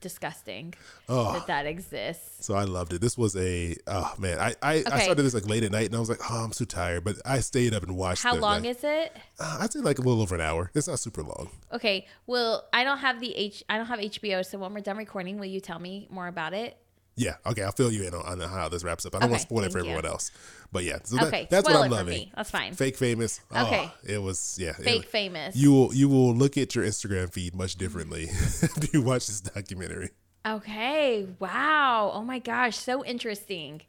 disgusting 0.00 0.74
Oh. 1.08 1.32
that 1.32 1.46
that 1.46 1.66
exists. 1.66 2.44
So 2.44 2.54
I 2.54 2.64
loved 2.64 2.92
it. 2.92 3.00
This 3.00 3.16
was 3.18 3.36
a 3.36 3.76
oh 3.86 4.14
man. 4.18 4.38
I 4.38 4.54
I, 4.62 4.84
I 4.90 5.00
started 5.00 5.22
this 5.22 5.34
like 5.34 5.46
late 5.48 5.62
at 5.64 5.72
night, 5.72 5.86
and 5.86 5.96
I 5.96 6.00
was 6.00 6.08
like, 6.08 6.20
oh, 6.30 6.44
I'm 6.44 6.50
too 6.50 6.64
tired. 6.66 7.04
But 7.04 7.16
I 7.24 7.40
stayed 7.40 7.74
up 7.74 7.82
and 7.82 7.96
watched. 7.96 8.22
How 8.22 8.34
long 8.34 8.64
is 8.64 8.82
it? 8.84 9.16
Uh, 9.40 9.58
I'd 9.60 9.72
say 9.72 9.80
like 9.80 9.98
a 9.98 10.02
little 10.02 10.22
over 10.22 10.34
an 10.34 10.40
hour. 10.40 10.70
It's 10.74 10.88
not 10.88 10.98
super 10.98 11.22
long. 11.22 11.50
Okay. 11.72 12.06
Well, 12.26 12.66
I 12.72 12.84
don't 12.84 12.98
have 12.98 13.20
the 13.20 13.34
H. 13.34 13.62
I 13.68 13.76
don't 13.76 13.86
have 13.86 13.98
HBO. 14.00 14.44
So 14.44 14.58
when 14.58 14.72
we're 14.74 14.80
done 14.80 14.96
recording, 14.96 15.38
will 15.38 15.46
you 15.46 15.60
tell 15.60 15.78
me 15.78 16.06
more 16.10 16.26
about 16.28 16.54
it? 16.54 16.76
Yeah. 17.18 17.34
Okay. 17.46 17.62
I'll 17.62 17.72
fill 17.72 17.92
you 17.92 18.04
in 18.06 18.14
on, 18.14 18.40
on 18.42 18.48
how 18.48 18.68
this 18.68 18.84
wraps 18.84 19.04
up. 19.06 19.14
I 19.14 19.18
don't 19.20 19.30
want 19.30 19.40
to 19.42 19.46
spoil 19.46 19.60
it 19.64 19.72
for 19.72 19.78
thank 19.78 19.86
you. 19.86 19.90
everyone 19.92 20.06
else. 20.10 20.30
But 20.72 20.84
yeah. 20.84 20.98
So 21.04 21.16
that- 21.16 21.26
Okay, 21.28 21.46
that's 21.50 21.66
spoil 21.66 21.80
what 21.80 21.84
I'm 21.86 21.90
loving. 21.90 22.30
That's 22.34 22.50
fine. 22.50 22.74
Fake 22.74 22.96
famous. 22.96 23.40
Oh, 23.50 23.66
Okay. 23.66 23.90
It 24.04 24.22
was 24.22 24.56
yeah. 24.60 24.72
Fake 24.72 25.06
famous. 25.06 25.56
You 25.56 25.72
will 25.72 25.94
you 25.94 26.08
will 26.08 26.34
look 26.34 26.56
at 26.56 26.74
your 26.74 26.84
Instagram 26.84 27.32
feed 27.32 27.54
much 27.54 27.76
differently 27.76 28.24
if 28.30 28.92
you 28.92 29.02
watch 29.02 29.26
this 29.26 29.40
documentary. 29.40 30.10
Okay. 30.46 31.26
Wow. 31.38 32.10
Oh 32.14 32.22
my 32.22 32.38
gosh. 32.38 32.76
So 32.76 33.04
interesting. 33.04 33.82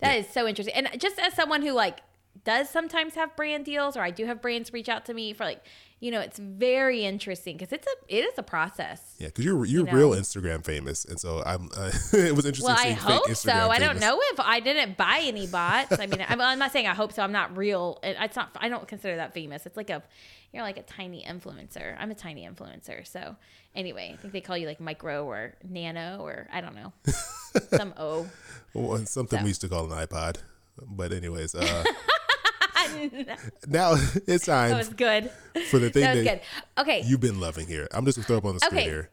That 0.00 0.16
is 0.18 0.28
so 0.28 0.46
interesting. 0.46 0.74
And 0.74 0.88
just 1.00 1.18
as 1.18 1.34
someone 1.34 1.62
who 1.62 1.72
like 1.72 2.00
does 2.44 2.68
sometimes 2.68 3.14
have 3.14 3.34
brand 3.36 3.64
deals, 3.64 3.96
or 3.96 4.02
I 4.02 4.10
do 4.10 4.26
have 4.26 4.42
brands 4.42 4.72
reach 4.72 4.88
out 4.88 5.06
to 5.06 5.14
me 5.14 5.32
for 5.32 5.44
like, 5.44 5.62
you 6.04 6.10
know, 6.10 6.20
it's 6.20 6.38
very 6.38 7.02
interesting 7.06 7.56
because 7.56 7.72
it's 7.72 7.86
a 7.86 8.14
it 8.14 8.26
is 8.26 8.34
a 8.36 8.42
process. 8.42 9.14
Yeah, 9.18 9.28
because 9.28 9.42
you're 9.42 9.64
you're 9.64 9.86
know. 9.86 9.92
real 9.92 10.10
Instagram 10.10 10.62
famous, 10.62 11.06
and 11.06 11.18
so 11.18 11.42
I'm. 11.46 11.70
Uh, 11.74 11.90
it 12.12 12.36
was 12.36 12.44
interesting. 12.44 12.66
Well, 12.66 12.76
I 12.78 12.90
hope 12.90 13.24
so. 13.28 13.48
Instagram 13.48 13.68
I 13.70 13.78
don't 13.78 13.98
know 13.98 14.20
if 14.32 14.38
I 14.38 14.60
didn't 14.60 14.98
buy 14.98 15.22
any 15.24 15.46
bots. 15.46 15.98
I 15.98 16.06
mean, 16.06 16.22
I'm, 16.28 16.42
I'm 16.42 16.58
not 16.58 16.72
saying 16.72 16.86
I 16.86 16.92
hope 16.92 17.14
so. 17.14 17.22
I'm 17.22 17.32
not 17.32 17.56
real. 17.56 18.00
It- 18.02 18.18
It's 18.20 18.36
not. 18.36 18.50
I 18.60 18.68
don't 18.68 18.86
consider 18.86 19.16
that 19.16 19.32
famous. 19.32 19.64
It's 19.64 19.78
like 19.78 19.88
a, 19.88 20.02
you're 20.52 20.62
like 20.62 20.76
a 20.76 20.82
tiny 20.82 21.24
influencer. 21.26 21.96
I'm 21.98 22.10
a 22.10 22.14
tiny 22.14 22.46
influencer. 22.46 23.06
So 23.06 23.34
anyway, 23.74 24.10
I 24.12 24.20
think 24.20 24.34
they 24.34 24.42
call 24.42 24.58
you 24.58 24.66
like 24.66 24.80
micro 24.80 25.24
or 25.24 25.54
nano 25.66 26.18
or 26.20 26.48
I 26.52 26.60
don't 26.60 26.74
know, 26.74 26.92
some 27.70 27.94
O. 27.96 28.26
Well, 28.74 28.98
something 29.06 29.38
So. 29.38 29.42
we 29.42 29.48
used 29.48 29.62
to 29.62 29.70
call 29.70 29.90
an 29.90 30.06
iPod. 30.06 30.36
But 30.86 31.12
anyways, 31.14 31.54
uh, 31.54 31.84
now 33.68 33.94
it's 34.26 34.46
time. 34.46 34.70
That 34.70 34.76
was 34.78 34.88
good. 34.88 35.30
for 35.68 35.78
the 35.78 35.90
thing 35.90 36.02
That 36.02 36.14
that, 36.14 36.16
was 36.16 36.24
good. 36.24 36.40
Okay. 36.78 37.02
you've 37.04 37.20
been 37.20 37.40
loving 37.40 37.66
here. 37.66 37.88
I'm 37.92 38.04
just 38.04 38.16
gonna 38.18 38.26
throw 38.26 38.36
up 38.38 38.44
on 38.44 38.54
the 38.54 38.60
screen 38.60 38.80
Okay. 38.80 38.88
here. 38.90 39.10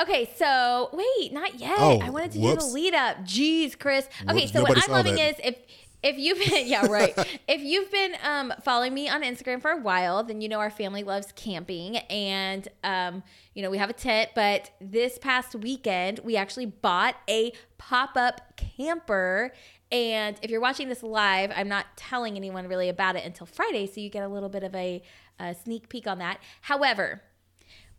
Okay, 0.00 0.28
so 0.36 0.90
wait, 0.92 1.32
not 1.32 1.60
yet. 1.60 1.76
Oh, 1.78 2.00
I 2.02 2.10
wanted 2.10 2.32
to 2.32 2.40
whoops. 2.40 2.64
do 2.64 2.68
the 2.70 2.74
lead 2.74 2.94
up. 2.94 3.18
Jeez, 3.18 3.78
Chris. 3.78 4.08
Okay, 4.28 4.40
Whoops, 4.40 4.52
so 4.52 4.62
what 4.62 4.76
I'm 4.84 4.92
loving 4.92 5.14
that. 5.14 5.38
is 5.38 5.40
if 5.44 5.56
if 6.02 6.18
you've 6.18 6.38
been 6.38 6.66
yeah 6.66 6.84
right 6.86 7.14
if 7.48 7.62
you've 7.62 7.90
been 7.92 8.14
um, 8.24 8.52
following 8.62 8.92
me 8.92 9.08
on 9.08 9.22
Instagram 9.22 9.62
for 9.62 9.70
a 9.70 9.76
while, 9.80 10.24
then 10.24 10.40
you 10.40 10.48
know 10.48 10.58
our 10.58 10.70
family 10.70 11.04
loves 11.04 11.28
camping, 11.36 11.98
and 11.98 12.66
um, 12.82 13.22
you 13.54 13.62
know 13.62 13.70
we 13.70 13.78
have 13.78 13.88
a 13.88 13.92
tent. 13.94 14.30
But 14.34 14.72
this 14.80 15.16
past 15.18 15.54
weekend, 15.54 16.18
we 16.24 16.36
actually 16.36 16.66
bought 16.66 17.14
a 17.30 17.52
pop 17.78 18.16
up 18.16 18.56
camper. 18.56 19.52
And 19.92 20.36
if 20.42 20.50
you're 20.50 20.60
watching 20.60 20.88
this 20.88 21.02
live, 21.02 21.52
I'm 21.54 21.68
not 21.68 21.86
telling 21.96 22.36
anyone 22.36 22.66
really 22.66 22.88
about 22.88 23.16
it 23.16 23.24
until 23.24 23.46
Friday, 23.46 23.86
so 23.86 24.00
you 24.00 24.08
get 24.08 24.24
a 24.24 24.28
little 24.28 24.48
bit 24.48 24.64
of 24.64 24.74
a, 24.74 25.02
a 25.38 25.54
sneak 25.54 25.88
peek 25.88 26.06
on 26.06 26.18
that. 26.18 26.38
However, 26.62 27.22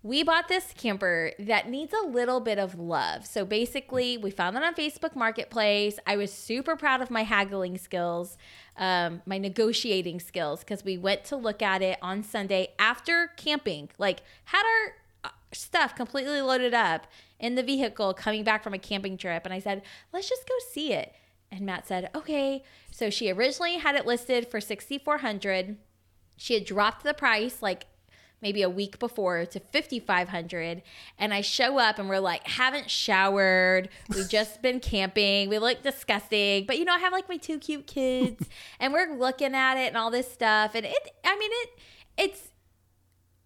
we 0.04 0.22
bought 0.22 0.48
this 0.50 0.72
camper 0.78 1.32
that 1.40 1.68
needs 1.68 1.92
a 1.92 2.06
little 2.06 2.40
bit 2.40 2.60
of 2.60 2.78
love. 2.78 3.26
So 3.26 3.44
basically, 3.44 4.18
we 4.18 4.30
found 4.30 4.56
it 4.56 4.62
on 4.62 4.76
Facebook 4.76 5.16
Marketplace. 5.16 5.98
I 6.06 6.16
was 6.16 6.32
super 6.32 6.76
proud 6.76 7.02
of 7.02 7.10
my 7.10 7.24
haggling 7.24 7.80
skills, 7.80 8.38
um, 8.78 9.24
my 9.26 9.40
negotiating 9.40 10.20
skills, 10.20 10.60
because 10.60 10.86
we 10.86 11.00
went 11.00 11.24
to 11.26 11.36
look 11.36 11.64
at 11.64 11.82
it 11.82 11.98
on 12.04 12.22
Sunday 12.22 12.74
after 12.78 13.32
camping. 13.36 13.90
Like, 13.98 14.22
had 14.44 14.62
our 14.64 15.32
uh, 15.32 15.34
stuff 15.52 15.96
completely 15.96 16.40
loaded 16.40 16.76
up 16.76 17.08
in 17.40 17.56
the 17.56 17.64
vehicle 17.64 18.14
coming 18.14 18.44
back 18.44 18.64
from 18.64 18.76
a 18.76 18.80
camping 18.80 19.18
trip. 19.18 19.44
And 19.44 19.54
I 19.54 19.60
said, 19.60 19.82
let's 20.14 20.30
just 20.30 20.48
go 20.48 20.54
see 20.72 20.94
it. 20.94 21.16
And 21.52 21.66
Matt 21.66 21.88
said, 21.88 22.10
okay. 22.16 22.64
So 22.92 23.10
she 23.10 23.32
originally 23.32 23.78
had 23.78 23.96
it 23.96 24.06
listed 24.06 24.48
for 24.48 24.60
6400 24.60 25.78
she 26.38 26.54
had 26.54 26.66
dropped 26.66 27.04
the 27.04 27.14
price 27.14 27.62
like 27.62 27.86
maybe 28.42 28.62
a 28.62 28.70
week 28.70 29.00
before 29.00 29.46
to 29.46 29.60
5500 29.60 30.82
and 31.18 31.34
i 31.34 31.42
show 31.42 31.80
up 31.80 31.98
and 31.98 32.10
we're 32.10 32.20
like 32.20 32.46
haven't 32.48 32.90
showered. 32.90 33.90
We've 34.10 34.30
just 34.40 34.62
been 34.62 34.80
camping. 34.80 35.50
We 35.50 35.60
look 35.60 35.82
disgusting. 35.82 36.66
But 36.66 36.78
you 36.78 36.86
know 36.86 36.94
i 36.94 37.00
have 37.00 37.14
like 37.14 37.30
my 37.30 37.38
two 37.38 37.60
cute 37.60 37.88
kids 37.88 38.48
and 38.80 38.94
we're 38.94 39.16
looking 39.18 39.56
at 39.56 39.78
it 39.78 39.88
and 39.88 39.98
all 39.98 40.12
this 40.12 40.32
stuff. 40.32 40.76
And 40.76 40.86
it 40.86 41.16
i 41.24 41.38
mean 41.38 41.52
it 41.54 41.70
it's 42.18 42.50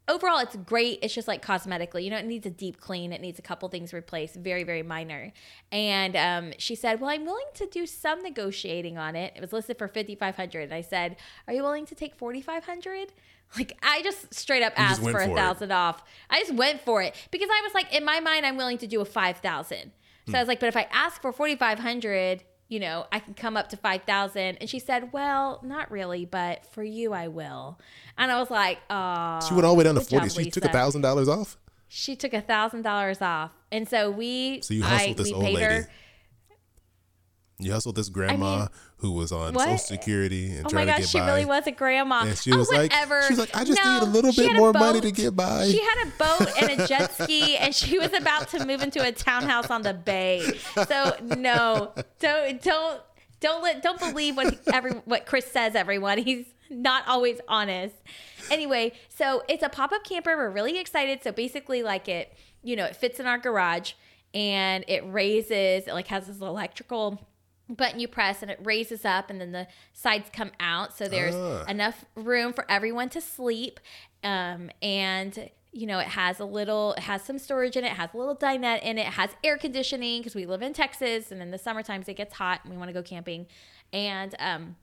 overall 0.10 0.39
it's 0.39 0.56
great. 0.58 1.00
It's 1.02 1.13
just 1.13 1.28
like 1.28 1.45
cosmetically 1.45 2.04
you 2.04 2.10
know 2.10 2.17
it 2.17 2.26
needs 2.26 2.45
a 2.45 2.52
deep 2.52 2.82
clean. 2.82 3.13
It 3.13 3.22
needs 3.22 3.39
a 3.39 3.41
couple 3.41 3.69
things 3.69 3.93
replaced 3.93 4.36
very 4.36 4.63
very 4.63 4.84
minor. 4.84 5.32
And 5.72 6.15
um, 6.15 6.54
she 6.58 6.76
said 6.76 7.00
well 7.00 7.10
i'm 7.10 7.26
willing 7.26 7.45
to 7.54 7.65
do 7.67 7.86
some 7.86 8.22
negotiating 8.22 8.98
on 8.98 9.15
it. 9.15 9.34
It 9.36 9.41
was 9.41 9.54
listed 9.54 9.78
for 9.78 9.88
5500 9.88 10.63
and 10.63 10.74
i 10.74 10.82
said 10.82 11.15
are 11.48 11.54
you 11.54 11.63
willing 11.63 11.86
to 11.86 11.95
take 11.95 12.15
4500 12.15 13.13
like 13.58 13.78
i 13.84 14.02
just 14.02 14.34
straight 14.34 14.63
up 14.63 14.74
asked 14.76 15.02
for 15.02 15.19
a 15.19 15.34
thousand 15.34 15.72
off. 15.72 16.04
I 16.30 16.39
just 16.39 16.54
went 16.54 16.82
for 16.82 17.02
it 17.02 17.15
because 17.32 17.50
i 17.52 17.62
was 17.63 17.74
like 17.74 17.93
in 17.93 18.04
my 18.04 18.19
mind 18.19 18.45
i'm 18.45 18.58
willing 18.58 18.78
to 18.80 18.88
do 18.88 19.02
a 19.02 19.06
5000 19.06 19.91
so 20.28 20.36
i 20.36 20.39
was 20.39 20.48
like 20.48 20.60
but 20.60 20.67
if 20.67 20.78
i 20.78 20.88
ask 20.91 21.22
for 21.22 21.32
4500 21.32 22.43
you 22.69 22.79
know 22.79 23.05
i 23.12 23.19
can 23.19 23.34
come 23.34 23.58
up 23.58 23.67
to 23.69 23.75
5000 23.77 24.58
and 24.62 24.69
she 24.69 24.79
said 24.79 25.12
well 25.12 25.60
not 25.63 25.91
really 25.91 26.23
but 26.23 26.65
for 26.67 26.84
you 26.84 27.12
i 27.13 27.27
will 27.27 27.77
and 28.17 28.32
i 28.32 28.39
was 28.39 28.49
like 28.49 28.77
oh 28.89 29.39
She 29.47 29.53
went 29.53 29.65
all 29.65 29.73
the 29.73 29.77
way 29.79 29.84
down 29.84 29.95
to 29.95 30.01
Good 30.01 30.10
job, 30.10 30.29
forty. 30.29 30.43
she 30.45 30.51
took 30.51 30.65
a 30.65 30.69
thousand 30.71 31.01
dollars 31.01 31.27
off. 31.27 31.58
she 31.88 32.15
took 32.15 32.34
a 32.34 32.41
thousand 32.41 32.84
dollars 32.84 33.21
off, 33.21 33.51
and 33.71 33.89
so 33.89 34.10
we. 34.12 34.62
So 34.62 34.73
you 34.75 34.84
hustled 34.84 35.19
I, 35.19 35.23
this 35.23 35.32
old 35.34 35.43
lady. 35.43 35.62
her. 35.63 35.89
You 37.58 37.73
hustled 37.73 37.95
this 37.95 38.08
grandma 38.10 38.60
mean, 38.60 38.67
who 39.00 39.12
was 39.14 39.32
on 39.32 39.54
what? 39.54 39.64
Social 39.64 39.78
Security 39.78 40.56
and 40.56 40.66
Oh 40.66 40.70
trying 40.70 40.86
my 40.88 40.94
to 40.94 40.98
gosh, 41.00 41.00
get 41.02 41.10
she 41.10 41.20
by. 41.20 41.26
really 41.28 41.46
was 41.46 41.68
a 41.68 41.72
grandma. 41.72 42.24
And 42.26 42.38
she 42.38 42.52
Oh, 42.54 42.58
was 42.58 42.70
like, 42.70 42.92
whatever. 42.92 43.22
she 43.24 43.34
was 43.34 43.40
like, 43.40 43.56
I 43.56 43.64
just 43.64 43.84
No, 43.84 43.94
need 43.94 44.04
a 44.04 44.06
little 44.12 44.34
bit 44.34 44.52
a 44.52 44.54
more 44.56 44.74
money 44.74 45.02
to 45.02 45.12
get 45.12 45.36
by. 45.36 45.68
She 45.68 45.82
had 45.82 46.08
a 46.08 46.12
boat 46.18 46.50
and 46.62 46.80
a 46.82 46.88
jet 46.88 47.14
ski, 47.22 47.56
and 47.58 47.74
she 47.74 47.98
was 47.98 48.14
about 48.14 48.50
to 48.50 48.66
move 48.66 48.82
into 48.82 49.02
a 49.06 49.12
townhouse 49.12 49.70
on 49.70 49.82
the 49.84 49.94
bay. 49.94 50.52
So 50.88 51.16
no, 51.24 51.94
don't 52.20 52.62
don't 52.62 53.02
don't 53.40 53.64
let 53.64 53.82
don't 53.82 54.00
believe 54.00 54.36
what 54.36 54.60
every 54.74 54.92
what 55.06 55.26
Chris 55.26 55.46
says. 55.50 55.76
Everyone, 55.76 56.18
he's 56.18 56.46
not 56.70 57.08
always 57.08 57.40
honest. 57.48 57.96
Anyway, 58.52 58.92
so 59.08 59.44
it's 59.48 59.64
a 59.64 59.70
pop 59.70 59.92
up 59.94 60.04
camper. 60.04 60.36
We're 60.36 60.50
really 60.50 60.78
excited. 60.78 61.24
So 61.24 61.32
basically, 61.32 61.84
like 61.84 62.10
it, 62.10 62.34
you 62.64 62.76
know, 62.76 62.84
it 62.86 62.96
fits 62.98 63.20
in 63.20 63.26
our 63.28 63.38
garage, 63.38 63.93
and 64.34 64.84
it 64.89 65.04
raises. 65.06 65.88
It 65.88 65.93
like 65.93 66.08
has 66.08 66.28
this 66.28 66.39
electrical 66.41 67.26
button 67.70 67.99
you 67.99 68.07
press 68.07 68.41
and 68.41 68.49
it 68.49 68.59
raises 68.63 69.05
up 69.05 69.30
and 69.30 69.39
then 69.39 69.51
the 69.51 69.67
sides 69.93 70.30
come 70.34 70.51
out 70.59 70.97
so 70.97 71.07
there's 71.07 71.36
Ah. 71.36 71.63
enough 71.65 72.03
room 72.15 72.51
for 72.51 72.65
everyone 72.70 73.09
to 73.09 73.22
sleep 73.22 73.80
um, 74.24 74.70
and 74.82 75.49
you 75.72 75.86
know, 75.86 75.99
it 75.99 76.07
has 76.07 76.39
a 76.39 76.45
little, 76.45 76.93
it 76.93 77.03
has 77.03 77.22
some 77.24 77.38
storage 77.38 77.78
in 77.78 77.84
it, 77.84 77.89
it 77.89 77.93
has 77.93 78.09
a 78.15 78.17
little 78.17 78.36
dinette 78.36 78.82
in 78.82 78.97
it, 78.97 79.01
it 79.01 79.13
has 79.13 79.30
air 79.43 79.55
conditioning 79.55 80.20
because 80.20 80.34
we 80.34 80.47
live 80.47 80.63
in 80.63 80.74
Texas 80.74 81.32
and 81.32 81.43
in 81.43 81.51
the 81.51 81.59
summer 81.59 81.84
times 81.84 82.07
it 82.09 82.15
gets 82.15 82.34
hot 82.34 82.61
and 82.63 82.74
we 82.74 82.78
want 82.78 82.89
to 82.89 82.93
go 82.93 83.03
camping. 83.03 83.45
And 83.93 84.34
um, 84.39 84.76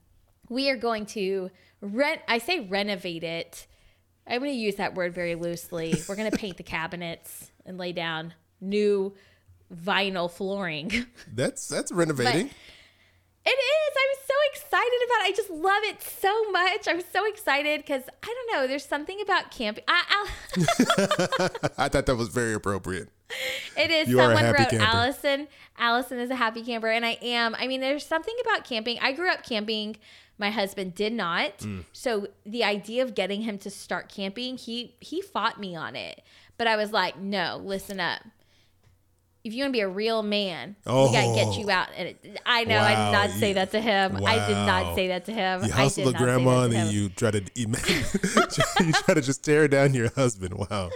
we 0.47 0.69
are 0.69 0.77
going 0.77 1.05
to 1.07 1.51
rent, 1.81 2.21
I 2.29 2.37
say 2.37 2.61
renovate 2.61 3.25
it. 3.25 3.67
I'm 4.25 4.39
going 4.39 4.51
to 4.51 4.57
use 4.57 4.75
that 4.75 4.95
word 4.95 5.13
very 5.13 5.35
loosely. 5.35 5.93
We're 6.07 6.15
going 6.15 6.31
to 6.31 6.37
paint 6.37 6.55
the 6.55 6.63
cabinets 6.63 7.51
and 7.65 7.77
lay 7.77 7.91
down 7.91 8.33
new 8.61 9.13
vinyl 9.75 10.31
flooring. 10.31 11.05
That's 11.33 11.67
that's 11.67 11.91
renovating. 11.91 12.47
But, 12.47 12.55
it 13.47 13.51
is. 13.51 13.95
I'm 13.97 14.17
so 14.27 14.33
excited 14.51 14.99
about 15.05 15.25
it. 15.25 15.25
I 15.25 15.31
just 15.35 15.49
love 15.49 15.83
it 15.83 16.01
so 16.01 16.51
much. 16.51 16.87
I'm 16.87 17.01
so 17.13 17.25
excited 17.25 17.81
because 17.81 18.03
I 18.21 18.25
don't 18.25 18.53
know. 18.53 18.67
There's 18.67 18.85
something 18.85 19.19
about 19.21 19.51
camping. 19.51 19.83
I, 19.87 20.27
I 21.77 21.89
thought 21.89 22.05
that 22.05 22.15
was 22.17 22.29
very 22.29 22.53
appropriate. 22.53 23.09
It 23.77 23.91
is. 23.91 24.09
You 24.09 24.17
Someone 24.17 24.43
wrote 24.45 24.69
camper. 24.69 24.77
Allison. 24.79 25.47
Allison 25.77 26.19
is 26.19 26.29
a 26.29 26.35
happy 26.35 26.63
camper, 26.63 26.89
and 26.89 27.05
I 27.05 27.17
am. 27.21 27.55
I 27.55 27.67
mean, 27.67 27.81
there's 27.81 28.05
something 28.05 28.35
about 28.41 28.65
camping. 28.65 28.99
I 28.99 29.13
grew 29.13 29.29
up 29.29 29.43
camping. 29.43 29.97
My 30.37 30.49
husband 30.49 30.93
did 30.93 31.13
not. 31.13 31.59
Mm. 31.59 31.85
So 31.93 32.27
the 32.45 32.63
idea 32.63 33.03
of 33.03 33.15
getting 33.15 33.41
him 33.41 33.57
to 33.59 33.69
start 33.69 34.09
camping, 34.09 34.57
he 34.57 34.95
he 34.99 35.21
fought 35.21 35.59
me 35.59 35.75
on 35.75 35.95
it. 35.95 36.21
But 36.57 36.67
I 36.67 36.75
was 36.75 36.91
like, 36.91 37.17
no, 37.17 37.61
listen 37.63 37.99
up 37.99 38.21
if 39.47 39.53
you 39.53 39.63
want 39.63 39.69
to 39.69 39.77
be 39.77 39.81
a 39.81 39.87
real 39.87 40.23
man, 40.23 40.75
oh. 40.85 41.07
we 41.07 41.13
got 41.13 41.33
to 41.33 41.33
get 41.33 41.57
you 41.57 41.69
out. 41.71 41.87
And 41.95 42.09
it, 42.09 42.41
I 42.45 42.65
know 42.65 42.75
wow. 42.75 42.83
I 42.83 42.95
did 42.95 43.11
not 43.11 43.39
say 43.39 43.53
that 43.53 43.71
to 43.71 43.79
him. 43.79 44.15
Wow. 44.15 44.27
I 44.27 44.47
did 44.47 44.55
not 44.55 44.95
say 44.95 45.07
that 45.07 45.25
to 45.25 45.33
him. 45.33 45.63
You 45.63 45.71
hustle 45.71 46.05
the 46.05 46.17
grandma 46.17 46.63
and 46.63 46.91
you 46.91 47.07
try 47.09 47.31
to 47.31 47.41
you 47.55 47.67
try 47.71 49.13
to 49.13 49.21
just 49.21 49.45
tear 49.45 49.69
down 49.69 49.93
your 49.93 50.09
husband. 50.09 50.53
Wow. 50.55 50.89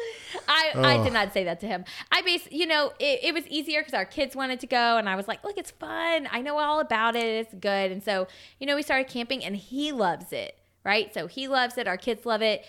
I, 0.48 0.72
oh. 0.76 0.84
I 0.84 0.98
did 0.98 1.08
oh. 1.08 1.14
not 1.14 1.34
say 1.34 1.46
that 1.46 1.62
to 1.62 1.68
him. 1.68 1.86
I 2.12 2.22
base, 2.24 2.46
you 2.52 2.68
know, 2.68 2.92
it, 3.00 3.20
it 3.24 3.34
was 3.34 3.48
easier 3.48 3.80
because 3.80 3.94
our 3.94 4.06
kids 4.06 4.36
wanted 4.36 4.60
to 4.60 4.68
go, 4.68 4.98
and 4.98 5.08
I 5.08 5.16
was 5.16 5.28
like, 5.28 5.44
look, 5.46 5.58
it's 5.58 5.72
fun. 5.72 6.28
I 6.30 6.42
know 6.42 6.58
all 6.58 6.82
about 6.82 7.16
it. 7.16 7.26
It's 7.26 7.54
good. 7.54 7.92
And 7.92 8.04
so, 8.04 8.28
you 8.60 8.68
know, 8.68 8.76
we 8.76 8.82
started 8.82 9.08
camping, 9.08 9.46
and 9.46 9.56
he 9.56 9.94
loves 9.94 10.34
it, 10.34 10.58
right? 10.84 11.14
So 11.14 11.28
he 11.28 11.48
loves 11.48 11.78
it. 11.78 11.88
Our 11.88 11.98
kids 11.98 12.26
love 12.26 12.42
it, 12.42 12.66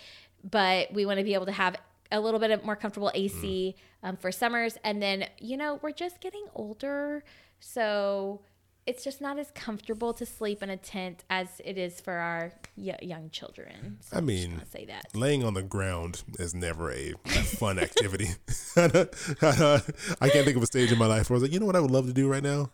but 0.49 0.93
we 0.93 1.05
want 1.05 1.19
to 1.19 1.25
be 1.25 1.33
able 1.33 1.47
to 1.47 1.51
have 1.51 1.75
a 2.13 2.21
little 2.21 2.39
bit 2.39 2.51
of 2.51 2.63
more 2.63 2.77
comfortable 2.77 3.11
AC 3.13 3.75
mm. 3.75 4.07
um, 4.07 4.15
for 4.15 4.31
summers. 4.31 4.77
And 4.83 5.01
then, 5.01 5.25
you 5.39 5.57
know, 5.57 5.79
we're 5.81 5.91
just 5.91 6.21
getting 6.21 6.45
older. 6.55 7.23
So 7.59 8.41
it's 8.85 9.03
just 9.03 9.19
not 9.21 9.39
as 9.39 9.51
comfortable 9.51 10.13
to 10.13 10.25
sleep 10.25 10.61
in 10.61 10.69
a 10.69 10.77
tent 10.77 11.23
as 11.29 11.61
it 11.63 11.77
is 11.77 11.99
for 11.99 12.13
our 12.13 12.51
y- 12.75 12.97
young 13.01 13.29
children. 13.29 13.97
So 14.01 14.17
I 14.17 14.21
mean, 14.21 14.61
say 14.71 14.85
that 14.85 15.05
laying 15.13 15.43
on 15.43 15.53
the 15.53 15.63
ground 15.63 16.23
is 16.37 16.53
never 16.53 16.91
a, 16.91 17.13
a 17.25 17.29
fun 17.29 17.79
activity. 17.79 18.27
I 18.75 20.29
can't 20.29 20.45
think 20.45 20.57
of 20.57 20.63
a 20.63 20.67
stage 20.67 20.91
in 20.91 20.97
my 20.97 21.07
life 21.07 21.29
where 21.29 21.35
I 21.35 21.37
was 21.37 21.43
like, 21.43 21.53
you 21.53 21.59
know 21.59 21.65
what 21.65 21.75
I 21.75 21.79
would 21.79 21.91
love 21.91 22.07
to 22.07 22.13
do 22.13 22.27
right 22.27 22.43
now? 22.43 22.69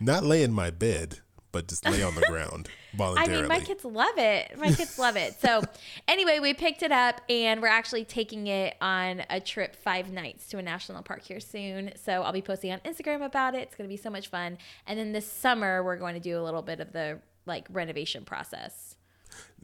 Not 0.00 0.24
lay 0.24 0.42
in 0.42 0.52
my 0.52 0.70
bed, 0.70 1.18
but 1.52 1.68
just 1.68 1.84
lay 1.88 2.02
on 2.02 2.14
the 2.14 2.20
ground 2.28 2.68
voluntarily. 2.94 3.38
I 3.38 3.40
mean, 3.40 3.48
my 3.48 3.60
kids 3.60 3.84
love 3.84 4.16
it. 4.16 4.58
My 4.58 4.70
kids 4.70 4.98
love 4.98 5.16
it. 5.16 5.40
So, 5.40 5.62
anyway, 6.08 6.38
we 6.40 6.54
picked 6.54 6.82
it 6.82 6.92
up 6.92 7.20
and 7.28 7.62
we're 7.62 7.68
actually 7.68 8.04
taking 8.04 8.46
it 8.46 8.76
on 8.80 9.22
a 9.30 9.40
trip 9.40 9.76
five 9.76 10.10
nights 10.12 10.48
to 10.48 10.58
a 10.58 10.62
national 10.62 11.02
park 11.02 11.22
here 11.22 11.40
soon. 11.40 11.92
So, 11.96 12.22
I'll 12.22 12.32
be 12.32 12.42
posting 12.42 12.72
on 12.72 12.80
Instagram 12.80 13.24
about 13.24 13.54
it. 13.54 13.62
It's 13.62 13.74
going 13.74 13.88
to 13.88 13.92
be 13.92 14.00
so 14.00 14.10
much 14.10 14.28
fun. 14.28 14.58
And 14.86 14.98
then 14.98 15.12
this 15.12 15.30
summer, 15.30 15.82
we're 15.82 15.96
going 15.96 16.14
to 16.14 16.20
do 16.20 16.40
a 16.40 16.42
little 16.42 16.62
bit 16.62 16.80
of 16.80 16.92
the 16.92 17.20
like 17.46 17.66
renovation 17.70 18.24
process. 18.24 18.96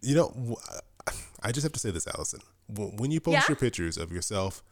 You 0.03 0.16
know, 0.16 0.57
I 1.43 1.53
just 1.53 1.62
have 1.62 1.72
to 1.72 1.80
say 1.80 1.91
this, 1.91 2.07
Allison. 2.07 2.41
When 2.68 3.11
you 3.11 3.20
post 3.20 3.35
yeah? 3.35 3.45
your 3.49 3.57
pictures 3.57 3.99
of 3.99 4.11
yourself 4.11 4.62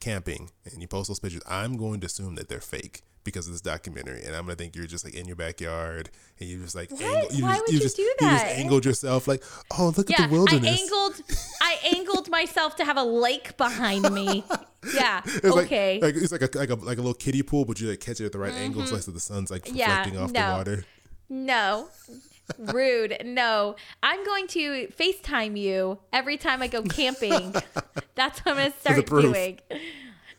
camping 0.00 0.50
and 0.64 0.80
you 0.80 0.88
post 0.88 1.08
those 1.08 1.20
pictures, 1.20 1.42
I'm 1.46 1.76
going 1.76 2.00
to 2.00 2.06
assume 2.06 2.36
that 2.36 2.48
they're 2.48 2.60
fake 2.60 3.02
because 3.24 3.46
of 3.46 3.52
this 3.52 3.60
documentary, 3.60 4.22
and 4.24 4.34
I'm 4.34 4.42
gonna 4.42 4.56
think 4.56 4.74
you're 4.76 4.86
just 4.86 5.04
like 5.04 5.14
in 5.14 5.26
your 5.26 5.36
backyard 5.36 6.10
and 6.38 6.48
you're 6.48 6.60
just 6.60 6.74
like 6.74 6.90
angle, 6.92 7.32
you 7.32 7.44
Why 7.44 7.52
just, 7.52 7.62
would 7.62 7.72
you, 7.72 7.80
just, 7.80 7.96
do 7.96 8.14
that? 8.20 8.32
You 8.32 8.38
just 8.38 8.58
angled 8.58 8.84
yourself 8.84 9.28
like, 9.28 9.42
oh 9.78 9.92
look 9.96 10.10
yeah, 10.10 10.22
at 10.22 10.30
the 10.30 10.34
wilderness. 10.34 10.66
I 10.66 10.82
angled, 10.82 11.22
I 11.60 11.78
angled 11.96 12.30
myself 12.30 12.76
to 12.76 12.84
have 12.84 12.96
a 12.96 13.04
lake 13.04 13.56
behind 13.56 14.10
me. 14.12 14.44
Yeah. 14.92 15.22
It's 15.24 15.44
okay. 15.44 16.00
Like, 16.02 16.14
like, 16.16 16.24
it's 16.24 16.32
like 16.32 16.42
a 16.42 16.58
like 16.58 16.70
a 16.70 16.74
like 16.74 16.98
a 16.98 17.00
little 17.00 17.14
kiddie 17.14 17.44
pool, 17.44 17.64
but 17.64 17.80
you 17.80 17.88
like 17.88 18.00
catch 18.00 18.20
it 18.20 18.26
at 18.26 18.32
the 18.32 18.40
right 18.40 18.52
mm-hmm. 18.52 18.62
angle 18.62 18.84
so 18.84 19.12
the 19.12 19.20
sun's 19.20 19.48
like 19.48 19.64
reflecting 19.64 20.14
yeah, 20.14 20.20
off 20.20 20.32
no. 20.32 20.40
the 20.40 20.56
water. 20.56 20.84
No. 21.28 21.88
Rude. 22.58 23.16
No. 23.24 23.76
I'm 24.02 24.24
going 24.24 24.46
to 24.48 24.88
FaceTime 24.88 25.58
you 25.58 25.98
every 26.12 26.36
time 26.36 26.62
I 26.62 26.66
go 26.66 26.82
camping. 26.82 27.54
That's 28.14 28.40
what 28.40 28.58
I'm 28.58 28.72
to 28.72 28.78
start 28.78 29.06
doing 29.06 29.60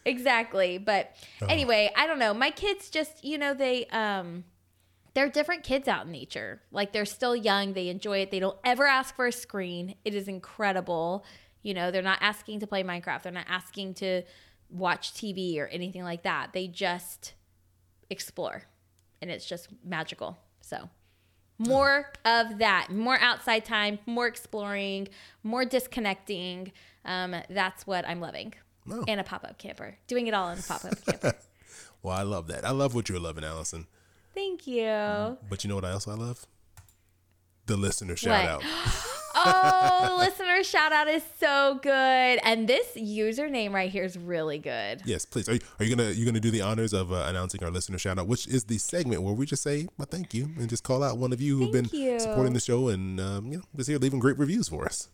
exactly. 0.06 0.78
But 0.78 1.16
oh. 1.42 1.48
anyway, 1.48 1.92
I 1.96 2.08
don't 2.08 2.20
know. 2.20 2.34
My 2.34 2.52
kids 2.52 2.90
just, 2.90 3.24
you 3.24 3.38
know, 3.38 3.54
they 3.54 3.86
um 3.88 4.46
they're 5.14 5.30
different 5.30 5.64
kids 5.64 5.88
out 5.88 6.06
in 6.06 6.12
nature. 6.12 6.62
Like 6.72 6.92
they're 6.92 7.06
still 7.06 7.36
young, 7.36 7.74
they 7.74 7.90
enjoy 7.90 8.20
it. 8.20 8.32
They 8.32 8.40
don't 8.40 8.58
ever 8.64 8.88
ask 8.88 9.16
for 9.16 9.28
a 9.28 9.32
screen. 9.32 9.96
It 10.04 10.16
is 10.16 10.28
incredible. 10.28 11.24
You 11.62 11.74
know, 11.74 11.92
they're 11.92 12.02
not 12.02 12.20
asking 12.22 12.60
to 12.62 12.68
play 12.68 12.84
Minecraft. 12.84 13.24
They're 13.24 13.32
not 13.32 13.46
asking 13.48 13.94
to 13.96 14.24
watch 14.70 15.14
TV 15.14 15.58
or 15.60 15.68
anything 15.68 16.04
like 16.04 16.24
that. 16.24 16.52
They 16.54 16.68
just 16.68 17.34
explore. 18.10 18.64
And 19.22 19.32
it's 19.32 19.46
just 19.46 19.70
magical. 19.86 20.38
So, 20.62 20.90
more 21.60 22.12
of 22.26 22.58
that, 22.58 22.88
more 22.90 23.18
outside 23.20 23.64
time, 23.64 24.00
more 24.06 24.28
exploring, 24.28 25.08
more 25.44 25.64
disconnecting. 25.64 26.72
Um, 27.06 27.36
that's 27.50 27.86
what 27.86 28.08
I'm 28.08 28.20
loving. 28.20 28.54
Oh. 28.90 29.04
And 29.08 29.20
a 29.20 29.24
pop 29.24 29.44
up 29.44 29.58
camper. 29.58 29.96
Doing 30.08 30.28
it 30.28 30.34
all 30.34 30.50
in 30.50 30.60
a 30.60 30.62
pop 30.62 30.86
up 30.86 31.06
camper. 31.06 31.34
well, 32.02 32.16
I 32.16 32.24
love 32.24 32.48
that. 32.48 32.66
I 32.66 32.72
love 32.72 32.94
what 32.94 33.10
you're 33.10 33.20
loving, 33.20 33.44
Allison. 33.44 33.88
Thank 34.34 34.68
you. 34.68 35.38
But 35.50 35.64
you 35.64 35.70
know 35.70 35.76
what 35.76 35.86
else 35.86 36.08
I 36.08 36.16
love? 36.16 36.46
The 37.66 37.78
listener 37.78 38.16
shout 38.16 38.46
out. 38.46 38.64
oh, 39.36 40.08
the 40.10 40.16
listener 40.16 40.64
shout 40.64 40.92
out 40.92 41.08
is 41.08 41.24
so 41.40 41.80
good. 41.82 42.40
And 42.44 42.68
this 42.68 42.88
username 42.96 43.72
right 43.72 43.90
here 43.90 44.04
is 44.04 44.18
really 44.18 44.60
good. 44.60 45.02
Yes, 45.06 45.26
please. 45.26 45.48
Are 45.50 45.54
you, 45.54 45.60
are 45.80 45.86
you 45.86 45.96
gonna 45.96 46.12
you 46.12 46.26
gonna 46.26 46.40
do 46.40 46.52
the 46.52 46.62
honors 46.62 46.94
of 46.94 47.12
uh, 47.12 47.26
announcing 47.28 47.64
our 47.64 47.72
listener 47.72 47.98
shout 47.98 48.20
out, 48.20 48.28
which 48.28 48.48
is 48.48 48.66
the 48.66 48.78
segment 48.78 49.22
where 49.22 49.34
we 49.34 49.46
just 49.46 49.64
say 49.64 49.88
well, 49.98 50.08
thank 50.10 50.34
you 50.34 50.50
and 50.58 50.70
just 50.70 50.84
call 50.84 51.04
out 51.04 51.18
one 51.18 51.34
of 51.34 51.42
you 51.42 51.58
who've 51.58 51.72
thank 51.72 51.92
been 51.92 52.00
you. 52.00 52.20
supporting 52.20 52.54
the 52.54 52.60
show 52.60 52.90
and 52.90 53.20
um, 53.20 53.52
you 53.52 53.58
know 53.58 53.64
just 53.76 53.90
here 53.90 53.98
leaving 53.98 54.20
great 54.20 54.38
reviews 54.38 54.68
for 54.70 54.86
us. 54.86 55.10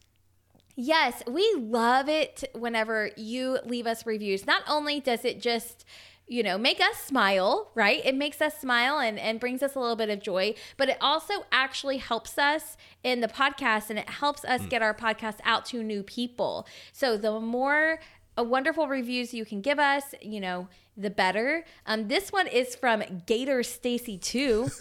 Yes, 0.82 1.22
we 1.28 1.56
love 1.58 2.08
it 2.08 2.46
whenever 2.54 3.12
you 3.18 3.60
leave 3.66 3.86
us 3.86 4.06
reviews. 4.06 4.48
Not 4.48 4.64
only 4.66 5.02
does 5.02 5.26
it 5.26 5.42
just 5.42 5.84
you 6.26 6.44
know, 6.44 6.60
make 6.60 6.80
us 6.80 6.96
smile, 6.96 7.72
right? 7.74 8.06
It 8.06 8.14
makes 8.14 8.40
us 8.40 8.56
smile 8.58 9.00
and, 9.00 9.18
and 9.18 9.40
brings 9.40 9.64
us 9.64 9.76
a 9.76 9.80
little 9.80 9.96
bit 9.96 10.12
of 10.12 10.22
joy, 10.22 10.54
but 10.78 10.88
it 10.88 10.98
also 11.02 11.34
actually 11.52 11.98
helps 11.98 12.38
us 12.38 12.78
in 13.04 13.20
the 13.22 13.28
podcast 13.28 13.90
and 13.90 13.98
it 13.98 14.08
helps 14.08 14.46
us 14.46 14.62
mm. 14.62 14.70
get 14.70 14.84
our 14.84 14.94
podcast 14.94 15.40
out 15.44 15.66
to 15.66 15.82
new 15.82 16.04
people. 16.04 16.68
So 16.94 17.18
the 17.18 17.40
more 17.40 18.00
uh, 18.38 18.44
wonderful 18.44 18.88
reviews 18.88 19.34
you 19.34 19.44
can 19.44 19.62
give 19.62 19.80
us, 19.80 20.14
you 20.22 20.40
know, 20.40 20.70
the 20.96 21.10
better. 21.10 21.66
Um, 21.88 22.10
this 22.10 22.32
one 22.32 22.46
is 22.46 22.76
from 22.76 23.04
Gator 23.26 23.64
Stacy 23.64 24.20
too. 24.20 24.70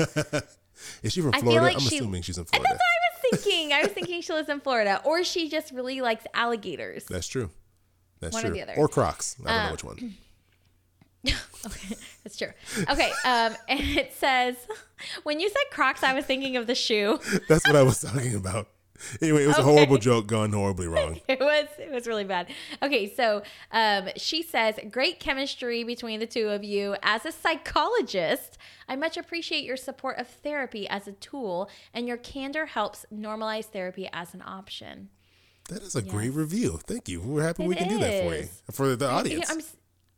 is 1.02 1.14
she 1.14 1.22
from 1.22 1.32
Florida? 1.32 1.62
Like 1.62 1.74
I'm 1.76 1.80
she, 1.80 1.96
assuming 1.96 2.20
she's 2.22 2.36
in 2.36 2.44
Florida 2.44 2.78
thinking. 3.30 3.72
I 3.72 3.82
was 3.82 3.92
thinking 3.92 4.20
she 4.20 4.32
lives 4.32 4.48
in 4.48 4.60
Florida, 4.60 5.00
or 5.04 5.24
she 5.24 5.48
just 5.48 5.72
really 5.72 6.00
likes 6.00 6.24
alligators. 6.34 7.04
That's 7.04 7.28
true. 7.28 7.50
That's 8.20 8.34
one 8.34 8.42
true. 8.42 8.50
Or 8.50 8.54
the 8.54 8.62
other. 8.62 8.74
Or 8.76 8.88
Crocs. 8.88 9.36
I 9.44 9.54
don't 9.54 9.64
know 9.66 9.72
which 9.72 9.84
one. 9.84 10.14
okay, 11.66 11.96
that's 12.22 12.36
true. 12.36 12.52
Okay, 12.88 13.10
um, 13.24 13.54
and 13.68 13.80
it 13.80 14.14
says 14.14 14.56
when 15.24 15.40
you 15.40 15.48
said 15.48 15.62
Crocs, 15.70 16.02
I 16.02 16.14
was 16.14 16.24
thinking 16.24 16.56
of 16.56 16.66
the 16.66 16.74
shoe. 16.74 17.18
that's 17.48 17.66
what 17.66 17.76
I 17.76 17.82
was 17.82 18.00
talking 18.00 18.34
about. 18.34 18.68
Anyway, 19.22 19.44
it 19.44 19.46
was 19.46 19.58
okay. 19.58 19.68
a 19.68 19.72
horrible 19.72 19.98
joke 19.98 20.26
gone 20.26 20.52
horribly 20.52 20.86
wrong. 20.86 21.20
it 21.28 21.40
was 21.40 21.66
it 21.78 21.90
was 21.90 22.06
really 22.06 22.24
bad. 22.24 22.48
Okay, 22.82 23.12
so 23.12 23.42
um, 23.72 24.08
she 24.16 24.42
says 24.42 24.78
great 24.90 25.20
chemistry 25.20 25.84
between 25.84 26.20
the 26.20 26.26
two 26.26 26.48
of 26.48 26.64
you. 26.64 26.96
As 27.02 27.24
a 27.24 27.32
psychologist, 27.32 28.58
I 28.88 28.96
much 28.96 29.16
appreciate 29.16 29.64
your 29.64 29.76
support 29.76 30.18
of 30.18 30.26
therapy 30.26 30.88
as 30.88 31.06
a 31.08 31.12
tool, 31.12 31.70
and 31.92 32.06
your 32.06 32.16
candor 32.16 32.66
helps 32.66 33.06
normalize 33.12 33.66
therapy 33.66 34.08
as 34.12 34.34
an 34.34 34.42
option. 34.44 35.08
That 35.68 35.82
is 35.82 35.94
a 35.94 36.02
yes. 36.02 36.10
great 36.10 36.32
review. 36.32 36.80
Thank 36.86 37.08
you. 37.08 37.20
We're 37.20 37.42
happy 37.42 37.64
it 37.64 37.68
we 37.68 37.76
can 37.76 37.88
is. 37.88 37.92
do 37.92 37.98
that 38.00 38.24
for 38.24 38.34
you 38.34 38.48
for 38.72 38.96
the 38.96 39.08
audience. 39.08 39.50
I'm, 39.50 39.60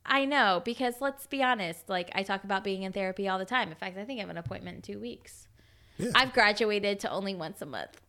I 0.07 0.25
know 0.25 0.63
because 0.65 0.95
let's 1.01 1.27
be 1.27 1.43
honest. 1.43 1.89
Like 1.89 2.11
I 2.15 2.23
talk 2.23 2.45
about 2.45 2.65
being 2.65 2.83
in 2.83 2.93
therapy 2.93 3.29
all 3.29 3.39
the 3.39 3.45
time. 3.45 3.69
In 3.69 3.75
fact, 3.75 3.99
I 3.99 4.05
think 4.05 4.19
I 4.19 4.23
have 4.23 4.31
an 4.31 4.39
appointment 4.39 4.77
in 4.77 4.83
two 4.83 5.01
weeks. 5.01 5.49
Yeah. 5.99 6.13
I've 6.15 6.33
graduated 6.33 7.01
to 7.01 7.11
only 7.11 7.35
once 7.35 7.61
a 7.61 7.67
month. 7.67 8.01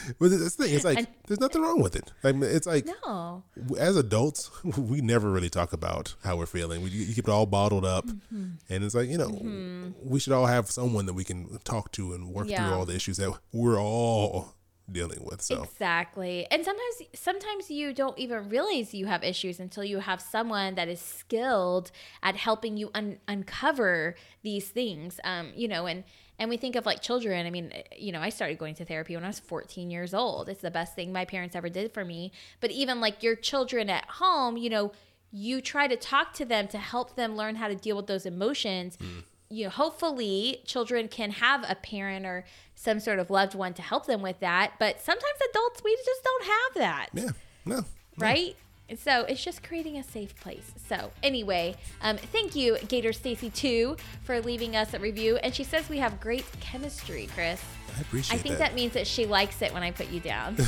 But 0.18 0.30
that's 0.30 0.56
the 0.56 0.64
thing. 0.64 0.74
It's 0.74 0.84
like 0.84 0.98
and, 0.98 1.06
there's 1.26 1.40
nothing 1.40 1.62
wrong 1.62 1.80
with 1.80 1.96
it. 1.96 2.12
I 2.24 2.32
mean, 2.32 2.50
it's 2.50 2.66
like 2.66 2.86
no. 2.86 3.44
As 3.78 3.96
adults, 3.96 4.50
we 4.64 5.00
never 5.00 5.30
really 5.30 5.50
talk 5.50 5.72
about 5.72 6.14
how 6.24 6.36
we're 6.36 6.46
feeling. 6.46 6.82
We 6.82 6.90
you 6.90 7.14
keep 7.14 7.28
it 7.28 7.30
all 7.30 7.46
bottled 7.46 7.84
up, 7.84 8.06
mm-hmm. 8.06 8.50
and 8.68 8.84
it's 8.84 8.94
like 8.94 9.08
you 9.08 9.18
know 9.18 9.28
mm-hmm. 9.28 9.90
we 10.02 10.20
should 10.20 10.32
all 10.32 10.46
have 10.46 10.70
someone 10.70 11.06
that 11.06 11.14
we 11.14 11.24
can 11.24 11.58
talk 11.64 11.92
to 11.92 12.12
and 12.12 12.28
work 12.28 12.48
yeah. 12.48 12.68
through 12.68 12.78
all 12.78 12.84
the 12.84 12.94
issues 12.94 13.16
that 13.18 13.32
we're 13.52 13.80
all 13.80 14.54
dealing 14.90 15.24
with. 15.24 15.40
So 15.42 15.62
Exactly. 15.62 16.46
And 16.50 16.64
sometimes 16.64 17.02
sometimes 17.14 17.70
you 17.70 17.92
don't 17.92 18.18
even 18.18 18.48
realize 18.48 18.94
you 18.94 19.06
have 19.06 19.22
issues 19.22 19.60
until 19.60 19.84
you 19.84 20.00
have 20.00 20.20
someone 20.20 20.74
that 20.74 20.88
is 20.88 21.00
skilled 21.00 21.90
at 22.22 22.36
helping 22.36 22.76
you 22.76 22.90
un- 22.94 23.18
uncover 23.28 24.14
these 24.42 24.68
things. 24.68 25.20
Um, 25.24 25.52
you 25.54 25.68
know, 25.68 25.86
and 25.86 26.04
and 26.42 26.50
we 26.50 26.56
think 26.56 26.74
of 26.74 26.84
like 26.84 27.00
children. 27.00 27.46
I 27.46 27.50
mean, 27.50 27.70
eh, 27.72 27.82
you 27.96 28.10
know, 28.10 28.20
I 28.20 28.28
started 28.28 28.58
going 28.58 28.74
to 28.74 28.84
therapy 28.84 29.14
when 29.14 29.22
I 29.22 29.28
was 29.28 29.38
14 29.38 29.92
years 29.92 30.12
old. 30.12 30.48
It's 30.48 30.60
the 30.60 30.72
best 30.72 30.96
thing 30.96 31.12
my 31.12 31.24
parents 31.24 31.54
ever 31.54 31.68
did 31.68 31.94
for 31.94 32.04
me. 32.04 32.32
But 32.60 32.72
even 32.72 33.00
like 33.00 33.22
your 33.22 33.36
children 33.36 33.88
at 33.88 34.04
home, 34.06 34.56
you 34.56 34.68
know, 34.68 34.90
you 35.30 35.60
try 35.60 35.86
to 35.86 35.94
talk 35.94 36.34
to 36.34 36.44
them 36.44 36.66
to 36.68 36.78
help 36.78 37.14
them 37.14 37.36
learn 37.36 37.54
how 37.54 37.68
to 37.68 37.76
deal 37.76 37.96
with 37.96 38.08
those 38.08 38.26
emotions. 38.26 38.98
Hmm. 39.00 39.20
You 39.50 39.64
know, 39.64 39.70
hopefully 39.70 40.62
children 40.66 41.06
can 41.06 41.30
have 41.30 41.64
a 41.68 41.76
parent 41.76 42.26
or 42.26 42.44
some 42.74 42.98
sort 42.98 43.20
of 43.20 43.30
loved 43.30 43.54
one 43.54 43.72
to 43.74 43.82
help 43.82 44.06
them 44.06 44.20
with 44.20 44.40
that. 44.40 44.72
But 44.80 45.00
sometimes 45.00 45.38
adults, 45.48 45.80
we 45.84 45.94
just 45.94 46.24
don't 46.24 46.44
have 46.44 46.74
that 46.74 47.08
yeah, 47.12 47.30
no, 47.64 47.84
right? 48.18 48.56
So 48.98 49.24
it's 49.24 49.42
just 49.42 49.62
creating 49.62 49.98
a 49.98 50.02
safe 50.02 50.34
place. 50.40 50.72
So 50.88 51.10
anyway, 51.22 51.76
um, 52.02 52.16
thank 52.16 52.54
you, 52.54 52.78
Gator 52.88 53.12
Stacy 53.12 53.50
two, 53.50 53.96
for 54.24 54.40
leaving 54.40 54.76
us 54.76 54.94
a 54.94 54.98
review. 54.98 55.36
And 55.36 55.54
she 55.54 55.64
says 55.64 55.88
we 55.88 55.98
have 55.98 56.20
great 56.20 56.44
chemistry, 56.60 57.28
Chris. 57.34 57.62
I 57.96 58.00
appreciate 58.00 58.38
I 58.38 58.42
think 58.42 58.58
that. 58.58 58.74
means 58.74 58.92
that 58.94 59.06
she 59.06 59.26
likes 59.26 59.60
it 59.62 59.72
when 59.72 59.82
I 59.82 59.90
put 59.90 60.10
you 60.10 60.20
down. 60.20 60.56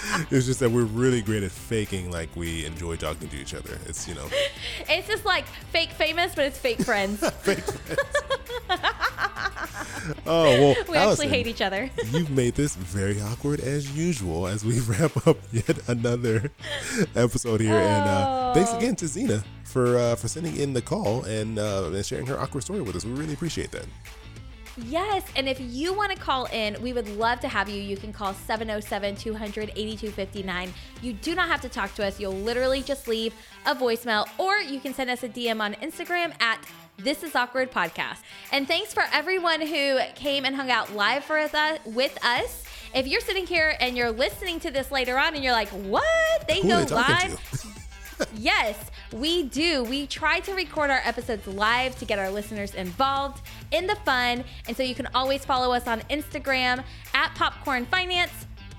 It's 0.30 0.46
just 0.46 0.60
that 0.60 0.70
we're 0.70 0.84
really 0.84 1.22
great 1.22 1.42
at 1.42 1.50
faking 1.50 2.10
like 2.10 2.34
we 2.36 2.64
enjoy 2.64 2.96
talking 2.96 3.28
to 3.28 3.36
each 3.36 3.54
other. 3.54 3.78
It's 3.86 4.08
you 4.08 4.14
know, 4.14 4.28
it's 4.88 5.08
just 5.08 5.24
like 5.24 5.46
fake 5.46 5.90
famous, 5.90 6.34
but 6.34 6.44
it's 6.46 6.58
fake 6.58 6.82
friends. 6.82 7.20
Fake 7.42 7.58
friends. 7.58 8.00
oh 10.26 10.44
well. 10.44 10.76
we 10.88 10.96
Allison, 10.96 11.24
actually 11.24 11.28
hate 11.28 11.46
each 11.46 11.60
other. 11.60 11.90
You've 12.12 12.30
made 12.30 12.54
this 12.54 12.76
very 12.76 13.20
awkward 13.20 13.60
as 13.60 13.96
usual 13.96 14.46
as 14.46 14.64
we 14.64 14.80
wrap 14.80 15.26
up 15.26 15.38
yet 15.52 15.88
another 15.88 16.50
episode 17.14 17.60
here. 17.60 17.74
And 17.74 18.08
uh, 18.08 18.54
thanks 18.54 18.70
Oh. 18.72 18.78
again 18.78 18.96
to 18.96 19.08
Zina 19.08 19.44
for 19.64 19.98
uh, 19.98 20.16
for 20.16 20.28
sending 20.28 20.56
in 20.56 20.72
the 20.72 20.82
call 20.82 21.24
and, 21.24 21.58
uh, 21.58 21.90
and 21.92 22.06
sharing 22.06 22.26
her 22.26 22.38
awkward 22.38 22.62
story 22.62 22.80
with 22.80 22.96
us. 22.96 23.04
We 23.04 23.12
really 23.12 23.34
appreciate 23.34 23.70
that. 23.72 23.86
Yes, 24.76 25.24
and 25.36 25.48
if 25.48 25.60
you 25.60 25.92
want 25.92 26.12
to 26.12 26.18
call 26.18 26.46
in, 26.46 26.80
we 26.80 26.92
would 26.92 27.08
love 27.16 27.40
to 27.40 27.48
have 27.48 27.68
you. 27.68 27.80
You 27.80 27.96
can 27.96 28.12
call 28.12 28.32
707 28.34 29.16
200 29.16 29.72
8259. 29.76 30.72
You 31.02 31.12
do 31.12 31.34
not 31.34 31.48
have 31.48 31.60
to 31.62 31.68
talk 31.68 31.94
to 31.96 32.06
us. 32.06 32.20
You'll 32.20 32.32
literally 32.32 32.82
just 32.82 33.08
leave 33.08 33.34
a 33.66 33.74
voicemail, 33.74 34.26
or 34.38 34.56
you 34.58 34.80
can 34.80 34.94
send 34.94 35.10
us 35.10 35.22
a 35.22 35.28
DM 35.28 35.60
on 35.60 35.74
Instagram 35.74 36.32
at 36.40 36.64
This 36.96 37.22
Is 37.22 37.34
Awkward 37.34 37.70
Podcast. 37.70 38.18
And 38.52 38.66
thanks 38.66 38.94
for 38.94 39.04
everyone 39.12 39.60
who 39.60 39.98
came 40.14 40.44
and 40.44 40.54
hung 40.54 40.70
out 40.70 40.94
live 40.94 41.24
for 41.24 41.38
us, 41.38 41.52
uh, 41.52 41.78
with 41.84 42.16
us. 42.24 42.64
If 42.94 43.06
you're 43.06 43.20
sitting 43.20 43.46
here 43.46 43.76
and 43.80 43.96
you're 43.96 44.10
listening 44.10 44.60
to 44.60 44.70
this 44.70 44.90
later 44.90 45.18
on 45.18 45.34
and 45.34 45.44
you're 45.44 45.52
like, 45.52 45.68
what? 45.68 46.48
They 46.48 46.60
Who 46.60 46.68
go 46.68 46.94
live? 46.94 47.66
Yes, 48.34 48.76
we 49.12 49.44
do. 49.44 49.82
We 49.84 50.06
try 50.06 50.40
to 50.40 50.54
record 50.54 50.90
our 50.90 51.00
episodes 51.04 51.46
live 51.46 51.98
to 51.98 52.04
get 52.04 52.18
our 52.18 52.30
listeners 52.30 52.74
involved 52.74 53.42
in 53.72 53.86
the 53.86 53.96
fun. 53.96 54.44
And 54.68 54.76
so 54.76 54.82
you 54.82 54.94
can 54.94 55.08
always 55.14 55.44
follow 55.44 55.72
us 55.74 55.86
on 55.86 56.00
Instagram 56.02 56.84
at 57.14 57.34
Popcorn 57.34 57.86
Finance 57.86 58.30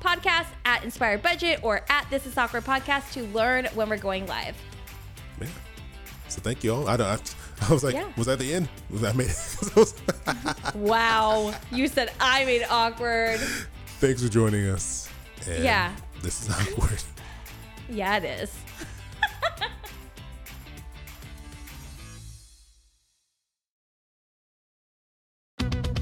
Podcast, 0.01 0.47
at 0.65 0.83
Inspired 0.83 1.21
Budget, 1.21 1.59
or 1.63 1.81
at 1.89 2.09
This 2.09 2.25
Is 2.25 2.37
Awkward 2.37 2.63
Podcast 2.63 3.11
to 3.13 3.23
learn 3.27 3.67
when 3.75 3.87
we're 3.89 3.97
going 3.97 4.25
live. 4.25 4.55
Yeah. 5.39 5.47
So 6.27 6.41
thank 6.41 6.63
you 6.63 6.73
all. 6.73 6.87
I 6.87 6.97
don't. 6.97 7.07
I, 7.07 7.19
I 7.69 7.73
was 7.73 7.83
like, 7.83 7.93
Yeah. 7.93 8.07
was 8.17 8.25
that 8.27 8.39
the 8.39 8.53
end? 8.53 8.67
Was 8.89 9.01
that 9.01 9.15
made? 9.15 9.27
'cause 9.27 9.71
I 9.75 9.79
was- 9.79 10.75
Wow. 10.75 11.53
you 11.71 11.87
said 11.87 12.11
I 12.19 12.45
made 12.45 12.61
it 12.61 12.71
awkward. 12.71 13.39
Thanks 13.99 14.23
for 14.23 14.29
joining 14.29 14.67
us. 14.69 15.07
And 15.47 15.63
Yeah. 15.63 15.93
This 16.21 16.41
is 16.41 16.49
awkward. 16.49 17.03
Yeah, 17.89 18.17
it 18.17 18.23
is. 18.23 18.51